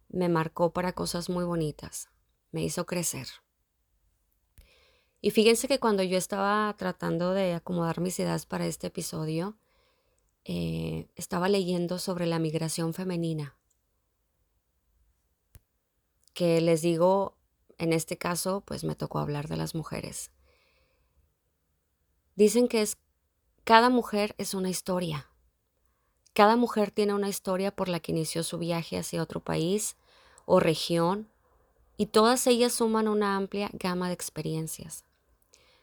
Me 0.08 0.28
marcó 0.28 0.72
para 0.72 0.92
cosas 0.92 1.30
muy 1.30 1.44
bonitas. 1.44 2.10
Me 2.50 2.62
hizo 2.62 2.84
crecer. 2.84 3.28
Y 5.20 5.30
fíjense 5.32 5.68
que 5.68 5.78
cuando 5.78 6.02
yo 6.02 6.16
estaba 6.16 6.74
tratando 6.78 7.32
de 7.32 7.54
acomodar 7.54 8.00
mis 8.00 8.18
ideas 8.18 8.46
para 8.46 8.66
este 8.66 8.86
episodio, 8.86 9.56
eh, 10.44 11.08
estaba 11.14 11.48
leyendo 11.48 11.98
sobre 11.98 12.26
la 12.26 12.38
migración 12.38 12.94
femenina. 12.94 13.56
Que 16.32 16.60
les 16.62 16.80
digo, 16.80 17.36
en 17.76 17.92
este 17.92 18.16
caso, 18.16 18.62
pues 18.62 18.82
me 18.82 18.94
tocó 18.94 19.18
hablar 19.18 19.48
de 19.48 19.56
las 19.56 19.74
mujeres. 19.74 20.30
Dicen 22.34 22.68
que 22.68 22.80
es 22.80 22.96
cada 23.64 23.90
mujer 23.90 24.34
es 24.38 24.54
una 24.54 24.70
historia. 24.70 25.28
Cada 26.32 26.56
mujer 26.56 26.90
tiene 26.90 27.12
una 27.12 27.28
historia 27.28 27.70
por 27.70 27.88
la 27.88 28.00
que 28.00 28.12
inició 28.12 28.42
su 28.42 28.56
viaje 28.56 28.96
hacia 28.96 29.22
otro 29.22 29.40
país 29.40 29.96
o 30.46 30.60
región 30.60 31.28
y 31.98 32.06
todas 32.06 32.46
ellas 32.46 32.72
suman 32.72 33.08
una 33.08 33.36
amplia 33.36 33.68
gama 33.74 34.08
de 34.08 34.14
experiencias. 34.14 35.04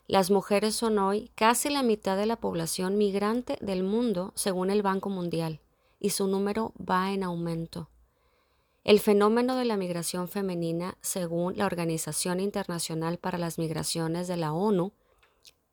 Las 0.08 0.32
mujeres 0.32 0.76
son 0.76 1.00
hoy 1.00 1.32
casi 1.36 1.70
la 1.70 1.84
mitad 1.84 2.16
de 2.16 2.26
la 2.26 2.38
población 2.38 2.98
migrante 2.98 3.58
del 3.62 3.84
mundo, 3.84 4.32
según 4.36 4.70
el 4.70 4.82
Banco 4.82 5.10
Mundial, 5.10 5.60
y 6.00 6.12
su 6.12 6.28
número 6.28 6.74
va 6.78 7.12
en 7.12 7.24
aumento. 7.24 7.90
El 8.86 9.02
fenómeno 9.02 9.58
de 9.58 9.66
la 9.66 9.76
migración 9.76 10.30
femenina, 10.30 10.98
según 11.02 11.58
la 11.58 11.66
Organización 11.66 12.40
Internacional 12.40 13.18
para 13.18 13.38
las 13.38 13.58
Migraciones 13.58 14.30
de 14.30 14.38
la 14.38 14.54
ONU, 14.54 14.94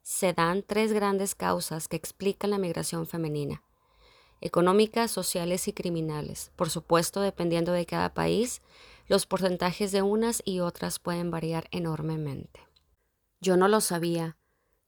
se 0.02 0.32
dan 0.32 0.64
tres 0.66 0.92
grandes 0.92 1.36
causas 1.36 1.86
que 1.86 1.96
explican 1.96 2.50
la 2.50 2.58
migración 2.58 3.06
femenina 3.06 3.62
económicas, 4.44 5.10
sociales 5.10 5.68
y 5.68 5.72
criminales. 5.72 6.52
Por 6.54 6.68
supuesto, 6.68 7.22
dependiendo 7.22 7.72
de 7.72 7.86
cada 7.86 8.12
país, 8.12 8.60
los 9.08 9.24
porcentajes 9.24 9.90
de 9.90 10.02
unas 10.02 10.42
y 10.44 10.60
otras 10.60 10.98
pueden 10.98 11.30
variar 11.30 11.66
enormemente. 11.70 12.60
Yo 13.44 13.58
no 13.58 13.68
lo 13.68 13.82
sabía. 13.82 14.38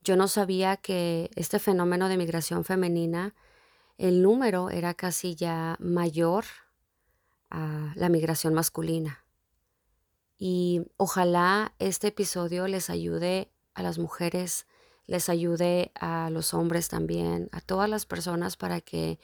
Yo 0.01 0.17
no 0.17 0.29
sabía 0.29 0.79
que 0.79 1.31
este 1.37 1.59
fenómeno 1.59 2.09
de 2.09 2.17
migración 2.17 2.65
femenina, 2.65 3.35
el 3.99 4.23
número 4.23 4.71
era 4.71 4.95
casi 4.95 5.35
ya 5.35 5.77
mayor 5.79 6.47
a 7.51 7.93
la 7.97 8.09
migración 8.09 8.55
masculina. 8.55 9.27
Y 10.39 10.87
ojalá 10.97 11.75
este 11.79 12.09
episodio 12.09 12.67
les 12.67 12.89
ayude 12.89 13.53
a 13.75 13.83
las 13.83 13.99
mujeres, 13.99 14.67
les 15.05 15.29
ayude 15.29 15.93
a 15.95 16.31
los 16.31 16.55
hombres 16.55 16.89
también, 16.89 17.51
a 17.53 17.61
todas 17.61 17.91
las 17.91 18.07
personas 18.07 18.57
para 18.57 18.81
que 18.81 19.19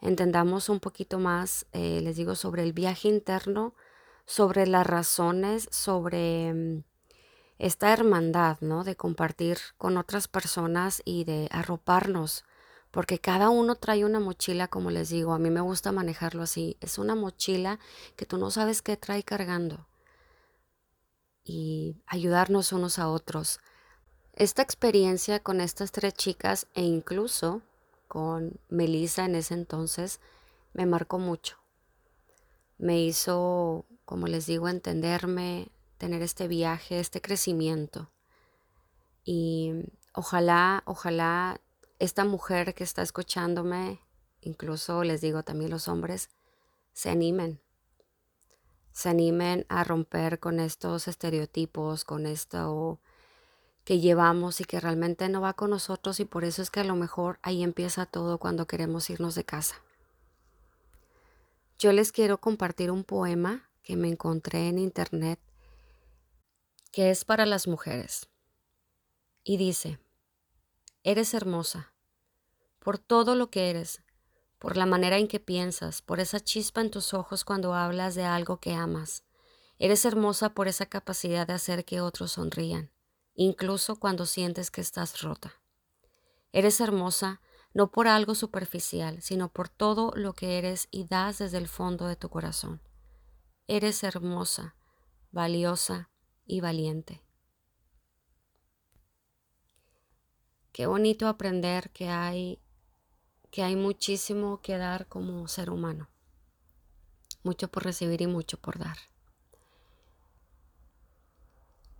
entendamos 0.00 0.70
un 0.70 0.80
poquito 0.80 1.18
más, 1.18 1.66
eh, 1.72 2.00
les 2.02 2.16
digo, 2.16 2.34
sobre 2.36 2.62
el 2.62 2.72
viaje 2.72 3.08
interno, 3.08 3.74
sobre 4.24 4.66
las 4.66 4.86
razones, 4.86 5.68
sobre 5.70 6.54
mm, 6.54 6.84
esta 7.58 7.92
hermandad, 7.92 8.58
¿no? 8.60 8.84
De 8.84 8.96
compartir 8.96 9.58
con 9.76 9.96
otras 9.96 10.28
personas 10.28 11.02
y 11.04 11.24
de 11.24 11.48
arroparnos, 11.50 12.44
porque 12.90 13.18
cada 13.18 13.50
uno 13.50 13.74
trae 13.74 14.04
una 14.04 14.20
mochila, 14.20 14.68
como 14.68 14.90
les 14.90 15.10
digo, 15.10 15.34
a 15.34 15.38
mí 15.38 15.50
me 15.50 15.60
gusta 15.60 15.92
manejarlo 15.92 16.42
así, 16.42 16.76
es 16.80 16.98
una 16.98 17.14
mochila 17.14 17.78
que 18.16 18.26
tú 18.26 18.38
no 18.38 18.50
sabes 18.50 18.82
qué 18.82 18.96
trae 18.96 19.22
cargando 19.22 19.86
y 21.48 22.02
ayudarnos 22.06 22.72
unos 22.72 22.98
a 22.98 23.08
otros. 23.08 23.60
Esta 24.34 24.62
experiencia 24.62 25.40
con 25.40 25.60
estas 25.60 25.90
tres 25.90 26.14
chicas 26.14 26.68
e 26.74 26.82
incluso 26.82 27.62
con 28.06 28.60
Melissa 28.68 29.24
en 29.24 29.34
ese 29.34 29.54
entonces 29.54 30.20
me 30.74 30.86
marcó 30.86 31.18
mucho. 31.18 31.56
Me 32.76 33.00
hizo, 33.00 33.86
como 34.04 34.28
les 34.28 34.46
digo, 34.46 34.68
entenderme, 34.68 35.70
tener 35.98 36.22
este 36.22 36.48
viaje, 36.48 37.00
este 37.00 37.20
crecimiento. 37.20 38.10
Y 39.24 39.72
ojalá, 40.14 40.82
ojalá 40.86 41.60
esta 41.98 42.24
mujer 42.24 42.74
que 42.74 42.84
está 42.84 43.02
escuchándome, 43.02 44.00
incluso 44.40 45.04
les 45.04 45.20
digo 45.20 45.42
también 45.42 45.70
los 45.70 45.88
hombres, 45.88 46.30
se 46.92 47.10
animen. 47.10 47.60
Se 48.92 49.08
animen 49.08 49.66
a 49.68 49.84
romper 49.84 50.40
con 50.40 50.60
estos 50.60 51.08
estereotipos, 51.08 52.04
con 52.04 52.26
esto 52.26 53.00
que 53.84 54.00
llevamos 54.00 54.60
y 54.60 54.64
que 54.64 54.80
realmente 54.80 55.28
no 55.28 55.40
va 55.40 55.54
con 55.54 55.70
nosotros 55.70 56.20
y 56.20 56.24
por 56.24 56.44
eso 56.44 56.62
es 56.62 56.70
que 56.70 56.80
a 56.80 56.84
lo 56.84 56.94
mejor 56.94 57.38
ahí 57.42 57.62
empieza 57.62 58.06
todo 58.06 58.38
cuando 58.38 58.66
queremos 58.66 59.08
irnos 59.08 59.34
de 59.34 59.44
casa. 59.44 59.76
Yo 61.78 61.92
les 61.92 62.12
quiero 62.12 62.38
compartir 62.38 62.90
un 62.90 63.04
poema 63.04 63.70
que 63.82 63.96
me 63.96 64.08
encontré 64.08 64.68
en 64.68 64.78
internet 64.78 65.38
que 66.90 67.10
es 67.10 67.24
para 67.24 67.46
las 67.46 67.66
mujeres. 67.66 68.28
Y 69.44 69.56
dice, 69.56 69.98
Eres 71.02 71.32
hermosa 71.34 71.92
por 72.78 72.98
todo 72.98 73.34
lo 73.34 73.50
que 73.50 73.70
eres, 73.70 74.02
por 74.58 74.76
la 74.76 74.86
manera 74.86 75.18
en 75.18 75.28
que 75.28 75.40
piensas, 75.40 76.00
por 76.00 76.20
esa 76.20 76.40
chispa 76.40 76.80
en 76.80 76.90
tus 76.90 77.12
ojos 77.12 77.44
cuando 77.44 77.74
hablas 77.74 78.14
de 78.14 78.24
algo 78.24 78.60
que 78.60 78.72
amas. 78.72 79.24
Eres 79.78 80.04
hermosa 80.04 80.54
por 80.54 80.68
esa 80.68 80.86
capacidad 80.86 81.46
de 81.46 81.52
hacer 81.52 81.84
que 81.84 82.00
otros 82.00 82.32
sonrían, 82.32 82.90
incluso 83.34 83.96
cuando 83.96 84.26
sientes 84.26 84.70
que 84.70 84.80
estás 84.80 85.20
rota. 85.20 85.60
Eres 86.52 86.80
hermosa 86.80 87.40
no 87.74 87.90
por 87.90 88.08
algo 88.08 88.34
superficial, 88.34 89.20
sino 89.20 89.52
por 89.52 89.68
todo 89.68 90.12
lo 90.16 90.32
que 90.32 90.58
eres 90.58 90.88
y 90.90 91.04
das 91.04 91.38
desde 91.38 91.58
el 91.58 91.68
fondo 91.68 92.06
de 92.06 92.16
tu 92.16 92.30
corazón. 92.30 92.80
Eres 93.66 94.02
hermosa, 94.02 94.74
valiosa 95.30 96.10
y 96.48 96.60
valiente. 96.60 97.22
Qué 100.72 100.86
bonito 100.86 101.28
aprender 101.28 101.90
que 101.90 102.08
hay 102.08 102.58
que 103.50 103.62
hay 103.62 103.76
muchísimo 103.76 104.60
que 104.60 104.76
dar 104.76 105.06
como 105.06 105.48
ser 105.48 105.70
humano. 105.70 106.08
Mucho 107.42 107.68
por 107.68 107.84
recibir 107.84 108.20
y 108.20 108.26
mucho 108.26 108.58
por 108.58 108.78
dar. 108.78 108.98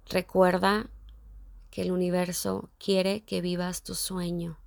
Recuerda 0.07 0.91
que 1.71 1.83
el 1.83 1.91
universo 1.91 2.71
quiere 2.79 3.25
que 3.25 3.41
vivas 3.41 3.83
tu 3.83 3.95
sueño, 3.95 4.59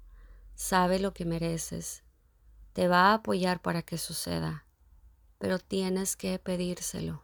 sabe 0.56 1.00
lo 1.00 1.14
que 1.14 1.26
mereces, 1.26 2.04
te 2.74 2.88
va 2.88 3.10
a 3.10 3.14
apoyar 3.16 3.62
para 3.62 3.82
que 3.82 3.98
suceda, 3.98 4.66
pero 5.40 5.60
tienes 5.60 6.16
que 6.16 6.38
pedírselo. 6.40 7.24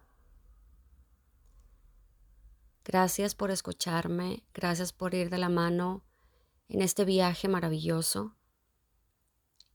Gracias 2.88 3.36
por 3.36 3.52
escucharme, 3.52 4.46
gracias 4.54 4.94
por 4.94 5.14
ir 5.14 5.30
de 5.30 5.38
la 5.38 5.50
mano 5.50 6.06
en 6.70 6.82
este 6.82 7.04
viaje 7.04 7.50
maravilloso. 7.50 8.38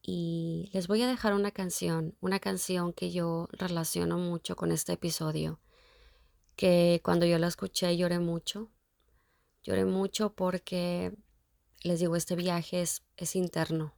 Y 0.01 0.71
les 0.73 0.89
voy 0.89 1.03
a 1.03 1.07
dejar 1.07 1.35
una 1.35 1.51
canción, 1.51 2.17
una 2.23 2.41
canción 2.41 2.95
que 2.95 3.11
yo 3.11 3.51
relaciono 3.53 4.17
mucho 4.17 4.57
con 4.57 4.73
este 4.73 4.95
episodio, 4.95 5.61
que 6.57 7.03
cuando 7.05 7.27
yo 7.27 7.39
la 7.39 7.49
escuché 7.49 7.95
lloré 7.99 8.19
mucho. 8.19 8.71
Lloré 9.63 9.85
mucho 9.85 10.35
porque, 10.35 11.15
les 11.83 12.01
digo, 12.01 12.17
este 12.17 12.35
viaje 12.35 12.81
es, 12.81 13.03
es 13.19 13.37
interno. 13.37 13.95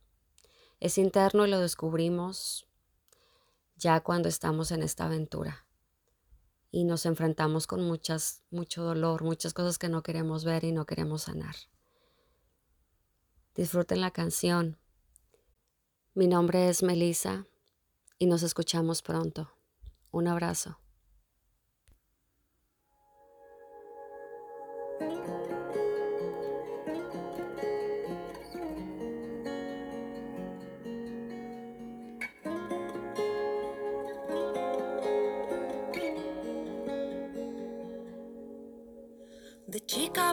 Es 0.80 0.98
interno 0.98 1.46
y 1.46 1.50
lo 1.50 1.60
descubrimos 1.60 2.66
ya 3.76 4.00
cuando 4.00 4.28
estamos 4.28 4.72
en 4.72 4.82
esta 4.82 5.04
aventura 5.04 5.64
y 6.74 6.82
nos 6.82 7.06
enfrentamos 7.06 7.68
con 7.68 7.82
muchas, 7.82 8.42
mucho 8.50 8.82
dolor, 8.82 9.22
muchas 9.22 9.54
cosas 9.54 9.78
que 9.78 9.88
no 9.88 10.02
queremos 10.02 10.44
ver 10.44 10.64
y 10.64 10.72
no 10.72 10.86
queremos 10.86 11.22
sanar. 11.22 11.54
Disfruten 13.54 14.00
la 14.00 14.10
canción. 14.10 14.76
Mi 16.14 16.26
nombre 16.26 16.68
es 16.68 16.82
Melissa 16.82 17.46
y 18.18 18.26
nos 18.26 18.42
escuchamos 18.42 19.02
pronto. 19.02 19.52
Un 20.10 20.26
abrazo. 20.26 20.83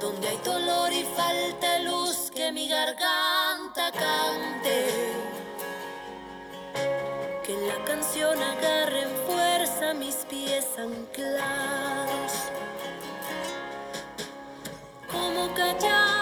Donde 0.00 0.28
hay 0.28 0.38
dolor 0.38 0.90
y 0.90 1.04
falta 1.14 1.78
luz 1.80 2.30
que 2.34 2.50
mi 2.50 2.68
garganta 2.68 3.92
cante. 3.92 4.86
Que 7.44 7.54
la 7.66 7.84
canción 7.84 8.42
agarre 8.42 9.02
en 9.02 9.16
fuerza 9.26 9.92
mis 9.92 10.16
pies 10.30 10.66
anclados. 10.78 12.32
¿Cómo 15.10 15.52
callar? 15.54 16.21